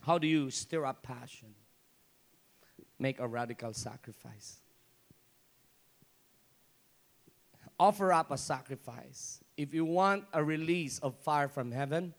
How 0.02 0.18
do 0.18 0.28
you 0.28 0.50
stir 0.50 0.86
up 0.86 1.04
passion? 1.04 1.56
Make 3.00 3.20
a 3.20 3.28
radical 3.28 3.74
sacrifice. 3.74 4.60
offer 7.80 8.12
up 8.12 8.32
a 8.32 8.38
sacrifice. 8.38 9.40
If 9.56 9.74
you 9.74 9.86
want 9.86 10.26
a 10.34 10.44
release 10.44 11.00
of 11.00 11.16
fire 11.16 11.48
from 11.48 11.72
heaven, 11.72 12.14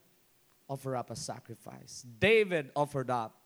offer 0.69 0.97
up 0.97 1.11
a 1.11 1.17
sacrifice. 1.17 2.05
David 2.19 2.71
offered 2.75 3.11
up 3.11 3.37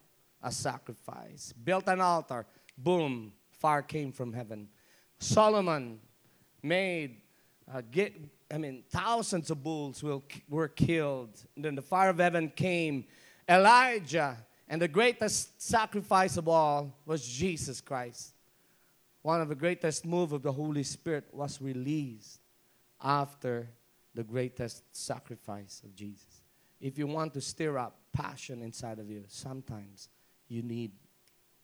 a 0.42 0.52
sacrifice, 0.52 1.52
built 1.64 1.88
an 1.88 2.00
altar, 2.00 2.46
boom, 2.78 3.32
fire 3.50 3.82
came 3.82 4.12
from 4.12 4.32
heaven. 4.32 4.68
Solomon 5.18 5.98
made, 6.62 7.16
uh, 7.72 7.82
get, 7.90 8.14
I 8.52 8.58
mean, 8.58 8.84
thousands 8.90 9.50
of 9.50 9.62
bulls 9.62 10.02
will, 10.02 10.22
were 10.48 10.68
killed. 10.68 11.40
And 11.56 11.64
then 11.64 11.74
the 11.74 11.82
fire 11.82 12.10
of 12.10 12.18
heaven 12.18 12.52
came. 12.54 13.06
Elijah, 13.48 14.36
and 14.68 14.80
the 14.80 14.88
greatest 14.88 15.60
sacrifice 15.60 16.36
of 16.36 16.48
all 16.48 16.92
was 17.06 17.26
Jesus 17.26 17.80
Christ 17.80 18.34
one 19.24 19.40
of 19.40 19.48
the 19.48 19.54
greatest 19.54 20.04
move 20.04 20.32
of 20.34 20.42
the 20.42 20.52
Holy 20.52 20.82
Spirit 20.82 21.24
was 21.32 21.58
released 21.58 22.40
after 23.02 23.70
the 24.14 24.22
greatest 24.22 24.84
sacrifice 24.94 25.80
of 25.82 25.96
Jesus. 25.96 26.42
If 26.78 26.98
you 26.98 27.06
want 27.06 27.32
to 27.32 27.40
stir 27.40 27.78
up 27.78 27.96
passion 28.12 28.60
inside 28.60 28.98
of 28.98 29.08
you, 29.08 29.24
sometimes 29.28 30.10
you 30.46 30.62
need 30.62 30.92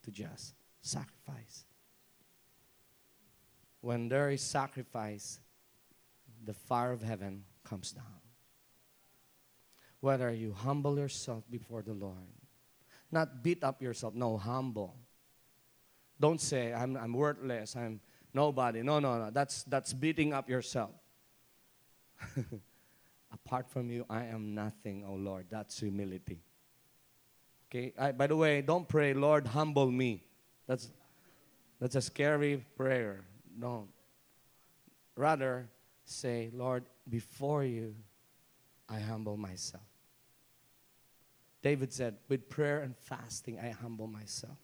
to 0.04 0.10
just 0.10 0.54
sacrifice. 0.80 1.66
When 3.82 4.08
there 4.08 4.30
is 4.30 4.40
sacrifice, 4.40 5.38
the 6.42 6.54
fire 6.54 6.92
of 6.92 7.02
heaven 7.02 7.44
comes 7.62 7.92
down. 7.92 8.22
Whether 10.00 10.32
you 10.32 10.54
humble 10.54 10.98
yourself 10.98 11.44
before 11.50 11.82
the 11.82 11.92
Lord, 11.92 12.39
not 13.12 13.42
beat 13.42 13.64
up 13.64 13.82
yourself, 13.82 14.14
no, 14.14 14.36
humble 14.36 14.96
don't 16.20 16.40
say, 16.40 16.72
I'm, 16.72 16.96
I'm 16.96 17.14
worthless, 17.14 17.74
I'm 17.74 18.00
nobody. 18.34 18.82
No, 18.82 19.00
no, 19.00 19.18
no. 19.18 19.30
That's, 19.30 19.62
that's 19.64 19.92
beating 19.92 20.34
up 20.34 20.50
yourself. 20.50 20.90
Apart 23.32 23.70
from 23.70 23.90
you, 23.90 24.04
I 24.10 24.26
am 24.26 24.54
nothing, 24.54 25.04
oh 25.08 25.14
Lord. 25.14 25.46
That's 25.48 25.80
humility. 25.80 26.42
Okay? 27.68 27.94
I, 27.98 28.12
by 28.12 28.26
the 28.26 28.36
way, 28.36 28.60
don't 28.60 28.86
pray, 28.86 29.14
Lord, 29.14 29.46
humble 29.46 29.90
me. 29.90 30.22
That's, 30.66 30.90
that's 31.80 31.96
a 31.96 32.02
scary 32.02 32.64
prayer. 32.76 33.24
Don't. 33.58 33.88
Rather, 35.16 35.68
say, 36.04 36.50
Lord, 36.52 36.84
before 37.08 37.64
you, 37.64 37.94
I 38.88 39.00
humble 39.00 39.36
myself. 39.36 39.89
David 41.62 41.92
said, 41.92 42.16
with 42.28 42.48
prayer 42.48 42.80
and 42.80 42.96
fasting, 42.96 43.58
I 43.58 43.70
humble 43.70 44.06
myself 44.06 44.56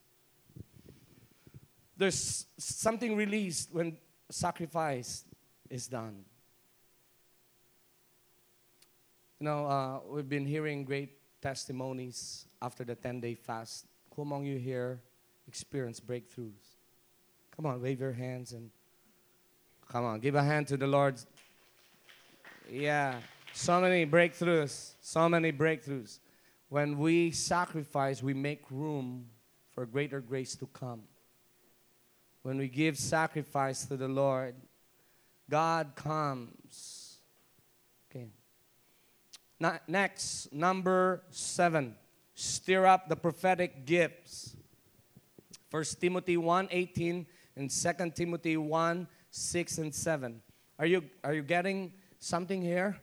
there's 1.97 2.47
something 2.59 3.17
released 3.17 3.73
when 3.73 3.97
sacrifice 4.31 5.25
is 5.71 5.87
done. 5.87 6.25
You 9.41 9.45
know, 9.45 9.67
uh, 9.67 10.01
we've 10.09 10.29
been 10.29 10.47
hearing 10.47 10.85
great 10.85 11.11
testimonies 11.41 12.47
after 12.61 12.85
the 12.85 12.95
10 12.95 13.21
day 13.21 13.35
fast. 13.35 13.87
Who 14.15 14.23
among 14.23 14.45
you 14.45 14.59
here 14.59 15.01
experienced 15.47 16.07
breakthroughs? 16.07 16.77
Come 17.55 17.67
on, 17.67 17.81
wave 17.81 18.01
your 18.01 18.13
hands 18.13 18.53
and 18.53 18.71
come 19.89 20.05
on, 20.05 20.21
give 20.21 20.35
a 20.35 20.43
hand 20.43 20.67
to 20.69 20.77
the 20.77 20.87
Lord. 20.87 21.17
Yeah, 22.71 23.21
so 23.53 23.81
many 23.81 24.05
breakthroughs, 24.07 24.95
so 25.01 25.29
many 25.29 25.53
breakthroughs. 25.53 26.19
When 26.69 26.99
we 26.99 27.31
sacrifice, 27.31 28.23
we 28.23 28.35
make 28.35 28.71
room 28.71 29.27
for 29.73 29.87
greater 29.87 30.21
grace 30.21 30.57
to 30.57 30.67
come 30.67 31.03
when 32.47 32.59
we 32.59 32.69
give 32.69 32.97
sacrifice 32.97 33.87
to 33.87 33.97
the 33.97 34.07
Lord, 34.07 34.55
God 35.51 35.97
comes. 35.97 37.19
Okay. 38.09 38.29
next, 39.89 40.53
number 40.53 41.25
seven, 41.31 41.97
stir 42.37 42.87
up 42.87 43.09
the 43.09 43.17
prophetic 43.17 43.85
gifts. 43.85 44.55
First 45.71 46.01
Timothy 46.01 46.37
1 46.37 46.69
18 46.71 47.27
and 47.57 47.73
Second 47.73 48.15
Timothy 48.15 48.57
1 48.57 49.09
6 49.29 49.79
and 49.79 49.93
7. 49.93 50.41
Are 50.79 50.87
you, 50.87 51.03
are 51.25 51.35
you 51.35 51.43
getting 51.43 51.95
something 52.21 52.63
here? 52.63 52.97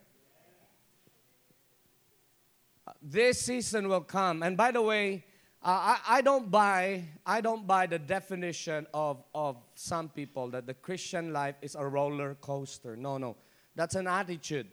This 3.01 3.41
season 3.41 3.87
will 3.87 4.01
come. 4.01 4.43
And 4.43 4.57
by 4.57 4.71
the 4.71 4.81
way, 4.81 5.25
uh, 5.63 5.95
I, 5.95 6.17
I, 6.17 6.21
don't 6.21 6.51
buy 6.51 7.05
I 7.25 7.39
don't 7.39 7.65
buy 7.65 7.87
the 7.87 7.99
definition 7.99 8.85
of, 8.93 9.23
of 9.33 9.55
some 9.75 10.09
people 10.09 10.49
that 10.49 10.67
the 10.67 10.73
Christian 10.73 11.31
life 11.31 11.55
is 11.61 11.75
a 11.75 11.85
roller 11.85 12.35
coaster. 12.35 12.97
No, 12.97 13.17
no. 13.17 13.37
That's 13.75 13.95
an 13.95 14.07
attitude. 14.07 14.67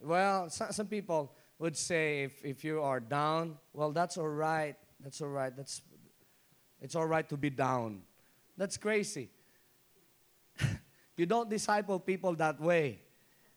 well, 0.00 0.50
some, 0.50 0.72
some 0.72 0.86
people 0.86 1.32
would 1.60 1.76
say 1.76 2.24
if, 2.24 2.44
if 2.44 2.64
you 2.64 2.82
are 2.82 3.00
down, 3.00 3.56
well, 3.72 3.92
that's 3.92 4.16
all 4.16 4.28
right. 4.28 4.74
That's 5.00 5.20
all 5.20 5.28
right. 5.28 5.56
That's, 5.56 5.82
it's 6.80 6.96
all 6.96 7.06
right 7.06 7.28
to 7.28 7.36
be 7.36 7.50
down. 7.50 8.02
That's 8.56 8.76
crazy. 8.76 9.30
you 11.16 11.26
don't 11.26 11.48
disciple 11.48 12.00
people 12.00 12.34
that 12.34 12.60
way. 12.60 13.00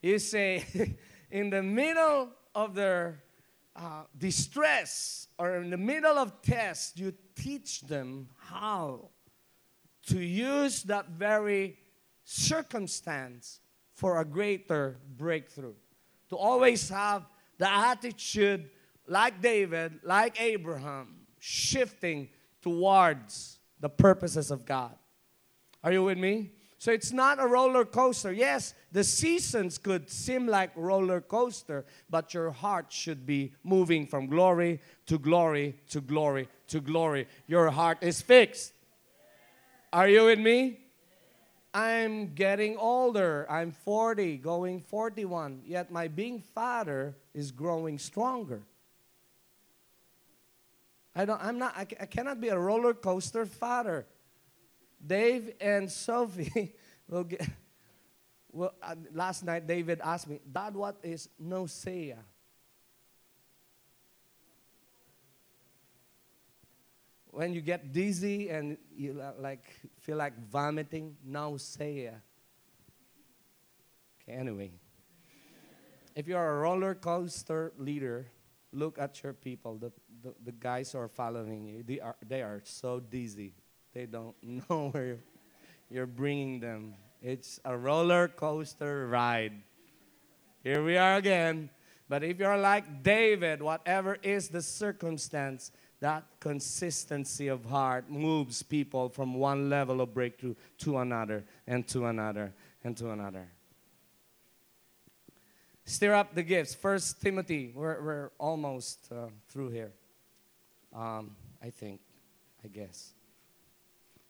You 0.01 0.19
say, 0.19 0.97
in 1.31 1.49
the 1.49 1.63
middle 1.63 2.29
of 2.53 2.75
their 2.75 3.23
uh, 3.75 4.03
distress 4.17 5.27
or 5.37 5.57
in 5.57 5.69
the 5.69 5.77
middle 5.77 6.17
of 6.17 6.41
test, 6.41 6.97
you 6.99 7.13
teach 7.35 7.81
them 7.81 8.27
how 8.37 9.09
to 10.07 10.19
use 10.19 10.83
that 10.83 11.09
very 11.09 11.77
circumstance 12.23 13.59
for 13.93 14.19
a 14.19 14.25
greater 14.25 14.97
breakthrough. 15.17 15.75
To 16.29 16.37
always 16.37 16.89
have 16.89 17.25
the 17.57 17.69
attitude 17.69 18.69
like 19.07 19.41
David, 19.41 19.99
like 20.03 20.41
Abraham, 20.41 21.27
shifting 21.39 22.29
towards 22.61 23.59
the 23.79 23.89
purposes 23.89 24.51
of 24.51 24.65
God. 24.65 24.95
Are 25.83 25.91
you 25.91 26.03
with 26.03 26.17
me? 26.17 26.51
So 26.81 26.91
it's 26.91 27.13
not 27.13 27.39
a 27.39 27.45
roller 27.45 27.85
coaster. 27.85 28.33
Yes, 28.33 28.73
the 28.91 29.03
seasons 29.03 29.77
could 29.77 30.09
seem 30.09 30.47
like 30.47 30.71
roller 30.75 31.21
coaster, 31.21 31.85
but 32.09 32.33
your 32.33 32.49
heart 32.49 32.87
should 32.89 33.23
be 33.23 33.53
moving 33.63 34.07
from 34.07 34.25
glory 34.25 34.81
to 35.05 35.19
glory 35.19 35.75
to 35.91 36.01
glory 36.01 36.49
to 36.69 36.81
glory. 36.81 37.27
Your 37.45 37.69
heart 37.69 37.99
is 38.01 38.19
fixed. 38.19 38.73
Are 39.93 40.09
you 40.09 40.25
with 40.25 40.39
me? 40.39 40.79
I'm 41.71 42.33
getting 42.33 42.77
older. 42.77 43.45
I'm 43.47 43.73
40, 43.73 44.37
going 44.37 44.81
41. 44.81 45.61
Yet 45.63 45.91
my 45.91 46.07
being 46.07 46.41
father 46.55 47.15
is 47.35 47.51
growing 47.51 47.99
stronger. 47.99 48.63
I 51.15 51.25
don't 51.25 51.43
I'm 51.43 51.59
not 51.59 51.77
I, 51.77 51.81
I 51.81 52.05
cannot 52.07 52.41
be 52.41 52.47
a 52.47 52.57
roller 52.57 52.95
coaster 52.95 53.45
father. 53.45 54.07
Dave 55.05 55.53
and 55.59 55.91
Sophie 55.91 56.73
will 57.07 57.23
get. 57.23 57.47
Well, 58.53 58.73
uh, 58.83 58.95
last 59.13 59.43
night 59.43 59.65
David 59.65 60.01
asked 60.03 60.27
me, 60.27 60.39
Dad, 60.51 60.75
what 60.75 60.97
is 61.03 61.29
nausea? 61.39 62.17
When 67.27 67.53
you 67.53 67.61
get 67.61 67.93
dizzy 67.93 68.49
and 68.49 68.77
you 68.93 69.21
like 69.39 69.63
feel 70.01 70.17
like 70.17 70.37
vomiting, 70.49 71.15
nausea. 71.23 72.21
Okay, 74.21 74.37
anyway. 74.37 74.71
If 76.13 76.27
you're 76.27 76.45
a 76.45 76.59
roller 76.59 76.93
coaster 76.93 77.71
leader, 77.77 78.27
look 78.73 78.99
at 78.99 79.23
your 79.23 79.31
people. 79.31 79.77
The, 79.77 79.93
the, 80.21 80.33
the 80.43 80.51
guys 80.51 80.91
who 80.91 80.99
are 80.99 81.07
following 81.07 81.65
you, 81.65 81.83
they 81.83 82.01
are, 82.01 82.15
they 82.27 82.41
are 82.41 82.61
so 82.65 82.99
dizzy. 82.99 83.53
They 83.93 84.05
don't 84.05 84.35
know 84.69 84.89
where 84.89 85.17
you're 85.89 86.05
bringing 86.05 86.59
them. 86.59 86.95
It's 87.21 87.59
a 87.65 87.77
roller 87.77 88.27
coaster 88.27 89.07
ride. 89.07 89.53
Here 90.63 90.83
we 90.83 90.97
are 90.97 91.15
again. 91.15 91.69
But 92.09 92.23
if 92.23 92.39
you're 92.39 92.57
like 92.57 93.03
David, 93.03 93.61
whatever 93.61 94.17
is 94.21 94.49
the 94.49 94.61
circumstance, 94.61 95.71
that 96.01 96.25
consistency 96.39 97.47
of 97.47 97.63
heart 97.65 98.09
moves 98.09 98.63
people 98.63 99.07
from 99.09 99.35
one 99.35 99.69
level 99.69 100.01
of 100.01 100.13
breakthrough 100.13 100.55
to 100.79 100.97
another 100.97 101.45
and 101.67 101.87
to 101.89 102.07
another 102.07 102.53
and 102.83 102.97
to 102.97 103.11
another. 103.11 103.47
Stir 105.85 106.13
up 106.13 106.33
the 106.33 106.43
gifts. 106.43 106.73
First 106.73 107.21
Timothy, 107.21 107.71
we're, 107.73 108.01
we're 108.01 108.31
almost 108.39 109.07
uh, 109.11 109.27
through 109.47 109.69
here. 109.69 109.91
Um, 110.93 111.35
I 111.61 111.69
think, 111.69 112.01
I 112.63 112.67
guess. 112.67 113.13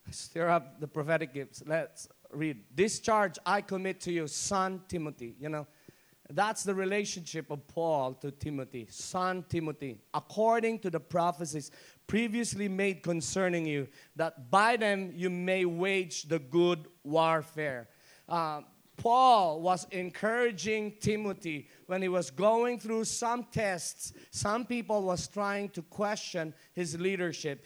Stir 0.10 0.50
up 0.50 0.80
the 0.80 0.88
prophetic 0.88 1.34
gifts. 1.34 1.64
Let's 1.66 2.08
read. 2.34 2.64
This 2.74 3.00
charge 3.00 3.38
I 3.46 3.62
commit 3.62 4.02
to 4.02 4.12
you, 4.12 4.28
son 4.28 4.82
Timothy. 4.88 5.36
You 5.40 5.50
know, 5.50 5.68
that's 6.30 6.64
the 6.64 6.74
relationship 6.74 7.52
of 7.52 7.68
Paul 7.68 8.14
to 8.16 8.32
Timothy, 8.32 8.88
son 8.90 9.46
Timothy, 9.48 10.00
according 10.14 10.80
to 10.80 10.90
the 10.90 11.00
prophecies 11.00 11.72
previously 12.08 12.68
made 12.68 13.04
concerning 13.04 13.66
you, 13.66 13.88
that 14.16 14.50
by 14.50 14.76
them 14.78 15.14
you 15.16 15.30
may 15.30 15.66
wage 15.66 16.24
the 16.24 16.40
good 16.40 16.88
warfare. 17.04 17.90
Uh, 18.28 18.62
Paul 18.98 19.62
was 19.62 19.88
encouraging 19.92 20.94
Timothy 21.00 21.70
when 21.88 22.02
he 22.02 22.08
was 22.08 22.30
going 22.30 22.80
through 22.80 23.06
some 23.06 23.46
tests. 23.52 24.14
Some 24.30 24.66
people 24.66 25.04
was 25.04 25.28
trying 25.28 25.70
to 25.70 25.82
question 25.82 26.54
his 26.74 27.00
leadership. 27.00 27.66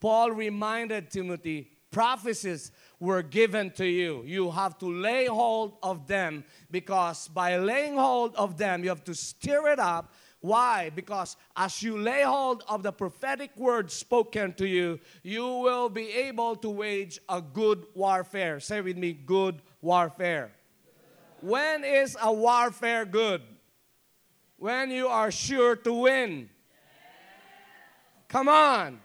Paul 0.00 0.32
reminded 0.32 1.10
Timothy, 1.10 1.71
prophecies 1.92 2.72
were 2.98 3.22
given 3.22 3.70
to 3.72 3.86
you. 3.86 4.22
You 4.24 4.50
have 4.50 4.78
to 4.78 4.86
lay 4.86 5.26
hold 5.26 5.76
of 5.82 6.06
them 6.06 6.44
because 6.70 7.28
by 7.28 7.56
laying 7.58 7.96
hold 7.96 8.34
of 8.36 8.56
them, 8.56 8.82
you 8.82 8.88
have 8.88 9.04
to 9.04 9.14
stir 9.14 9.68
it 9.68 9.78
up. 9.78 10.12
Why? 10.40 10.90
Because 10.90 11.36
as 11.56 11.82
you 11.82 11.98
lay 11.98 12.22
hold 12.22 12.64
of 12.68 12.82
the 12.82 12.92
prophetic 12.92 13.56
word 13.56 13.92
spoken 13.92 14.52
to 14.54 14.66
you, 14.66 14.98
you 15.22 15.46
will 15.46 15.88
be 15.88 16.10
able 16.10 16.56
to 16.56 16.70
wage 16.70 17.20
a 17.28 17.40
good 17.40 17.86
warfare. 17.94 18.58
Say 18.58 18.80
with 18.80 18.96
me, 18.96 19.12
good 19.12 19.62
warfare. 19.80 20.50
When 21.40 21.84
is 21.84 22.16
a 22.20 22.32
warfare 22.32 23.04
good? 23.04 23.42
When 24.56 24.90
you 24.90 25.08
are 25.08 25.30
sure 25.30 25.76
to 25.76 25.92
win. 25.92 26.48
Come 28.28 28.48
on. 28.48 29.01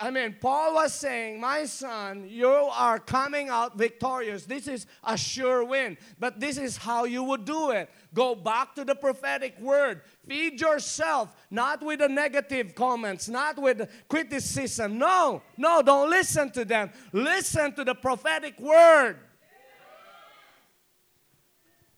I 0.00 0.10
mean, 0.12 0.36
Paul 0.40 0.74
was 0.74 0.94
saying, 0.94 1.40
My 1.40 1.64
son, 1.64 2.28
you 2.28 2.48
are 2.48 3.00
coming 3.00 3.48
out 3.48 3.76
victorious. 3.76 4.44
This 4.44 4.68
is 4.68 4.86
a 5.02 5.16
sure 5.16 5.64
win. 5.64 5.98
But 6.20 6.38
this 6.38 6.56
is 6.56 6.76
how 6.76 7.04
you 7.04 7.24
would 7.24 7.44
do 7.44 7.70
it. 7.70 7.90
Go 8.14 8.36
back 8.36 8.76
to 8.76 8.84
the 8.84 8.94
prophetic 8.94 9.58
word. 9.58 10.02
Feed 10.28 10.60
yourself, 10.60 11.34
not 11.50 11.82
with 11.82 11.98
the 11.98 12.08
negative 12.08 12.76
comments, 12.76 13.28
not 13.28 13.58
with 13.60 13.90
criticism. 14.08 14.98
No, 14.98 15.42
no, 15.56 15.82
don't 15.82 16.10
listen 16.10 16.50
to 16.52 16.64
them. 16.64 16.90
Listen 17.12 17.72
to 17.72 17.82
the 17.82 17.94
prophetic 17.94 18.60
word. 18.60 19.18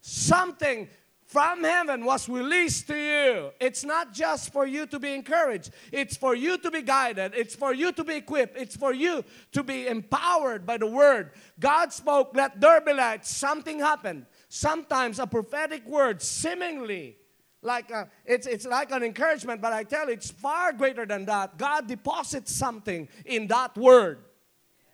Something 0.01 0.89
from 1.29 1.63
heaven 1.63 2.07
was 2.07 2.27
released 2.27 2.87
to 2.87 2.97
you. 2.97 3.51
It's 3.61 3.85
not 3.85 4.15
just 4.15 4.51
for 4.51 4.67
you 4.67 4.87
to 4.87 4.99
be 4.99 5.13
encouraged, 5.13 5.71
it's 5.93 6.17
for 6.17 6.35
you 6.35 6.57
to 6.57 6.71
be 6.71 6.81
guided, 6.81 7.35
it's 7.37 7.55
for 7.55 7.75
you 7.75 7.93
to 7.93 8.03
be 8.03 8.15
equipped, 8.15 8.57
it's 8.57 8.75
for 8.75 8.95
you 8.95 9.23
to 9.53 9.63
be 9.63 9.87
empowered 9.87 10.65
by 10.65 10.79
the 10.79 10.87
word. 10.87 11.33
God 11.61 11.93
spoke, 11.93 12.31
let 12.35 12.59
there 12.59 12.81
be 12.81 12.95
light. 12.95 13.27
Something 13.27 13.79
happened. 13.79 14.25
Sometimes 14.49 15.19
a 15.19 15.27
prophetic 15.27 15.87
word, 15.87 16.23
seemingly 16.23 17.19
like 17.61 17.91
a, 17.91 18.09
it's, 18.25 18.47
it's 18.47 18.65
like 18.65 18.91
an 18.91 19.03
encouragement, 19.03 19.61
but 19.61 19.75
I 19.75 19.85
tell 19.85 20.07
you, 20.07 20.15
it's 20.15 20.31
far 20.31 20.73
greater 20.73 21.05
than 21.05 21.27
that. 21.27 21.59
God 21.59 21.89
deposits 21.89 22.55
something 22.55 23.07
in 23.27 23.49
that 23.49 23.77
word. 23.77 24.21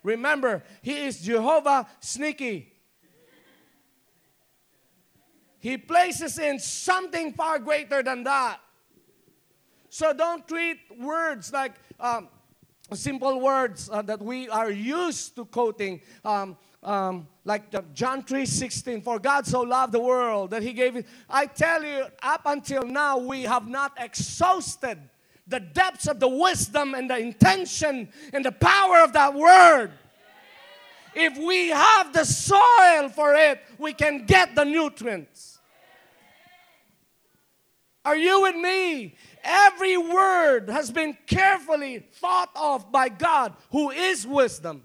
Remember, 0.03 0.64
He 0.82 1.05
is 1.05 1.20
Jehovah 1.20 1.87
sneaky. 2.01 2.74
He 5.65 5.79
places 5.79 6.39
in 6.39 6.59
something 6.59 7.33
far 7.33 7.59
greater 7.59 8.03
than 8.03 8.23
that. 8.25 8.61
So 9.89 10.12
don't 10.12 10.47
treat 10.47 10.77
words 11.01 11.55
like 11.55 11.73
um, 11.99 12.29
simple 12.93 13.41
words 13.41 13.89
uh, 13.91 14.03
that 14.03 14.21
we 14.21 14.47
are 14.51 14.71
used 14.71 15.37
to 15.37 15.47
quoting. 15.47 16.03
Um, 16.23 16.59
um, 16.83 17.27
like 17.47 17.73
John 17.95 18.23
3 18.23 18.45
16, 18.45 19.01
for 19.01 19.19
God 19.19 19.47
so 19.47 19.62
loved 19.62 19.95
the 19.95 20.01
world 20.01 20.51
that 20.51 20.62
He 20.62 20.75
gave 20.75 20.97
it. 20.97 21.07
I 21.31 21.47
tell 21.47 21.83
you, 21.83 22.09
up 22.23 22.43
until 22.45 22.83
now, 22.83 23.17
we 23.17 23.45
have 23.45 23.67
not 23.67 23.93
exhausted 23.99 24.99
the 25.47 25.61
depths 25.61 26.07
of 26.07 26.21
the 26.21 26.29
wisdom 26.29 26.93
and 26.93 27.09
the 27.09 27.17
intention 27.17 28.11
and 28.35 28.45
the 28.45 28.53
power 28.53 28.99
of 28.99 29.15
that 29.15 29.33
word. 29.33 29.93
If 31.15 31.39
we 31.39 31.71
have 31.71 32.12
the 32.12 32.25
soil 32.25 33.09
for 33.09 33.33
it, 33.33 33.62
we 33.79 33.95
can 33.95 34.27
get 34.27 34.55
the 34.55 34.65
nutrients. 34.65 35.54
Are 38.05 38.17
you 38.17 38.43
with 38.43 38.57
me? 38.57 39.15
Every 39.43 39.97
word 39.97 40.69
has 40.69 40.91
been 40.91 41.17
carefully 41.27 41.99
thought 41.99 42.51
of 42.55 42.93
by 42.93 43.09
God, 43.09 43.55
who 43.71 43.91
is 43.91 44.27
wisdom. 44.27 44.83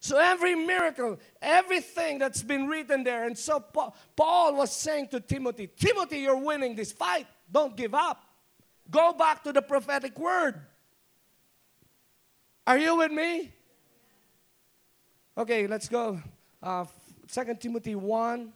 So 0.00 0.18
every 0.18 0.56
miracle, 0.56 1.18
everything 1.40 2.18
that's 2.18 2.42
been 2.42 2.66
written 2.66 3.04
there. 3.04 3.24
And 3.24 3.38
so 3.38 3.60
Paul 4.16 4.56
was 4.56 4.72
saying 4.72 5.08
to 5.08 5.20
Timothy, 5.20 5.68
Timothy, 5.68 6.18
you're 6.18 6.36
winning 6.36 6.74
this 6.74 6.90
fight. 6.90 7.26
Don't 7.50 7.76
give 7.76 7.94
up. 7.94 8.20
Go 8.90 9.12
back 9.12 9.44
to 9.44 9.52
the 9.52 9.62
prophetic 9.62 10.18
word. 10.18 10.60
Are 12.66 12.76
you 12.76 12.96
with 12.96 13.12
me? 13.12 13.52
Okay, 15.38 15.68
let's 15.68 15.88
go. 15.88 16.20
Uh, 16.60 16.84
2 17.32 17.56
Timothy 17.58 17.94
1 17.94 18.52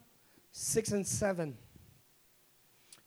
6 0.53 0.93
and 0.93 1.07
7. 1.07 1.57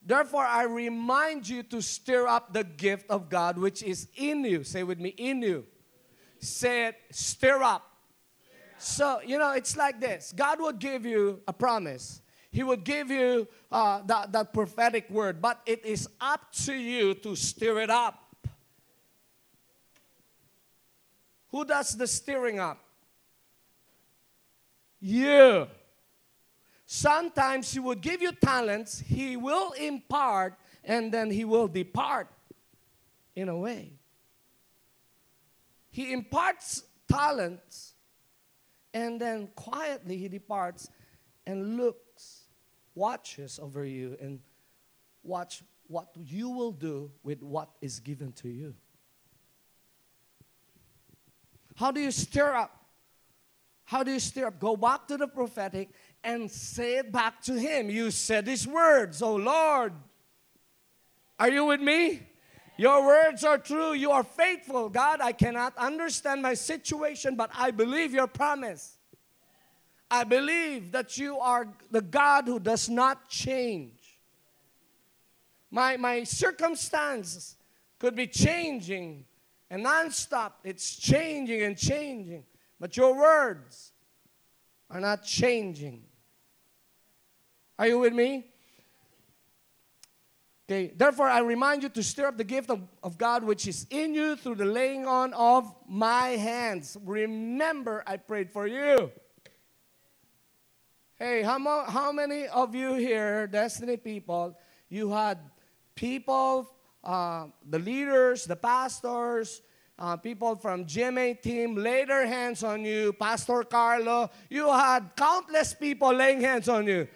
Therefore, 0.05 0.43
I 0.43 0.63
remind 0.63 1.47
you 1.47 1.61
to 1.63 1.81
stir 1.81 2.27
up 2.27 2.53
the 2.53 2.63
gift 2.63 3.09
of 3.09 3.29
God 3.29 3.57
which 3.57 3.83
is 3.83 4.07
in 4.15 4.43
you. 4.43 4.63
Say 4.63 4.83
with 4.83 4.99
me, 4.99 5.09
in 5.09 5.41
you. 5.41 5.65
Say 6.39 6.87
it, 6.87 6.95
stir 7.11 7.61
up. 7.61 7.85
So, 8.79 9.19
you 9.25 9.37
know, 9.37 9.51
it's 9.51 9.75
like 9.75 9.99
this 9.99 10.33
God 10.35 10.59
will 10.59 10.73
give 10.73 11.05
you 11.05 11.41
a 11.47 11.53
promise, 11.53 12.21
He 12.49 12.63
will 12.63 12.77
give 12.77 13.11
you 13.11 13.47
uh, 13.71 14.01
that, 14.07 14.31
that 14.31 14.53
prophetic 14.53 15.09
word, 15.09 15.41
but 15.41 15.61
it 15.65 15.85
is 15.85 16.07
up 16.19 16.51
to 16.63 16.73
you 16.73 17.13
to 17.15 17.35
stir 17.35 17.81
it 17.81 17.89
up. 17.89 18.25
Who 21.49 21.65
does 21.65 21.97
the 21.97 22.07
stirring 22.07 22.59
up? 22.59 22.88
You. 24.99 25.67
Sometimes 26.85 27.71
He 27.71 27.79
will 27.79 27.95
give 27.95 28.21
you 28.21 28.31
talents, 28.31 28.99
He 28.99 29.37
will 29.37 29.71
impart, 29.73 30.55
and 30.83 31.11
then 31.11 31.29
He 31.29 31.45
will 31.45 31.67
depart 31.67 32.27
in 33.35 33.49
a 33.49 33.57
way. 33.57 33.93
He 35.91 36.11
imparts 36.11 36.83
talents, 37.07 37.93
and 38.93 39.19
then 39.21 39.49
quietly 39.55 40.17
He 40.17 40.27
departs 40.27 40.89
and 41.45 41.77
looks, 41.77 42.45
watches 42.95 43.59
over 43.61 43.85
you, 43.85 44.17
and 44.19 44.39
watch 45.23 45.63
what 45.87 46.09
you 46.15 46.49
will 46.49 46.71
do 46.71 47.11
with 47.23 47.41
what 47.41 47.69
is 47.81 47.99
given 47.99 48.31
to 48.33 48.47
you. 48.47 48.75
How 51.75 51.91
do 51.91 51.99
you 51.99 52.11
stir 52.11 52.55
up 52.55 52.78
how 53.89 54.03
do 54.03 54.11
you 54.11 54.19
stir 54.19 54.45
up? 54.45 54.59
Go 54.59 54.77
back 54.77 55.07
to 55.07 55.17
the 55.17 55.27
prophetic 55.27 55.89
and 56.23 56.51
say 56.51 56.97
it 56.97 57.11
back 57.11 57.41
to 57.41 57.59
him. 57.59 57.89
You 57.89 58.11
said 58.11 58.45
these 58.45 58.67
words, 58.67 59.19
oh 59.23 59.35
Lord. 59.35 59.93
Are 61.39 61.49
you 61.49 61.65
with 61.65 61.81
me? 61.81 62.21
Your 62.77 63.03
words 63.03 63.43
are 63.43 63.57
true. 63.57 63.93
You 63.93 64.11
are 64.11 64.23
faithful. 64.23 64.89
God, 64.89 65.21
I 65.21 65.31
cannot 65.31 65.75
understand 65.75 66.43
my 66.43 66.53
situation, 66.53 67.35
but 67.35 67.49
I 67.57 67.71
believe 67.71 68.13
your 68.13 68.27
promise. 68.27 68.99
I 70.11 70.23
believe 70.23 70.91
that 70.91 71.17
you 71.17 71.39
are 71.39 71.67
the 71.89 72.01
God 72.01 72.45
who 72.45 72.59
does 72.59 72.89
not 72.89 73.27
change. 73.27 74.19
My, 75.71 75.97
my 75.97 76.25
circumstances 76.25 77.55
could 77.97 78.15
be 78.15 78.27
changing 78.27 79.25
and 79.67 79.83
nonstop. 79.83 80.51
It's 80.63 80.95
changing 80.95 81.63
and 81.63 81.75
changing. 81.75 82.43
But 82.79 82.95
your 82.95 83.15
words 83.15 83.91
are 84.89 84.99
not 84.99 85.23
changing. 85.23 86.03
Are 87.77 87.87
you 87.87 87.99
with 87.99 88.13
me? 88.13 88.45
Okay, 90.69 90.93
therefore 90.95 91.27
I 91.27 91.39
remind 91.39 91.81
you 91.81 91.89
to 91.89 92.03
stir 92.03 92.27
up 92.27 92.37
the 92.37 92.43
gift 92.43 92.69
of, 92.69 92.81
of 93.01 93.17
God 93.17 93.43
which 93.43 93.67
is 93.67 93.87
in 93.89 94.13
you 94.13 94.35
through 94.35 94.55
the 94.55 94.65
laying 94.65 95.07
on 95.07 95.33
of 95.33 95.73
my 95.87 96.29
hands. 96.37 96.95
Remember, 97.03 98.03
I 98.05 98.17
prayed 98.17 98.51
for 98.51 98.67
you. 98.67 99.11
Hey, 101.17 101.41
how, 101.41 101.57
mo- 101.57 101.85
how 101.87 102.11
many 102.11 102.47
of 102.47 102.75
you 102.75 102.93
here, 102.93 103.47
Destiny 103.47 103.97
people, 103.97 104.55
you 104.89 105.11
had 105.11 105.39
people, 105.95 106.71
uh, 107.03 107.47
the 107.67 107.79
leaders, 107.79 108.45
the 108.45 108.55
pastors, 108.55 109.61
uh, 109.99 110.15
people 110.15 110.55
from 110.55 110.85
GMA 110.85 111.41
team 111.41 111.75
laid 111.75 112.07
their 112.07 112.25
hands 112.25 112.63
on 112.63 112.85
you, 112.85 113.11
Pastor 113.13 113.63
Carlo. 113.63 114.31
You 114.49 114.67
had 114.71 115.11
countless 115.15 115.73
people 115.73 116.13
laying 116.13 116.39
hands 116.39 116.69
on 116.69 116.87
you. 116.87 117.07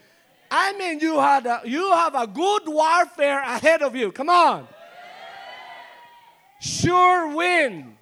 I 0.51 0.73
mean, 0.73 0.99
you 0.99 1.17
had 1.19 1.45
a, 1.45 1.61
you 1.63 1.91
have 1.93 2.13
a 2.13 2.27
good 2.27 2.63
warfare 2.67 3.39
ahead 3.39 3.81
of 3.81 3.95
you. 3.95 4.11
Come 4.11 4.29
on, 4.29 4.67
sure 6.59 7.33
win. 7.33 7.97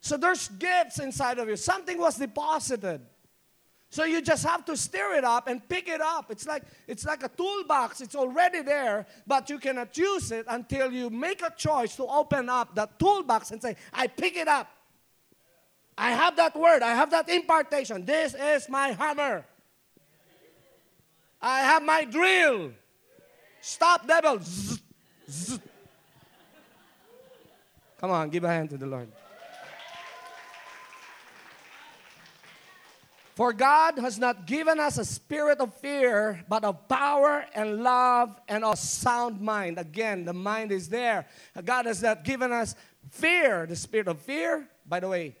So 0.00 0.16
there's 0.16 0.48
gifts 0.48 0.98
inside 0.98 1.38
of 1.38 1.48
you. 1.48 1.56
Something 1.56 1.98
was 1.98 2.16
deposited. 2.16 3.00
So 3.92 4.04
you 4.04 4.22
just 4.22 4.46
have 4.46 4.64
to 4.66 4.76
stir 4.76 5.16
it 5.16 5.24
up 5.24 5.48
and 5.48 5.68
pick 5.68 5.88
it 5.88 6.00
up. 6.00 6.30
It's 6.30 6.46
like 6.46 6.62
it's 6.86 7.04
like 7.04 7.24
a 7.24 7.28
toolbox. 7.28 8.00
It's 8.00 8.14
already 8.14 8.62
there, 8.62 9.04
but 9.26 9.50
you 9.50 9.58
cannot 9.58 9.96
use 9.98 10.30
it 10.30 10.46
until 10.48 10.92
you 10.92 11.10
make 11.10 11.42
a 11.42 11.52
choice 11.56 11.96
to 11.96 12.06
open 12.06 12.48
up 12.48 12.72
that 12.76 13.00
toolbox 13.00 13.50
and 13.50 13.60
say, 13.60 13.76
"I 13.92 14.06
pick 14.06 14.36
it 14.36 14.46
up. 14.46 14.68
I 15.98 16.12
have 16.12 16.36
that 16.36 16.54
word. 16.54 16.82
I 16.82 16.94
have 16.94 17.10
that 17.10 17.28
impartation. 17.28 18.04
This 18.06 18.34
is 18.34 18.68
my 18.68 18.92
hammer. 18.92 19.44
I 21.42 21.60
have 21.62 21.82
my 21.82 22.04
drill. 22.04 22.70
Stop, 23.60 24.06
devil." 24.06 24.38
Zzz, 24.38 24.80
zzz. 25.28 25.58
Come 27.98 28.12
on, 28.12 28.30
give 28.30 28.44
a 28.44 28.48
hand 28.48 28.70
to 28.70 28.78
the 28.78 28.86
Lord. 28.86 29.10
For 33.40 33.54
God 33.54 33.98
has 33.98 34.18
not 34.18 34.46
given 34.46 34.78
us 34.78 34.98
a 34.98 35.04
spirit 35.06 35.60
of 35.60 35.72
fear, 35.76 36.44
but 36.46 36.62
of 36.62 36.86
power 36.88 37.46
and 37.54 37.82
love 37.82 38.38
and 38.46 38.62
of 38.62 38.78
sound 38.78 39.40
mind. 39.40 39.78
Again, 39.78 40.26
the 40.26 40.34
mind 40.34 40.72
is 40.72 40.90
there. 40.90 41.24
God 41.64 41.86
has 41.86 42.02
not 42.02 42.22
given 42.22 42.52
us 42.52 42.74
fear, 43.08 43.64
the 43.64 43.76
spirit 43.76 44.08
of 44.08 44.18
fear. 44.20 44.68
By 44.84 45.00
the 45.00 45.08
way, 45.08 45.36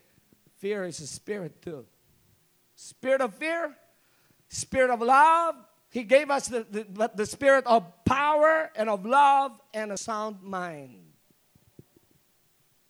fear 0.60 0.86
is 0.86 0.98
a 1.00 1.06
spirit 1.06 1.60
too. 1.60 1.84
Spirit 2.74 3.20
of 3.20 3.34
fear, 3.34 3.76
spirit 4.48 4.88
of 4.88 5.02
love. 5.02 5.56
He 5.90 6.04
gave 6.04 6.30
us 6.30 6.48
the, 6.48 6.64
the, 6.70 7.10
the 7.14 7.26
spirit 7.26 7.66
of 7.66 7.84
power 8.06 8.70
and 8.76 8.88
of 8.88 9.04
love 9.04 9.60
and 9.74 9.92
a 9.92 9.98
sound 9.98 10.42
mind. 10.42 11.02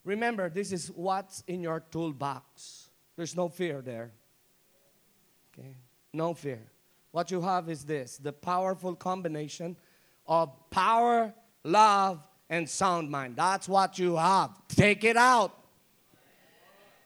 Remember, 0.04 0.48
this 0.48 0.70
is 0.70 0.86
what's 0.94 1.42
in 1.48 1.62
your 1.64 1.80
toolbox. 1.80 2.90
There's 3.16 3.34
no 3.34 3.48
fear 3.48 3.82
there. 3.82 4.12
No 6.12 6.34
fear. 6.34 6.60
What 7.12 7.30
you 7.30 7.40
have 7.42 7.68
is 7.68 7.84
this 7.84 8.16
the 8.18 8.32
powerful 8.32 8.94
combination 8.94 9.76
of 10.26 10.50
power, 10.70 11.34
love, 11.64 12.20
and 12.48 12.68
sound 12.68 13.10
mind. 13.10 13.36
That's 13.36 13.68
what 13.68 13.98
you 13.98 14.16
have. 14.16 14.50
Take 14.68 15.04
it 15.04 15.16
out. 15.16 15.56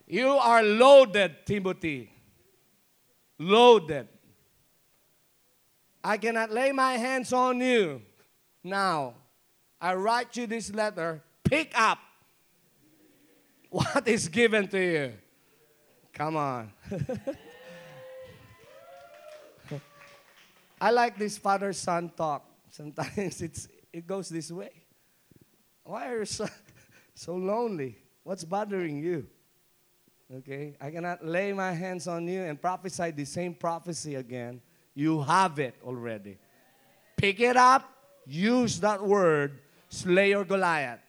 You 0.06 0.28
are 0.28 0.62
loaded, 0.62 1.46
Timothy. 1.46 2.10
Loaded. 3.38 4.08
I 6.02 6.18
cannot 6.18 6.50
lay 6.50 6.70
my 6.72 6.94
hands 6.94 7.32
on 7.32 7.60
you. 7.60 8.02
Now, 8.62 9.14
I 9.80 9.94
write 9.94 10.36
you 10.36 10.46
this 10.46 10.72
letter. 10.72 11.22
Pick 11.42 11.72
up 11.78 11.98
what 13.70 14.06
is 14.06 14.28
given 14.28 14.68
to 14.68 14.78
you. 14.78 15.12
Come 16.12 16.36
on. 16.36 16.72
I 20.84 20.90
like 20.90 21.18
this 21.18 21.38
father 21.38 21.72
son 21.72 22.12
talk. 22.14 22.44
Sometimes 22.68 23.40
it's, 23.48 23.68
it 23.90 24.06
goes 24.06 24.28
this 24.28 24.52
way. 24.52 24.70
Why 25.82 26.12
are 26.12 26.18
you 26.18 26.24
so, 26.26 26.46
so 27.14 27.36
lonely? 27.36 27.96
What's 28.22 28.44
bothering 28.44 28.98
you? 28.98 29.26
Okay, 30.30 30.76
I 30.78 30.90
cannot 30.90 31.24
lay 31.24 31.54
my 31.54 31.72
hands 31.72 32.06
on 32.06 32.28
you 32.28 32.42
and 32.42 32.60
prophesy 32.60 33.12
the 33.12 33.24
same 33.24 33.54
prophecy 33.54 34.16
again. 34.16 34.60
You 34.94 35.22
have 35.22 35.58
it 35.58 35.74
already. 35.82 36.36
Pick 37.16 37.40
it 37.40 37.56
up, 37.56 37.90
use 38.26 38.78
that 38.80 39.02
word, 39.02 39.60
slay 39.88 40.30
your 40.30 40.44
Goliath. 40.44 41.00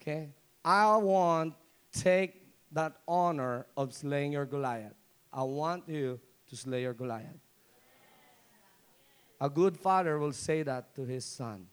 Okay, 0.00 0.28
I 0.64 0.96
want 0.98 1.54
take 1.90 2.40
that 2.70 2.98
honor 3.08 3.66
of 3.76 3.92
slaying 3.92 4.30
your 4.30 4.46
Goliath. 4.46 4.94
I 5.32 5.42
want 5.42 5.88
you 5.88 6.20
to 6.50 6.56
slay 6.56 6.82
your 6.82 6.94
Goliath. 6.94 7.43
A 9.44 9.50
good 9.50 9.76
father 9.76 10.18
will 10.18 10.32
say 10.32 10.62
that 10.62 10.94
to 10.94 11.04
his 11.04 11.22
son. 11.22 11.66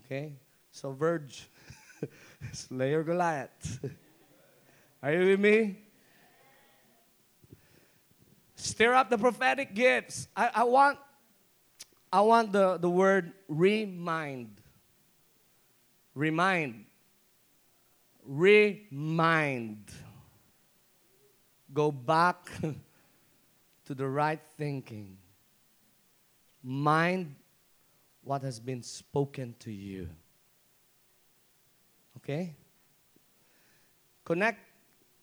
Okay? 0.00 0.34
So, 0.70 0.92
Verge, 0.92 1.48
slay 2.52 2.90
your 2.90 3.02
Goliath. 3.02 3.82
Are 5.02 5.10
you 5.10 5.30
with 5.30 5.40
me? 5.40 5.78
Stir 8.56 8.92
up 8.92 9.08
the 9.08 9.16
prophetic 9.16 9.72
gifts. 9.72 10.28
I, 10.36 10.50
I 10.56 10.64
want 10.64 10.98
I 12.12 12.20
want 12.20 12.52
the, 12.52 12.76
the 12.76 12.90
word 12.90 13.32
remind. 13.48 14.60
Remind. 16.14 16.84
Remind. 18.22 19.90
Go 21.72 21.90
back 21.90 22.50
to 23.88 23.94
the 23.94 24.06
right 24.06 24.40
thinking. 24.58 25.16
Mind 26.62 27.34
what 28.22 28.42
has 28.42 28.60
been 28.60 28.82
spoken 28.82 29.54
to 29.60 29.72
you. 29.72 30.10
Okay? 32.18 32.54
Connect 34.26 34.60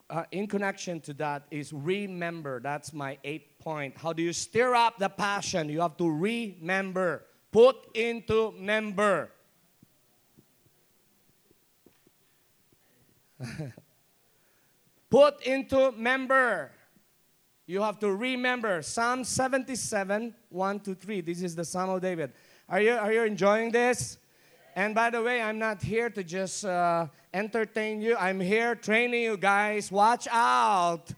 uh, 0.09 0.23
in 0.31 0.47
connection 0.47 0.99
to 1.01 1.13
that 1.13 1.43
is 1.51 1.71
remember. 1.73 2.59
That's 2.59 2.91
my 2.91 3.19
eighth 3.23 3.59
point. 3.59 3.95
How 3.97 4.13
do 4.13 4.23
you 4.23 4.33
stir 4.33 4.73
up 4.73 4.97
the 4.97 5.09
passion? 5.09 5.69
You 5.69 5.81
have 5.81 5.95
to 5.97 6.09
remember. 6.09 7.23
Put 7.51 7.95
into 7.95 8.51
member. 8.57 9.29
Put 15.11 15.43
into 15.43 15.91
member. 15.91 16.71
You 17.67 17.81
have 17.81 17.97
to 17.99 18.13
remember 18.13 18.81
Psalm 18.83 19.23
77, 19.23 20.35
1 20.49 20.79
to 20.81 20.93
3. 20.93 21.21
This 21.21 21.41
is 21.41 21.55
the 21.55 21.65
Psalm 21.65 21.89
of 21.89 22.01
David. 22.01 22.31
Are 22.69 22.79
you, 22.79 22.91
are 22.91 23.11
you 23.11 23.23
enjoying 23.23 23.71
this? 23.71 24.19
And 24.75 24.93
by 24.93 25.09
the 25.09 25.21
way, 25.21 25.41
I'm 25.41 25.57
not 25.57 25.81
here 25.81 26.09
to 26.11 26.23
just 26.23 26.63
uh, 26.63 27.07
entertain 27.33 28.01
you. 28.01 28.15
I'm 28.17 28.39
here 28.39 28.75
training 28.75 29.23
you 29.23 29.37
guys. 29.37 29.91
Watch 29.91 30.27
out. 30.29 31.11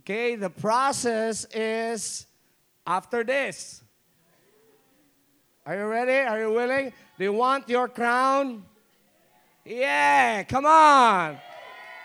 Okay, 0.00 0.34
the 0.34 0.50
process 0.50 1.44
is 1.54 2.26
after 2.84 3.22
this. 3.22 3.84
Are 5.64 5.76
you 5.76 5.84
ready? 5.84 6.26
Are 6.28 6.40
you 6.40 6.52
willing? 6.52 6.92
Do 7.16 7.24
you 7.24 7.32
want 7.32 7.68
your 7.68 7.86
crown? 7.86 8.64
Yeah, 9.64 10.42
come 10.42 10.66
on. 10.66 11.38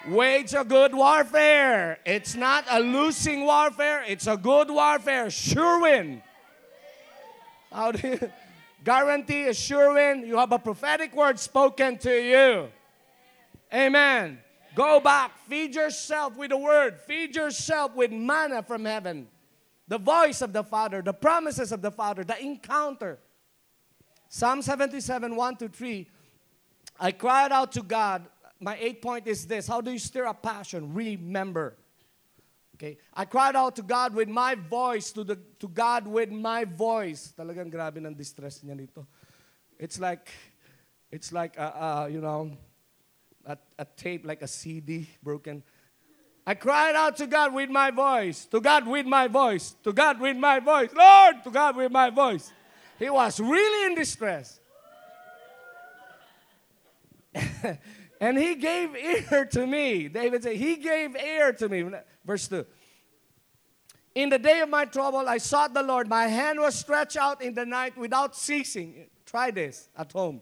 Wage 0.08 0.54
a 0.54 0.64
good 0.64 0.96
warfare. 0.96 2.00
It's 2.06 2.36
not 2.36 2.64
a 2.70 2.80
losing 2.80 3.46
warfare, 3.46 4.04
it's 4.08 4.26
a 4.28 4.38
good 4.38 4.70
warfare. 4.70 5.30
Sure 5.30 5.82
win. 5.82 6.22
How 7.72 7.92
do 7.92 8.08
you 8.08 8.32
guarantee 8.84 9.48
a 9.48 9.54
sure 9.54 9.94
win? 9.94 10.26
You 10.26 10.38
have 10.38 10.54
a 10.54 10.60
prophetic 10.60 11.14
word 11.14 11.40
spoken 11.40 11.98
to 12.00 12.12
you. 12.12 12.70
Amen. 13.74 14.40
Go 14.76 15.02
back, 15.02 15.38
feed 15.50 15.76
yourself 15.76 16.38
with 16.38 16.52
the 16.52 16.58
word, 16.58 16.98
feed 17.06 17.36
yourself 17.36 17.94
with 17.96 18.12
manna 18.12 18.64
from 18.64 18.86
heaven. 18.86 19.28
The 19.90 19.98
voice 19.98 20.42
of 20.42 20.54
the 20.54 20.64
Father, 20.64 21.02
the 21.02 21.14
promises 21.14 21.72
of 21.72 21.82
the 21.82 21.92
Father, 21.92 22.24
the 22.24 22.40
encounter. 22.42 23.20
Psalm 24.30 24.62
77, 24.62 25.36
1 25.36 25.56
to 25.58 25.70
3. 25.70 26.08
I 27.00 27.12
cried 27.12 27.52
out 27.52 27.72
to 27.74 27.82
God 27.82 28.26
my 28.60 28.78
eighth 28.80 29.02
point 29.02 29.28
is 29.28 29.46
this 29.46 29.68
How 29.68 29.82
do 29.82 29.92
you 29.92 30.00
stir 30.00 30.26
up 30.26 30.42
passion? 30.42 30.94
Remember. 30.94 31.78
Okay? 32.76 32.98
I 33.14 33.26
cried 33.26 33.56
out 33.56 33.76
to 33.78 33.82
God 33.82 34.14
with 34.14 34.30
my 34.30 34.54
voice, 34.54 35.12
to, 35.14 35.24
the, 35.24 35.40
to 35.60 35.68
God 35.68 36.08
with 36.08 36.30
my 36.30 36.64
voice. 36.64 37.34
Talagang 37.38 37.72
grabe 37.74 37.98
ng 37.98 38.14
distress 38.14 38.62
niya 38.62 38.78
nito. 38.78 39.08
It's 39.80 40.00
like, 40.00 40.30
it's 41.10 41.34
like, 41.34 41.58
uh, 41.58 42.08
you 42.10 42.22
know, 42.22 42.52
a, 43.46 43.58
a 43.80 43.86
tape, 43.86 44.26
like 44.26 44.44
a 44.44 44.48
CD 44.48 45.10
broken. 45.24 45.64
I 46.46 46.54
cried 46.54 46.96
out 46.96 47.18
to 47.18 47.28
God 47.28 47.54
with 47.54 47.70
my 47.70 47.92
voice, 47.92 48.46
to 48.46 48.62
God 48.62 48.88
with 48.88 49.06
my 49.06 49.28
voice, 49.28 49.76
to 49.84 49.92
God 49.92 50.22
with 50.22 50.38
my 50.38 50.60
voice, 50.60 50.90
Lord, 50.96 51.44
to 51.44 51.52
God 51.52 51.76
with 51.76 51.92
my 51.92 52.10
voice. 52.10 52.54
He 53.00 53.10
was 53.10 53.40
really 53.40 53.92
in 53.92 53.96
distress. 53.96 54.60
And 58.20 58.38
he 58.38 58.56
gave 58.56 58.96
ear 58.96 59.46
to 59.46 59.68
me. 59.68 60.08
David 60.08 60.44
said, 60.44 60.56
He 60.56 60.78
gave 60.78 61.16
ear 61.16 61.54
to 61.54 61.70
me. 61.70 61.86
Verse 62.26 62.48
2. 62.48 62.66
In 64.16 64.30
the 64.30 64.40
day 64.40 64.62
of 64.62 64.70
my 64.70 64.86
trouble, 64.86 65.30
I 65.30 65.38
sought 65.38 65.76
the 65.76 65.84
Lord. 65.84 66.08
My 66.08 66.26
hand 66.26 66.60
was 66.60 66.74
stretched 66.74 67.18
out 67.18 67.42
in 67.42 67.54
the 67.54 67.66
night 67.66 67.96
without 67.96 68.36
ceasing. 68.36 69.08
Try 69.26 69.52
this 69.52 69.90
at 69.96 70.12
home. 70.12 70.42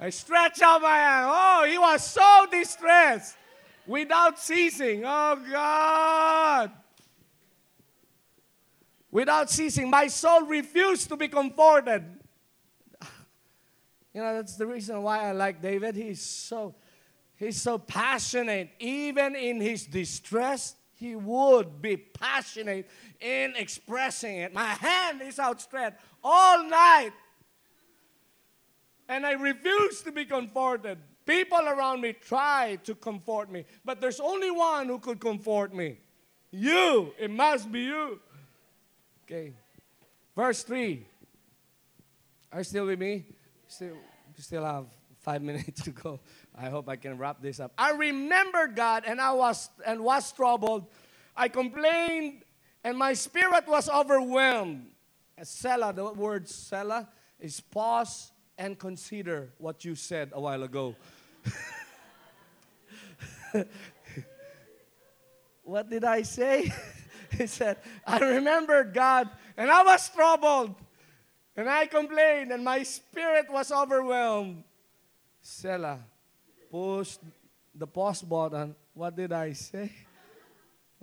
I 0.00 0.08
stretched 0.08 0.62
out 0.62 0.80
my 0.80 0.96
hand. 0.96 1.26
Oh, 1.28 1.66
he 1.68 1.76
was 1.76 2.04
so 2.04 2.46
distressed 2.50 3.36
without 3.86 4.38
ceasing. 4.38 5.02
Oh, 5.04 5.38
God. 5.50 6.72
Without 9.10 9.50
ceasing. 9.50 9.90
My 9.90 10.06
soul 10.06 10.46
refused 10.46 11.10
to 11.10 11.16
be 11.16 11.28
comforted. 11.28 12.21
You 14.14 14.20
know, 14.20 14.34
that's 14.36 14.56
the 14.56 14.66
reason 14.66 15.02
why 15.02 15.28
I 15.28 15.32
like 15.32 15.62
David. 15.62 15.96
He's 15.96 16.20
so, 16.20 16.74
He's 17.42 17.60
so 17.60 17.76
passionate. 17.76 18.70
Even 18.78 19.34
in 19.34 19.60
his 19.60 19.84
distress, 19.84 20.76
he 20.94 21.16
would 21.16 21.82
be 21.82 21.96
passionate 21.96 22.88
in 23.20 23.54
expressing 23.56 24.36
it. 24.36 24.54
My 24.54 24.66
hand 24.66 25.20
is 25.22 25.40
outstretched 25.40 25.96
all 26.22 26.62
night. 26.62 27.10
And 29.08 29.26
I 29.26 29.32
refuse 29.32 30.02
to 30.02 30.12
be 30.12 30.24
comforted. 30.24 30.98
People 31.26 31.58
around 31.66 32.00
me 32.00 32.12
try 32.12 32.78
to 32.84 32.94
comfort 32.94 33.50
me, 33.50 33.64
but 33.84 34.00
there's 34.00 34.20
only 34.20 34.52
one 34.52 34.86
who 34.86 35.00
could 35.00 35.18
comfort 35.18 35.74
me. 35.74 35.98
You. 36.52 37.12
It 37.18 37.30
must 37.32 37.72
be 37.72 37.80
you. 37.80 38.20
Okay. 39.24 39.52
Verse 40.36 40.62
3. 40.62 41.04
Are 42.52 42.58
you 42.58 42.64
still 42.64 42.86
with 42.86 43.00
me? 43.00 43.24
Still, 43.72 43.96
still 44.36 44.64
have 44.66 44.84
five 45.20 45.40
minutes 45.48 45.82
to 45.84 45.90
go. 45.92 46.20
I 46.54 46.68
hope 46.68 46.90
I 46.90 46.96
can 46.96 47.16
wrap 47.16 47.40
this 47.40 47.58
up. 47.58 47.72
I 47.78 47.92
remembered 47.92 48.76
God 48.76 49.04
and 49.06 49.18
I 49.18 49.32
was 49.32 49.70
and 49.86 50.04
was 50.04 50.30
troubled. 50.30 50.84
I 51.34 51.48
complained 51.48 52.42
and 52.84 52.98
my 52.98 53.14
spirit 53.14 53.66
was 53.66 53.88
overwhelmed. 53.88 54.88
Selah, 55.42 55.94
the 55.94 56.12
word 56.12 56.50
Selah 56.50 57.08
is 57.40 57.60
pause 57.60 58.30
and 58.58 58.78
consider 58.78 59.54
what 59.56 59.86
you 59.86 59.94
said 59.94 60.32
a 60.34 60.40
while 60.40 60.62
ago. 60.64 60.94
what 65.62 65.88
did 65.88 66.04
I 66.04 66.20
say? 66.22 66.70
he 67.38 67.46
said, 67.46 67.78
I 68.06 68.18
remembered 68.18 68.92
God 68.92 69.30
and 69.56 69.70
I 69.70 69.82
was 69.82 70.10
troubled 70.10 70.74
and 71.56 71.68
I 71.68 71.86
complained 71.86 72.52
and 72.52 72.64
my 72.64 72.82
spirit 72.82 73.46
was 73.50 73.70
overwhelmed. 73.70 74.64
Selah, 75.40 75.98
push 76.70 77.18
the 77.74 77.86
pause 77.86 78.22
button. 78.22 78.74
What 78.94 79.16
did 79.16 79.32
I 79.32 79.52
say? 79.52 79.92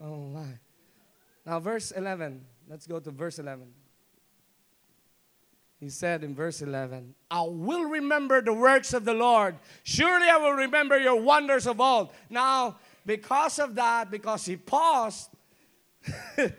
Oh 0.01 0.15
my. 0.15 0.47
Now, 1.45 1.59
verse 1.59 1.91
11. 1.91 2.45
Let's 2.69 2.87
go 2.87 3.01
to 3.01 3.11
verse 3.11 3.37
11. 3.37 3.67
He 5.79 5.89
said 5.89 6.23
in 6.23 6.35
verse 6.35 6.61
11, 6.61 7.15
I 7.31 7.41
will 7.41 7.85
remember 7.85 8.41
the 8.41 8.53
works 8.53 8.93
of 8.93 9.05
the 9.05 9.13
Lord. 9.13 9.55
Surely 9.83 10.27
I 10.27 10.37
will 10.37 10.53
remember 10.53 10.99
your 10.99 11.21
wonders 11.21 11.65
of 11.67 11.79
old. 11.79 12.11
Now, 12.29 12.77
because 13.05 13.59
of 13.59 13.75
that, 13.75 14.11
because 14.11 14.45
he 14.45 14.57
paused, 14.57 15.29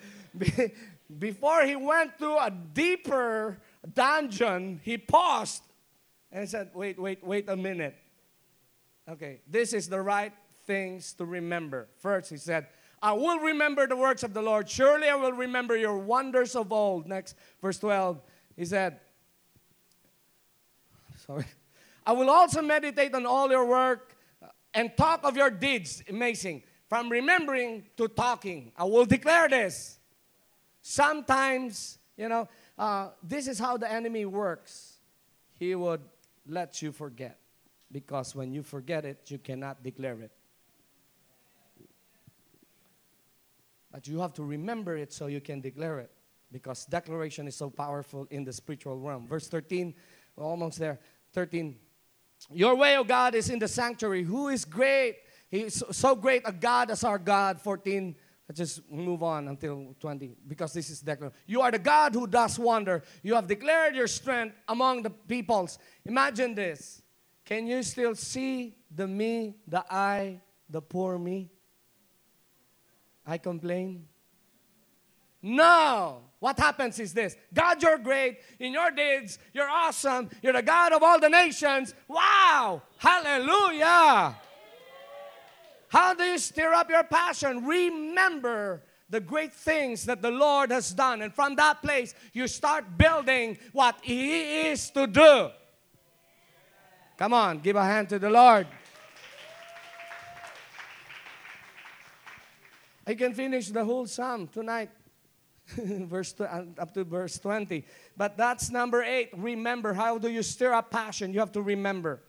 before 1.19 1.65
he 1.65 1.77
went 1.77 2.19
to 2.19 2.31
a 2.31 2.51
deeper 2.51 3.59
dungeon, 3.87 4.81
he 4.83 4.99
paused 4.99 5.63
and 6.33 6.49
said, 6.49 6.71
Wait, 6.75 6.99
wait, 6.99 7.25
wait 7.25 7.49
a 7.49 7.57
minute. 7.57 7.97
Okay, 9.09 9.41
this 9.49 9.73
is 9.73 9.89
the 9.89 10.01
right 10.01 10.33
things 10.67 11.13
to 11.15 11.25
remember. 11.25 11.89
First, 11.99 12.31
he 12.31 12.37
said, 12.37 12.67
I 13.03 13.13
will 13.13 13.39
remember 13.39 13.87
the 13.87 13.97
works 13.97 14.23
of 14.23 14.35
the 14.35 14.43
Lord. 14.43 14.69
Surely 14.69 15.09
I 15.09 15.15
will 15.15 15.33
remember 15.33 15.77
your 15.77 15.99
wonders 15.99 16.55
of 16.55 16.71
old. 16.71 17.07
Next, 17.07 17.35
verse 17.61 17.79
12, 17.79 18.21
he 18.57 18.65
said, 18.65 19.01
Sorry. 21.27 21.47
I 22.07 22.13
will 22.13 22.31
also 22.31 22.63
meditate 22.63 23.15
on 23.15 23.27
all 23.27 23.51
your 23.51 23.65
work 23.65 24.17
uh, 24.43 24.49
and 24.75 24.97
talk 24.97 25.21
of 25.25 25.37
your 25.37 25.51
deeds. 25.51 26.03
Amazing. 26.09 26.63
From 26.89 27.09
remembering 27.09 27.85
to 27.97 28.09
talking, 28.09 28.73
I 28.77 28.85
will 28.85 29.05
declare 29.05 29.49
this. 29.49 29.99
Sometimes, 30.83 31.99
you 32.17 32.29
know, 32.29 32.49
uh, 32.81 33.11
this 33.23 33.47
is 33.47 33.59
how 33.59 33.77
the 33.77 33.93
enemy 33.93 34.25
works. 34.25 34.95
He 35.59 35.75
would 35.75 36.01
let 36.47 36.81
you 36.81 36.93
forget. 36.93 37.39
Because 37.93 38.35
when 38.35 38.53
you 38.53 38.63
forget 38.63 39.05
it, 39.05 39.31
you 39.31 39.37
cannot 39.37 39.83
declare 39.83 40.19
it. 40.23 40.33
But 43.93 44.09
you 44.09 44.19
have 44.21 44.33
to 44.35 44.45
remember 44.45 44.97
it 44.97 45.13
so 45.13 45.27
you 45.27 45.43
can 45.43 45.61
declare 45.61 45.99
it. 45.99 46.11
Because 46.51 46.87
declaration 46.87 47.47
is 47.47 47.55
so 47.55 47.69
powerful 47.69 48.27
in 48.31 48.45
the 48.45 48.53
spiritual 48.53 48.99
realm. 48.99 49.29
Verse 49.29 49.47
13, 49.47 49.93
we're 50.35 50.45
almost 50.45 50.79
there. 50.79 50.99
13. 51.35 51.77
Your 52.51 52.77
way, 52.77 52.97
O 52.97 53.05
God, 53.05 53.35
is 53.35 53.51
in 53.51 53.59
the 53.59 53.69
sanctuary. 53.69 54.23
Who 54.23 54.49
is 54.49 54.65
great? 54.65 55.17
He 55.51 55.65
is 55.65 55.85
so 55.91 56.17
great 56.17 56.43
a 56.47 56.53
God 56.53 56.91
as 56.91 57.05
our 57.05 57.19
God. 57.19 57.61
14. 57.61 58.17
Let's 58.51 58.59
just 58.59 58.91
move 58.91 59.23
on 59.23 59.47
until 59.47 59.95
20 60.01 60.35
because 60.49 60.73
this 60.73 60.91
is 60.91 61.01
declaration. 61.03 61.39
You 61.47 61.61
are 61.61 61.71
the 61.71 61.79
God 61.79 62.13
who 62.17 62.27
does 62.27 62.59
wonder. 62.59 63.05
You 63.23 63.37
have 63.37 63.47
declared 63.47 63.95
your 63.95 64.09
strength 64.09 64.57
among 64.67 65.05
the 65.05 65.11
peoples. 65.11 65.79
Imagine 66.05 66.57
this. 66.57 67.01
Can 67.45 67.69
you 67.69 67.81
still 67.85 68.17
see 68.17 68.75
the 68.93 69.07
me, 69.07 69.55
the 69.69 69.85
I, 69.89 70.41
the 70.69 70.83
poor 70.83 71.17
me? 71.17 71.49
I 73.25 73.39
complain. 73.39 74.09
No. 75.41 76.23
What 76.41 76.59
happens 76.59 76.99
is 76.99 77.15
this 77.15 77.37
God, 77.55 77.81
you're 77.81 77.99
great. 77.99 78.39
In 78.59 78.73
your 78.73 78.91
deeds, 78.91 79.39
you're 79.55 79.71
awesome. 79.71 80.29
You're 80.43 80.55
the 80.55 80.63
God 80.63 80.93
of 80.93 81.05
all 81.05 81.21
the 81.21 81.29
nations. 81.29 81.95
Wow. 82.09 82.83
Hallelujah. 82.99 84.35
How 85.91 86.15
do 86.15 86.23
you 86.23 86.39
stir 86.39 86.73
up 86.73 86.89
your 86.89 87.03
passion? 87.03 87.67
Remember 87.67 88.83
the 89.09 89.19
great 89.19 89.53
things 89.53 90.05
that 90.05 90.23
the 90.23 90.31
Lord 90.31 90.71
has 90.71 90.93
done. 90.93 91.21
And 91.21 91.35
from 91.35 91.57
that 91.57 91.83
place, 91.83 92.15
you 92.33 92.47
start 92.47 92.97
building 92.97 93.59
what 93.73 93.99
He 94.01 94.69
is 94.69 94.89
to 94.91 95.09
do. 95.09 95.51
Come 97.19 97.35
on, 97.35 97.59
give 97.59 97.75
a 97.75 97.85
hand 97.85 98.09
to 98.11 98.21
the 98.21 98.31
Lord. 98.31 98.69
I 103.05 103.15
can 103.15 103.35
finish 103.35 103.69
the 103.71 103.85
whole 103.85 104.07
psalm 104.07 104.47
tonight, 104.47 104.91
verse 105.77 106.33
uh, 106.39 106.67
up 106.79 106.95
to 106.95 107.03
verse 107.03 107.37
20. 107.41 107.85
But 108.17 108.37
that's 108.37 108.71
number 108.71 109.03
eight. 109.03 109.31
Remember, 109.37 109.93
how 109.93 110.19
do 110.19 110.31
you 110.31 110.45
stir 110.45 110.73
up 110.73 110.93
passion? 110.93 111.35
You 111.35 111.41
have 111.41 111.53
to 111.53 111.63
remember. 111.63 112.23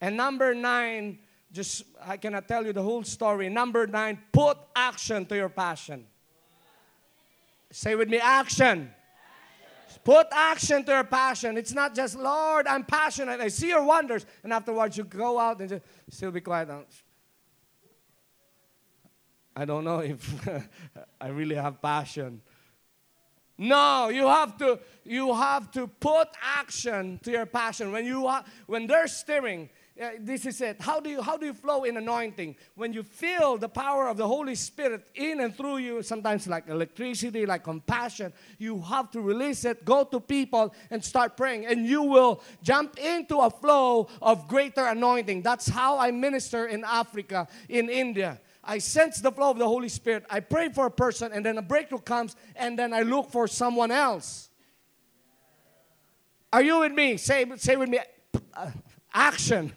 And 0.00 0.16
number 0.16 0.54
nine, 0.54 1.18
just 1.54 1.84
I 2.04 2.16
cannot 2.16 2.48
tell 2.48 2.66
you 2.66 2.72
the 2.72 2.82
whole 2.82 3.04
story. 3.04 3.48
Number 3.48 3.86
nine, 3.86 4.18
put 4.32 4.58
action 4.74 5.24
to 5.26 5.36
your 5.36 5.48
passion. 5.48 6.04
Say 7.70 7.94
with 7.94 8.08
me, 8.08 8.18
action. 8.18 8.90
Put 10.02 10.26
action 10.32 10.84
to 10.84 10.92
your 10.92 11.04
passion. 11.04 11.56
It's 11.56 11.72
not 11.72 11.94
just, 11.94 12.16
Lord, 12.16 12.66
I'm 12.66 12.84
passionate. 12.84 13.40
I 13.40 13.48
see 13.48 13.68
your 13.68 13.84
wonders. 13.84 14.26
And 14.42 14.52
afterwards, 14.52 14.98
you 14.98 15.04
go 15.04 15.38
out 15.38 15.60
and 15.60 15.68
just 15.70 15.82
still 16.10 16.30
be 16.30 16.42
quiet. 16.42 16.68
I 19.56 19.64
don't 19.64 19.84
know 19.84 20.00
if 20.00 20.48
I 21.20 21.28
really 21.28 21.54
have 21.54 21.80
passion. 21.80 22.42
No, 23.56 24.08
you 24.08 24.26
have 24.26 24.58
to 24.58 24.80
you 25.04 25.32
have 25.32 25.70
to 25.70 25.86
put 25.86 26.28
action 26.42 27.20
to 27.22 27.30
your 27.30 27.46
passion. 27.46 27.92
When 27.92 28.04
you 28.04 28.26
are, 28.26 28.44
when 28.66 28.88
they're 28.88 29.06
stirring, 29.06 29.70
uh, 30.00 30.10
this 30.18 30.44
is 30.44 30.60
it. 30.60 30.80
How 30.80 30.98
do 30.98 31.08
you 31.08 31.22
how 31.22 31.36
do 31.36 31.46
you 31.46 31.54
flow 31.54 31.84
in 31.84 31.96
anointing? 31.96 32.56
When 32.74 32.92
you 32.92 33.04
feel 33.04 33.56
the 33.56 33.68
power 33.68 34.08
of 34.08 34.16
the 34.16 34.26
Holy 34.26 34.56
Spirit 34.56 35.06
in 35.14 35.40
and 35.40 35.56
through 35.56 35.76
you, 35.76 36.02
sometimes 36.02 36.48
like 36.48 36.68
electricity, 36.68 37.46
like 37.46 37.62
compassion, 37.62 38.32
you 38.58 38.80
have 38.80 39.12
to 39.12 39.20
release 39.20 39.64
it, 39.64 39.84
go 39.84 40.02
to 40.02 40.18
people 40.18 40.74
and 40.90 41.04
start 41.04 41.36
praying 41.36 41.66
and 41.66 41.86
you 41.86 42.02
will 42.02 42.42
jump 42.60 42.98
into 42.98 43.38
a 43.38 43.48
flow 43.48 44.08
of 44.20 44.48
greater 44.48 44.84
anointing. 44.84 45.42
That's 45.42 45.68
how 45.68 45.96
I 45.96 46.10
minister 46.10 46.66
in 46.66 46.82
Africa, 46.84 47.46
in 47.68 47.88
India. 47.88 48.40
I 48.64 48.78
sense 48.78 49.20
the 49.20 49.30
flow 49.30 49.50
of 49.50 49.58
the 49.58 49.68
Holy 49.68 49.88
Spirit. 49.88 50.24
I 50.28 50.40
pray 50.40 50.70
for 50.70 50.86
a 50.86 50.90
person 50.90 51.30
and 51.32 51.46
then 51.46 51.56
a 51.56 51.62
breakthrough 51.62 52.00
comes 52.00 52.34
and 52.56 52.76
then 52.76 52.92
I 52.92 53.02
look 53.02 53.30
for 53.30 53.46
someone 53.46 53.92
else. 53.92 54.48
Are 56.52 56.62
you 56.62 56.80
with 56.80 56.92
me? 56.92 57.16
Say, 57.16 57.46
say 57.56 57.76
with 57.76 57.88
me, 57.88 58.00
uh, 58.54 58.70
action. 59.14 59.72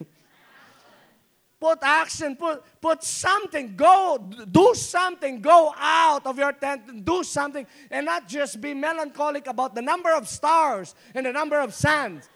Put 1.59 1.79
action, 1.81 2.35
put, 2.35 2.63
put 2.81 3.03
something, 3.03 3.75
go, 3.75 4.29
do 4.51 4.75
something, 4.75 5.41
go 5.41 5.73
out 5.75 6.25
of 6.27 6.37
your 6.37 6.51
tent, 6.51 7.03
do 7.03 7.23
something, 7.23 7.65
and 7.89 8.05
not 8.05 8.27
just 8.27 8.61
be 8.61 8.75
melancholic 8.75 9.47
about 9.47 9.73
the 9.73 9.81
number 9.81 10.13
of 10.13 10.27
stars 10.27 10.93
and 11.15 11.25
the 11.25 11.31
number 11.31 11.59
of 11.59 11.73
sands. 11.73 12.29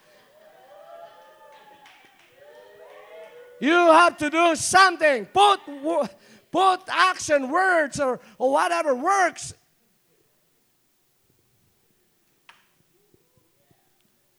You 3.60 3.70
have 3.70 4.16
to 4.16 4.28
do 4.28 4.56
something. 4.56 5.26
Put, 5.26 5.60
put 6.50 6.80
action, 6.88 7.48
words, 7.48 8.00
or, 8.00 8.18
or 8.38 8.52
whatever 8.52 8.96
works 8.96 9.54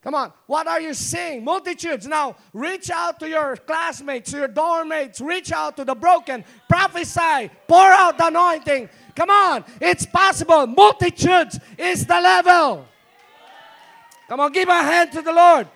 Come 0.03 0.15
on, 0.15 0.34
what 0.47 0.67
are 0.67 0.81
you 0.81 0.93
seeing? 0.93 1.45
Multitudes. 1.45 2.05
Now, 2.05 2.35
reach 2.51 2.91
out 2.91 3.21
to 3.21 3.30
your 3.30 3.55
classmates, 3.55 4.34
your 4.34 4.49
dorm 4.49 4.89
mates, 4.89 5.21
reach 5.21 5.53
out 5.53 5.77
to 5.77 5.85
the 5.85 5.95
broken, 5.95 6.43
prophesy, 6.67 7.49
pour 7.69 7.89
out 7.89 8.17
the 8.17 8.27
anointing. 8.27 8.89
Come 9.15 9.30
on, 9.30 9.63
it's 9.80 10.05
possible. 10.05 10.67
Multitudes 10.67 11.57
is 11.77 12.05
the 12.05 12.19
level. 12.19 12.85
Come 14.27 14.41
on, 14.41 14.51
give 14.51 14.67
a 14.67 14.84
hand 14.84 15.13
to 15.13 15.21
the 15.21 15.31
Lord. 15.31 15.67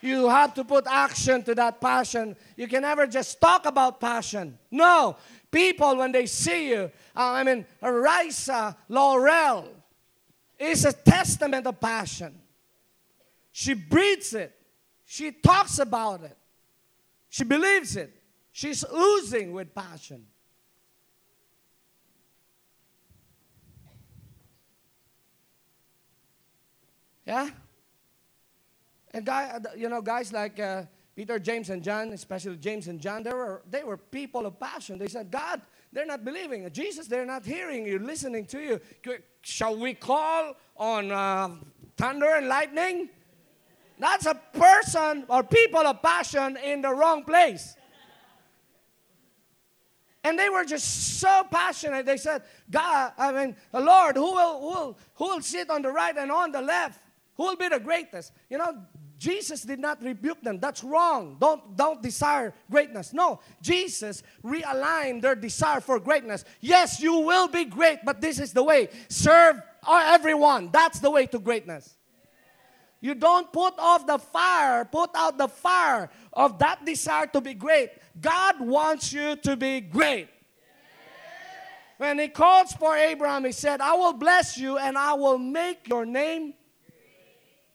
You 0.00 0.30
have 0.30 0.54
to 0.54 0.64
put 0.64 0.86
action 0.86 1.42
to 1.42 1.54
that 1.56 1.82
passion. 1.82 2.34
You 2.56 2.66
can 2.66 2.80
never 2.80 3.06
just 3.06 3.38
talk 3.38 3.66
about 3.66 4.00
passion. 4.00 4.58
No. 4.70 5.16
People, 5.50 5.96
when 5.96 6.12
they 6.12 6.24
see 6.24 6.70
you, 6.70 6.90
uh, 7.14 7.32
I 7.32 7.44
mean, 7.44 7.66
Raissa 7.82 8.76
Laurel 8.88 9.68
is 10.60 10.84
a 10.84 10.92
testament 10.92 11.66
of 11.66 11.80
passion. 11.80 12.38
She 13.50 13.74
breathes 13.74 14.34
it, 14.34 14.54
she 15.04 15.32
talks 15.32 15.78
about 15.78 16.22
it, 16.22 16.36
she 17.28 17.44
believes 17.44 17.96
it. 17.96 18.20
She's 18.52 18.84
oozing 18.92 19.52
with 19.52 19.74
passion. 19.74 20.26
Yeah? 27.24 27.50
And 29.12 29.24
guy, 29.24 29.60
you 29.76 29.88
know, 29.88 30.02
guys 30.02 30.32
like 30.32 30.58
uh, 30.58 30.82
Peter, 31.14 31.38
James, 31.38 31.70
and 31.70 31.82
John, 31.82 32.08
especially 32.08 32.56
James 32.56 32.88
and 32.88 33.00
John, 33.00 33.22
they 33.22 33.32
were, 33.32 33.62
they 33.70 33.84
were 33.84 33.96
people 33.96 34.46
of 34.46 34.58
passion. 34.58 34.98
They 34.98 35.06
said, 35.06 35.30
God, 35.30 35.60
they're 35.92 36.06
not 36.06 36.24
believing. 36.24 36.70
Jesus, 36.70 37.06
they're 37.06 37.26
not 37.26 37.44
hearing 37.44 37.86
you, 37.86 37.98
listening 37.98 38.46
to 38.46 38.60
you. 38.60 38.80
Shall 39.42 39.76
we 39.76 39.94
call 39.94 40.56
on 40.76 41.10
uh, 41.10 41.50
thunder 41.96 42.26
and 42.36 42.48
lightning? 42.48 43.08
That's 43.98 44.26
a 44.26 44.34
person 44.34 45.24
or 45.28 45.42
people 45.42 45.80
of 45.80 46.00
passion 46.02 46.56
in 46.56 46.80
the 46.80 46.94
wrong 46.94 47.24
place. 47.24 47.76
And 50.22 50.38
they 50.38 50.48
were 50.50 50.64
just 50.64 51.18
so 51.18 51.44
passionate. 51.50 52.04
They 52.04 52.18
said, 52.18 52.42
God, 52.70 53.12
I 53.16 53.32
mean, 53.32 53.56
Lord, 53.72 54.16
who 54.16 54.32
will, 54.34 54.60
who 54.60 54.66
will, 54.66 54.98
who 55.14 55.24
will 55.24 55.40
sit 55.40 55.70
on 55.70 55.82
the 55.82 55.90
right 55.90 56.16
and 56.16 56.30
on 56.30 56.52
the 56.52 56.60
left? 56.60 57.00
Who 57.36 57.44
will 57.44 57.56
be 57.56 57.68
the 57.68 57.80
greatest? 57.80 58.32
You 58.50 58.58
know, 58.58 58.84
Jesus 59.20 59.60
did 59.60 59.78
not 59.78 60.02
rebuke 60.02 60.40
them. 60.40 60.58
That's 60.58 60.82
wrong. 60.82 61.36
Don't, 61.38 61.76
don't 61.76 62.00
desire 62.00 62.54
greatness. 62.70 63.12
No, 63.12 63.40
Jesus 63.60 64.22
realigned 64.42 65.20
their 65.20 65.34
desire 65.34 65.82
for 65.82 66.00
greatness. 66.00 66.42
Yes, 66.62 67.02
you 67.02 67.18
will 67.18 67.46
be 67.46 67.66
great, 67.66 67.98
but 68.02 68.22
this 68.22 68.40
is 68.40 68.54
the 68.54 68.62
way. 68.62 68.88
Serve 69.10 69.60
everyone. 69.86 70.70
That's 70.72 71.00
the 71.00 71.10
way 71.10 71.26
to 71.26 71.38
greatness. 71.38 71.98
You 73.02 73.14
don't 73.14 73.52
put 73.52 73.74
off 73.78 74.06
the 74.06 74.18
fire, 74.18 74.86
put 74.86 75.10
out 75.14 75.36
the 75.36 75.48
fire 75.48 76.08
of 76.32 76.58
that 76.60 76.86
desire 76.86 77.26
to 77.26 77.42
be 77.42 77.52
great. 77.52 77.90
God 78.18 78.58
wants 78.58 79.12
you 79.12 79.36
to 79.36 79.54
be 79.54 79.82
great. 79.82 80.30
When 81.98 82.18
he 82.18 82.28
calls 82.28 82.72
for 82.72 82.96
Abraham, 82.96 83.44
he 83.44 83.52
said, 83.52 83.82
I 83.82 83.92
will 83.92 84.14
bless 84.14 84.56
you 84.56 84.78
and 84.78 84.96
I 84.96 85.12
will 85.12 85.36
make 85.36 85.86
your 85.88 86.06
name 86.06 86.54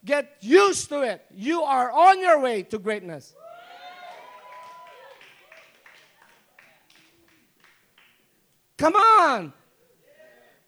Get 0.06 0.38
used 0.40 0.88
to 0.90 1.02
it. 1.02 1.26
You 1.34 1.64
are 1.64 1.92
on 1.92 2.22
your 2.22 2.40
way 2.40 2.62
to 2.62 2.78
greatness. 2.78 3.34
Come 8.78 8.96
on. 8.96 9.52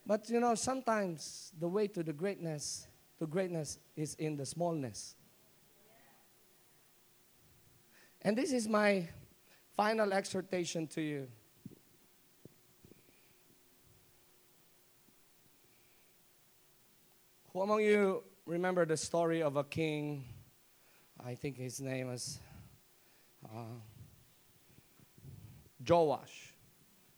But 0.05 0.27
you 0.29 0.39
know, 0.39 0.55
sometimes 0.55 1.51
the 1.59 1.67
way 1.67 1.87
to 1.87 2.01
the 2.01 2.13
greatness, 2.13 2.87
to 3.19 3.27
greatness 3.27 3.77
is 3.95 4.15
in 4.15 4.37
the 4.37 4.45
smallness. 4.45 5.15
And 8.23 8.35
this 8.35 8.51
is 8.51 8.67
my 8.67 9.07
final 9.75 10.13
exhortation 10.13 10.87
to 10.87 11.01
you. 11.01 11.27
Who 17.53 17.61
among 17.61 17.81
you 17.81 18.23
remember 18.47 18.85
the 18.85 18.95
story 18.95 19.43
of 19.43 19.57
a 19.57 19.63
king. 19.63 20.23
I 21.23 21.35
think 21.35 21.57
his 21.57 21.81
name 21.81 22.09
is 22.09 22.39
uh, 23.45 23.79
Joash. 25.87 26.53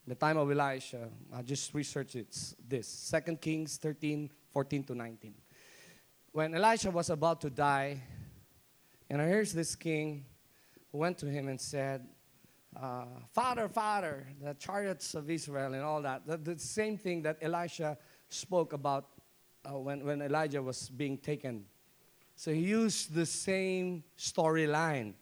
The 0.08 0.16
time 0.16 0.38
of 0.38 0.50
Elisha. 0.50 1.08
I 1.32 1.44
just 1.44 1.72
researched 1.76 2.16
it. 2.16 2.36
This 2.68 2.88
Second 2.88 3.42
Kings 3.42 3.78
13, 3.78 4.32
14 4.52 4.84
to 4.86 4.96
19. 4.96 5.36
When 6.32 6.56
Elisha 6.56 6.90
was 6.90 7.12
about 7.12 7.42
to 7.42 7.52
die, 7.52 8.02
and 9.08 9.22
here's 9.22 9.54
this 9.54 9.76
king 9.76 10.26
who 10.92 10.98
went 10.98 11.20
to 11.20 11.28
him 11.28 11.48
and 11.48 11.62
said, 11.62 12.08
uh, 12.76 13.06
Father, 13.34 13.70
Father, 13.70 14.28
the 14.42 14.56
chariots 14.56 15.14
of 15.14 15.30
Israel 15.30 15.74
and 15.76 15.84
all 15.84 16.02
that. 16.02 16.26
The, 16.26 16.38
the 16.38 16.60
same 16.60 16.98
thing 16.98 17.22
that 17.24 17.38
Elisha 17.42 17.98
spoke 18.30 18.74
about 18.74 19.10
uh, 19.66 19.78
when, 19.78 20.06
when 20.06 20.22
Elijah 20.22 20.62
was 20.62 20.90
being 20.90 21.18
taken. 21.18 21.66
So 22.36 22.54
he 22.54 22.62
used 22.62 23.14
the 23.14 23.26
same 23.26 24.04
storyline. 24.18 25.14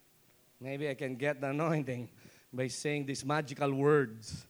Maybe 0.60 0.90
I 0.90 0.94
can 0.94 1.16
get 1.16 1.42
the 1.42 1.50
anointing 1.56 2.10
by 2.54 2.68
saying 2.68 3.06
these 3.06 3.26
magical 3.26 3.74
words. 3.74 4.46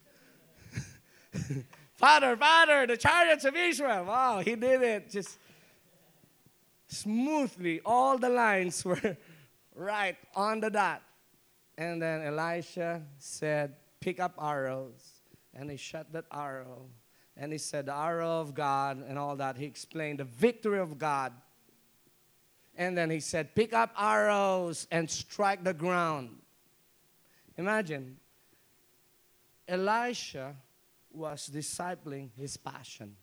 Father, 1.94 2.36
Father, 2.36 2.86
the 2.86 2.96
chariots 2.96 3.44
of 3.44 3.56
Israel. 3.56 4.04
Wow, 4.04 4.40
he 4.40 4.54
did 4.54 4.82
it 4.82 5.10
just 5.10 5.38
smoothly. 6.88 7.80
All 7.84 8.18
the 8.18 8.28
lines 8.28 8.84
were 8.84 9.16
right 9.74 10.16
on 10.34 10.60
the 10.60 10.70
dot. 10.70 11.02
And 11.76 12.02
then 12.02 12.22
Elisha 12.22 13.02
said, 13.18 13.76
Pick 14.00 14.20
up 14.20 14.34
arrows. 14.40 15.22
And 15.54 15.70
he 15.70 15.76
shot 15.76 16.12
that 16.12 16.24
arrow 16.30 16.86
and 17.38 17.52
he 17.52 17.58
said 17.58 17.86
the 17.86 17.94
arrow 17.94 18.40
of 18.40 18.54
God 18.54 19.04
and 19.08 19.16
all 19.16 19.36
that. 19.36 19.56
He 19.56 19.64
explained 19.64 20.18
the 20.18 20.24
victory 20.24 20.80
of 20.80 20.98
God. 20.98 21.32
And 22.76 22.98
then 22.98 23.10
he 23.10 23.20
said, 23.20 23.54
pick 23.54 23.72
up 23.72 23.92
arrows 23.96 24.86
and 24.90 25.08
strike 25.08 25.62
the 25.62 25.74
ground. 25.74 26.30
Imagine, 27.56 28.16
Elisha 29.66 30.54
was 31.12 31.50
discipling 31.52 32.30
his 32.36 32.56
passion 32.56 33.16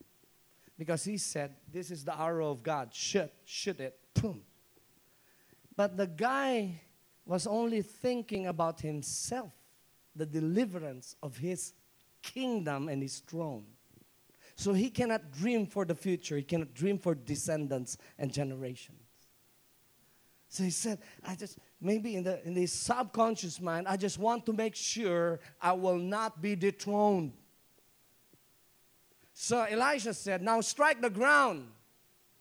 because 0.77 1.03
he 1.03 1.17
said, 1.17 1.55
This 1.71 1.89
is 1.89 2.03
the 2.03 2.19
arrow 2.19 2.51
of 2.51 2.61
God. 2.61 2.93
Shoot, 2.93 3.31
shoot 3.45 3.79
it. 3.79 3.97
Boom. 4.13 4.41
But 5.75 5.95
the 5.95 6.07
guy 6.07 6.81
was 7.25 7.47
only 7.47 7.81
thinking 7.81 8.47
about 8.47 8.81
himself, 8.81 9.53
the 10.15 10.25
deliverance 10.25 11.15
of 11.23 11.37
his 11.37 11.73
kingdom 12.21 12.89
and 12.89 13.01
his 13.01 13.19
throne. 13.19 13.65
So 14.55 14.73
he 14.73 14.89
cannot 14.89 15.31
dream 15.31 15.67
for 15.67 15.85
the 15.85 15.95
future. 15.95 16.37
He 16.37 16.43
cannot 16.43 16.73
dream 16.73 16.97
for 16.97 17.13
descendants 17.13 17.97
and 18.17 18.31
generations. 18.31 19.01
So 20.47 20.63
he 20.63 20.69
said, 20.69 20.99
I 21.25 21.35
just, 21.35 21.57
maybe 21.81 22.15
in 22.15 22.23
the, 22.23 22.45
in 22.47 22.53
the 22.53 22.65
subconscious 22.65 23.59
mind, 23.59 23.87
I 23.87 23.97
just 23.97 24.17
want 24.17 24.45
to 24.45 24.53
make 24.53 24.75
sure 24.75 25.41
I 25.61 25.73
will 25.73 25.97
not 25.97 26.41
be 26.41 26.55
dethroned. 26.55 27.33
So 29.33 29.63
Elisha 29.63 30.13
said, 30.13 30.41
Now 30.41 30.61
strike 30.61 31.01
the 31.01 31.09
ground. 31.09 31.67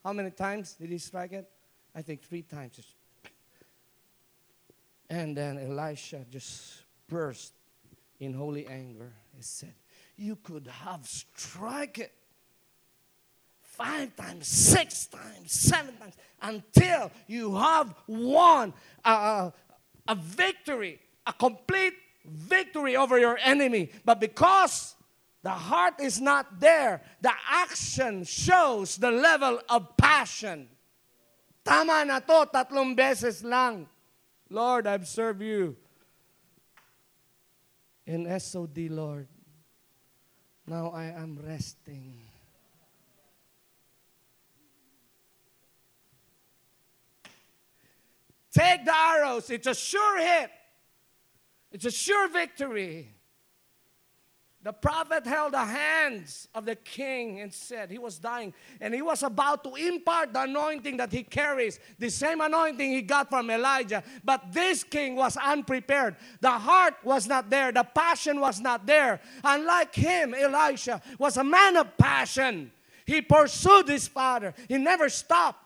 How 0.05 0.13
many 0.13 0.31
times 0.31 0.75
did 0.75 0.91
he 0.91 0.99
strike 0.99 1.33
it? 1.33 1.51
I 1.95 2.03
think 2.03 2.23
three 2.23 2.43
times. 2.43 2.81
And 5.11 5.37
then 5.37 5.59
Elisha 5.59 6.25
just 6.31 6.83
burst 7.09 7.55
in 8.21 8.33
holy 8.33 8.67
anger. 8.67 9.13
He 9.35 9.43
said, 9.43 9.75
you 10.17 10.37
could 10.37 10.67
have 10.67 11.07
struck 11.07 11.99
it 11.99 12.13
five 13.61 14.15
times, 14.17 14.47
six 14.47 15.07
times, 15.07 15.51
seven 15.51 15.97
times, 15.97 16.15
until 16.43 17.11
you 17.27 17.57
have 17.57 17.95
won 18.07 18.73
a, 19.05 19.53
a, 20.07 20.15
victory, 20.15 21.01
a 21.27 21.33
complete 21.33 21.95
victory 22.25 22.97
over 22.97 23.19
your 23.19 23.39
enemy. 23.43 23.91
But 24.05 24.21
because 24.21 24.95
the 25.43 25.51
heart 25.51 25.95
is 26.01 26.21
not 26.21 26.61
there, 26.61 27.03
the 27.21 27.33
action 27.51 28.25
shows 28.25 28.97
the 28.97 29.11
level 29.11 29.61
of 29.69 29.97
passion. 29.97 30.69
Tama 31.65 32.05
na 32.07 32.21
to, 32.21 32.47
tatlong 32.53 32.95
beses 32.95 33.43
lang. 33.43 33.89
Lord, 34.51 34.87
I've 34.87 35.09
served 35.09 35.43
you 35.43 35.77
in 38.07 38.29
SOD, 38.39 38.91
Lord. 38.91 39.27
Now 40.67 40.91
I 40.91 41.05
am 41.05 41.39
resting. 41.47 42.15
Take 48.53 48.85
the 48.85 48.95
arrows. 48.95 49.51
It's 49.51 49.67
a 49.67 49.75
sure 49.75 50.19
hit. 50.19 50.51
It's 51.73 51.85
a 51.85 51.91
sure 51.91 52.29
victory. 52.29 53.14
The 54.65 54.73
prophet 54.73 55.27
held 55.27 55.53
the 55.53 55.63
hands 55.63 56.49
of 56.55 56.65
the 56.65 56.75
king 56.75 57.41
and 57.41 57.53
said, 57.53 57.91
He 57.91 57.99
was 57.99 58.19
dying, 58.19 58.55
and 58.81 58.95
he 58.95 59.03
was 59.03 59.23
about 59.23 59.63
to 59.65 59.75
impart 59.75 60.33
the 60.33 60.41
anointing 60.41 60.97
that 60.97 61.13
he 61.13 61.23
carries, 61.23 61.79
the 61.99 62.09
same 62.09 62.41
anointing 62.41 62.91
he 62.91 63.03
got 63.03 63.29
from 63.29 63.51
Elijah. 63.51 64.03
But 64.25 64.55
this 64.55 64.83
king 64.83 65.17
was 65.17 65.37
unprepared. 65.37 66.17
The 66.41 66.51
heart 66.51 66.95
was 67.05 67.27
not 67.27 67.51
there, 67.51 67.73
the 67.73 67.85
passion 67.85 68.41
was 68.41 68.59
not 68.59 68.87
there. 68.87 69.21
Unlike 69.45 69.95
him, 69.97 70.33
Elisha 70.33 71.03
was 71.19 71.37
a 71.37 71.45
man 71.45 71.77
of 71.77 71.99
passion. 71.99 72.73
He 73.05 73.21
pursued 73.21 73.87
his 73.87 74.09
father, 74.09 74.55
he 74.67 74.79
never 74.79 75.11
stopped. 75.11 75.61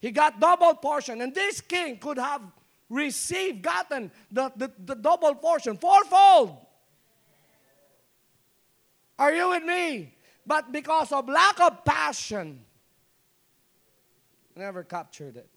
He 0.00 0.10
got 0.10 0.40
double 0.40 0.74
portion. 0.74 1.20
And 1.20 1.34
this 1.34 1.60
king 1.60 1.98
could 1.98 2.18
have 2.18 2.40
received, 2.88 3.62
gotten 3.62 4.10
the, 4.30 4.52
the, 4.56 4.70
the 4.84 4.94
double 4.94 5.34
portion, 5.34 5.76
fourfold. 5.76 6.56
Are 9.18 9.32
you 9.32 9.50
with 9.50 9.64
me? 9.64 10.14
But 10.46 10.72
because 10.72 11.12
of 11.12 11.28
lack 11.28 11.60
of 11.60 11.84
passion, 11.84 12.64
never 14.56 14.84
captured 14.84 15.36
it. 15.36 15.48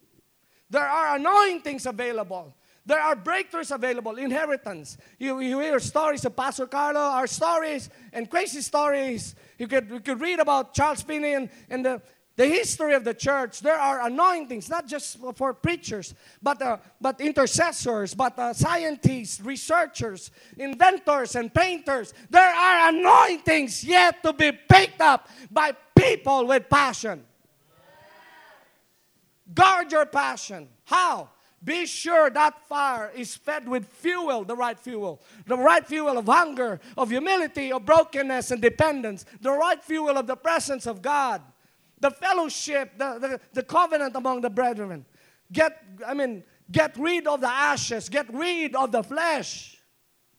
There 0.70 0.88
are 0.88 1.16
anointings 1.16 1.86
available. 1.86 2.56
There 2.86 3.00
are 3.00 3.18
breakthroughs 3.18 3.74
available, 3.74 4.16
inheritance. 4.16 4.98
You, 5.20 5.42
you 5.42 5.60
hear 5.60 5.80
stories 5.80 6.24
of 6.24 6.38
Pastor 6.38 6.68
Carlo, 6.68 7.00
our 7.00 7.28
stories, 7.28 7.90
and 8.14 8.30
crazy 8.30 8.62
stories. 8.62 9.36
You 9.58 9.68
could, 9.68 9.90
you 9.90 10.00
could 10.00 10.22
read 10.22 10.40
about 10.40 10.74
Charles 10.74 11.02
Finney 11.02 11.34
and, 11.34 11.50
and 11.70 11.86
the, 11.86 12.02
the 12.38 12.46
history 12.46 12.94
of 12.94 13.04
the 13.04 13.16
church, 13.16 13.62
there 13.62 13.80
are 13.80 14.06
anointings, 14.06 14.70
not 14.70 14.86
just 14.86 15.18
for 15.36 15.56
preachers, 15.56 16.14
but, 16.42 16.62
uh, 16.62 16.78
but 17.02 17.20
intercessors, 17.20 18.14
but 18.14 18.38
uh, 18.38 18.54
scientists, 18.54 19.42
researchers, 19.42 20.30
inventors, 20.56 21.36
and 21.36 21.52
painters. 21.52 22.14
There 22.30 22.48
are 22.48 22.90
anointings 22.90 23.84
yet 23.84 24.22
to 24.22 24.34
be 24.34 24.52
picked 24.52 25.02
up 25.02 25.28
by 25.50 25.72
people 25.98 26.46
with 26.46 26.70
passion. 26.70 27.26
Guard 29.52 29.92
your 29.92 30.06
passion. 30.06 30.70
How? 30.86 31.32
Be 31.64 31.88
sure 31.88 32.30
that 32.30 32.68
fire 32.68 33.12
is 33.16 33.36
fed 33.36 33.68
with 33.68 33.88
fuel, 33.88 34.44
the 34.44 34.56
right 34.56 34.78
fuel. 34.78 35.24
The 35.48 35.58
right 35.58 35.86
fuel 35.86 36.20
of 36.20 36.28
hunger, 36.28 36.80
of 36.96 37.10
humility, 37.10 37.72
of 37.72 37.84
brokenness 37.84 38.52
and 38.52 38.62
dependence. 38.62 39.26
The 39.42 39.52
right 39.52 39.84
fuel 39.84 40.20
of 40.20 40.28
the 40.28 40.36
presence 40.36 40.86
of 40.86 41.02
God 41.02 41.42
the 42.00 42.12
fellowship, 42.12 42.98
the, 42.98 43.18
the, 43.20 43.40
the 43.54 43.64
covenant 43.64 44.16
among 44.16 44.42
the 44.42 44.50
brethren. 44.50 45.06
Get, 45.52 45.82
I 46.06 46.14
mean, 46.14 46.44
get 46.72 46.98
rid 46.98 47.28
of 47.28 47.42
the 47.42 47.50
ashes, 47.50 48.10
get 48.10 48.32
rid 48.34 48.76
of 48.76 48.92
the 48.92 49.04
flesh, 49.04 49.78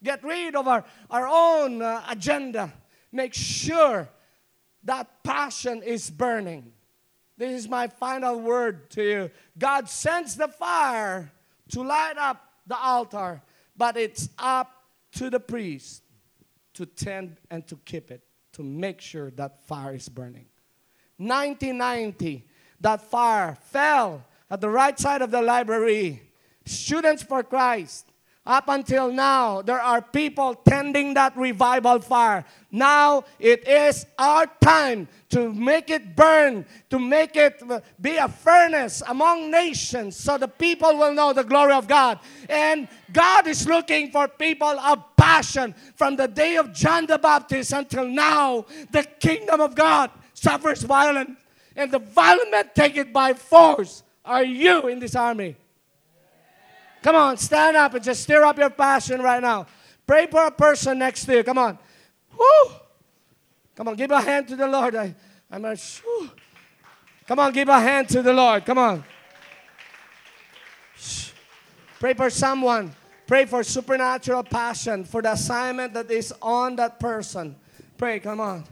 get 0.02 0.22
rid 0.22 0.54
of 0.54 0.68
our, 0.68 0.84
our 1.10 1.26
own 1.26 1.82
uh, 1.82 2.04
agenda. 2.08 2.72
Make 3.10 3.34
sure 3.34 4.08
that 4.84 5.22
passion 5.24 5.82
is 5.82 6.10
burning. 6.10 6.72
This 7.36 7.52
is 7.52 7.68
my 7.68 7.86
final 7.86 8.40
word 8.40 8.90
to 8.90 9.02
you. 9.02 9.30
God 9.56 9.88
sends 9.88 10.36
the 10.36 10.48
fire 10.48 11.32
to 11.70 11.82
light 11.82 12.18
up 12.18 12.44
the 12.66 12.76
altar, 12.76 13.42
but 13.76 13.96
it's 13.96 14.28
up 14.38 14.70
to 15.12 15.30
the 15.30 15.40
priest 15.40 16.02
to 16.74 16.84
tend 16.86 17.36
and 17.50 17.66
to 17.68 17.76
keep 17.84 18.10
it, 18.10 18.22
to 18.52 18.62
make 18.62 19.00
sure 19.00 19.30
that 19.32 19.66
fire 19.66 19.94
is 19.94 20.08
burning. 20.08 20.46
1990, 21.18 22.44
that 22.80 23.02
fire 23.02 23.56
fell 23.60 24.24
at 24.50 24.60
the 24.60 24.68
right 24.68 24.98
side 24.98 25.22
of 25.22 25.30
the 25.30 25.42
library. 25.42 26.22
Students 26.64 27.22
for 27.22 27.42
Christ. 27.42 28.06
Up 28.48 28.64
until 28.68 29.12
now, 29.12 29.60
there 29.60 29.80
are 29.80 30.00
people 30.00 30.54
tending 30.54 31.12
that 31.12 31.36
revival 31.36 32.00
fire. 32.00 32.46
Now 32.72 33.24
it 33.38 33.68
is 33.68 34.06
our 34.18 34.46
time 34.62 35.06
to 35.28 35.52
make 35.52 35.90
it 35.90 36.16
burn, 36.16 36.64
to 36.88 36.98
make 36.98 37.36
it 37.36 37.62
uh, 37.68 37.80
be 38.00 38.16
a 38.16 38.26
furnace 38.26 39.02
among 39.06 39.50
nations 39.50 40.16
so 40.16 40.38
the 40.38 40.48
people 40.48 40.96
will 40.96 41.12
know 41.12 41.34
the 41.34 41.44
glory 41.44 41.74
of 41.74 41.86
God. 41.86 42.20
And 42.48 42.88
God 43.12 43.46
is 43.46 43.68
looking 43.68 44.10
for 44.10 44.28
people 44.28 44.66
of 44.66 45.14
passion 45.14 45.74
from 45.94 46.16
the 46.16 46.26
day 46.26 46.56
of 46.56 46.72
John 46.72 47.04
the 47.04 47.18
Baptist 47.18 47.74
until 47.74 48.06
now. 48.06 48.64
The 48.90 49.02
kingdom 49.20 49.60
of 49.60 49.74
God 49.74 50.10
suffers 50.40 50.82
violence, 50.82 51.38
and 51.76 51.90
the 51.90 51.98
violent 51.98 52.50
men 52.50 52.70
take 52.74 52.96
it 52.96 53.12
by 53.12 53.34
force. 53.34 54.02
Are 54.24 54.44
you 54.44 54.88
in 54.88 54.98
this 54.98 55.14
army? 55.14 55.56
Come 57.02 57.16
on, 57.16 57.36
stand 57.36 57.76
up 57.76 57.94
and 57.94 58.04
just 58.04 58.22
stir 58.22 58.44
up 58.44 58.58
your 58.58 58.70
passion 58.70 59.22
right 59.22 59.40
now. 59.40 59.66
Pray 60.06 60.26
for 60.26 60.44
a 60.44 60.50
person 60.50 60.98
next 60.98 61.24
to 61.26 61.36
you. 61.36 61.44
Come 61.44 61.58
on. 61.58 61.78
Woo! 62.38 62.72
Come 63.76 63.88
on, 63.88 63.94
give 63.94 64.10
a 64.10 64.20
hand 64.20 64.48
to 64.48 64.56
the 64.56 64.66
Lord. 64.66 64.96
I, 64.96 65.14
I'm 65.50 65.64
a, 65.64 65.76
whew. 65.76 66.30
Come 67.26 67.38
on, 67.38 67.52
give 67.52 67.68
a 67.68 67.80
hand 67.80 68.08
to 68.10 68.22
the 68.22 68.32
Lord. 68.32 68.64
Come 68.64 68.78
on. 68.78 69.04
Pray 72.00 72.14
for 72.14 72.30
someone. 72.30 72.92
Pray 73.26 73.44
for 73.44 73.62
supernatural 73.62 74.42
passion 74.42 75.04
for 75.04 75.20
the 75.20 75.32
assignment 75.32 75.92
that 75.94 76.10
is 76.10 76.32
on 76.40 76.76
that 76.76 76.98
person. 76.98 77.54
Pray, 77.96 78.18
come 78.20 78.40
on. 78.40 78.64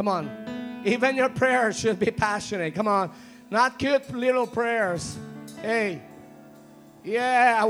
Come 0.00 0.08
on. 0.08 0.82
Even 0.86 1.14
your 1.14 1.28
prayers 1.28 1.78
should 1.78 2.00
be 2.00 2.10
passionate. 2.10 2.74
Come 2.74 2.88
on. 2.88 3.12
Not 3.50 3.78
cute 3.78 4.10
little 4.14 4.46
prayers. 4.46 5.18
Hey. 5.60 6.00
Yeah. 7.04 7.62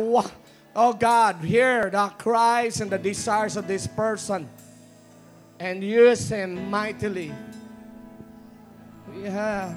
Oh 0.76 0.92
God, 0.92 1.38
hear 1.38 1.90
the 1.90 2.06
cries 2.18 2.80
and 2.80 2.88
the 2.88 2.98
desires 2.98 3.56
of 3.56 3.66
this 3.66 3.88
person 3.88 4.48
and 5.58 5.82
use 5.82 6.28
him 6.28 6.70
mightily. 6.70 7.34
Yeah. 9.20 9.74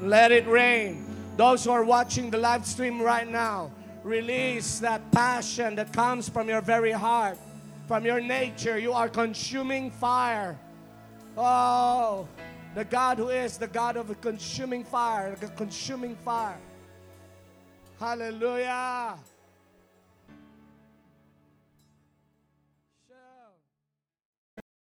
Let 0.00 0.30
it 0.30 0.46
rain. 0.46 1.04
Those 1.36 1.64
who 1.64 1.72
are 1.72 1.82
watching 1.82 2.30
the 2.30 2.38
live 2.38 2.64
stream 2.66 3.02
right 3.02 3.28
now, 3.28 3.72
release 4.04 4.78
that 4.78 5.10
passion 5.10 5.74
that 5.74 5.92
comes 5.92 6.28
from 6.28 6.48
your 6.48 6.60
very 6.60 6.92
heart, 6.92 7.36
from 7.88 8.04
your 8.04 8.20
nature. 8.20 8.78
You 8.78 8.92
are 8.92 9.08
consuming 9.08 9.90
fire. 9.90 10.56
Oh, 11.36 12.26
the 12.74 12.84
God 12.84 13.18
who 13.18 13.28
is 13.28 13.58
the 13.58 13.66
God 13.66 13.96
of 13.96 14.10
a 14.10 14.14
consuming 14.14 14.84
fire, 14.84 15.36
a 15.40 15.48
consuming 15.48 16.16
fire. 16.16 16.58
Hallelujah. 18.00 19.16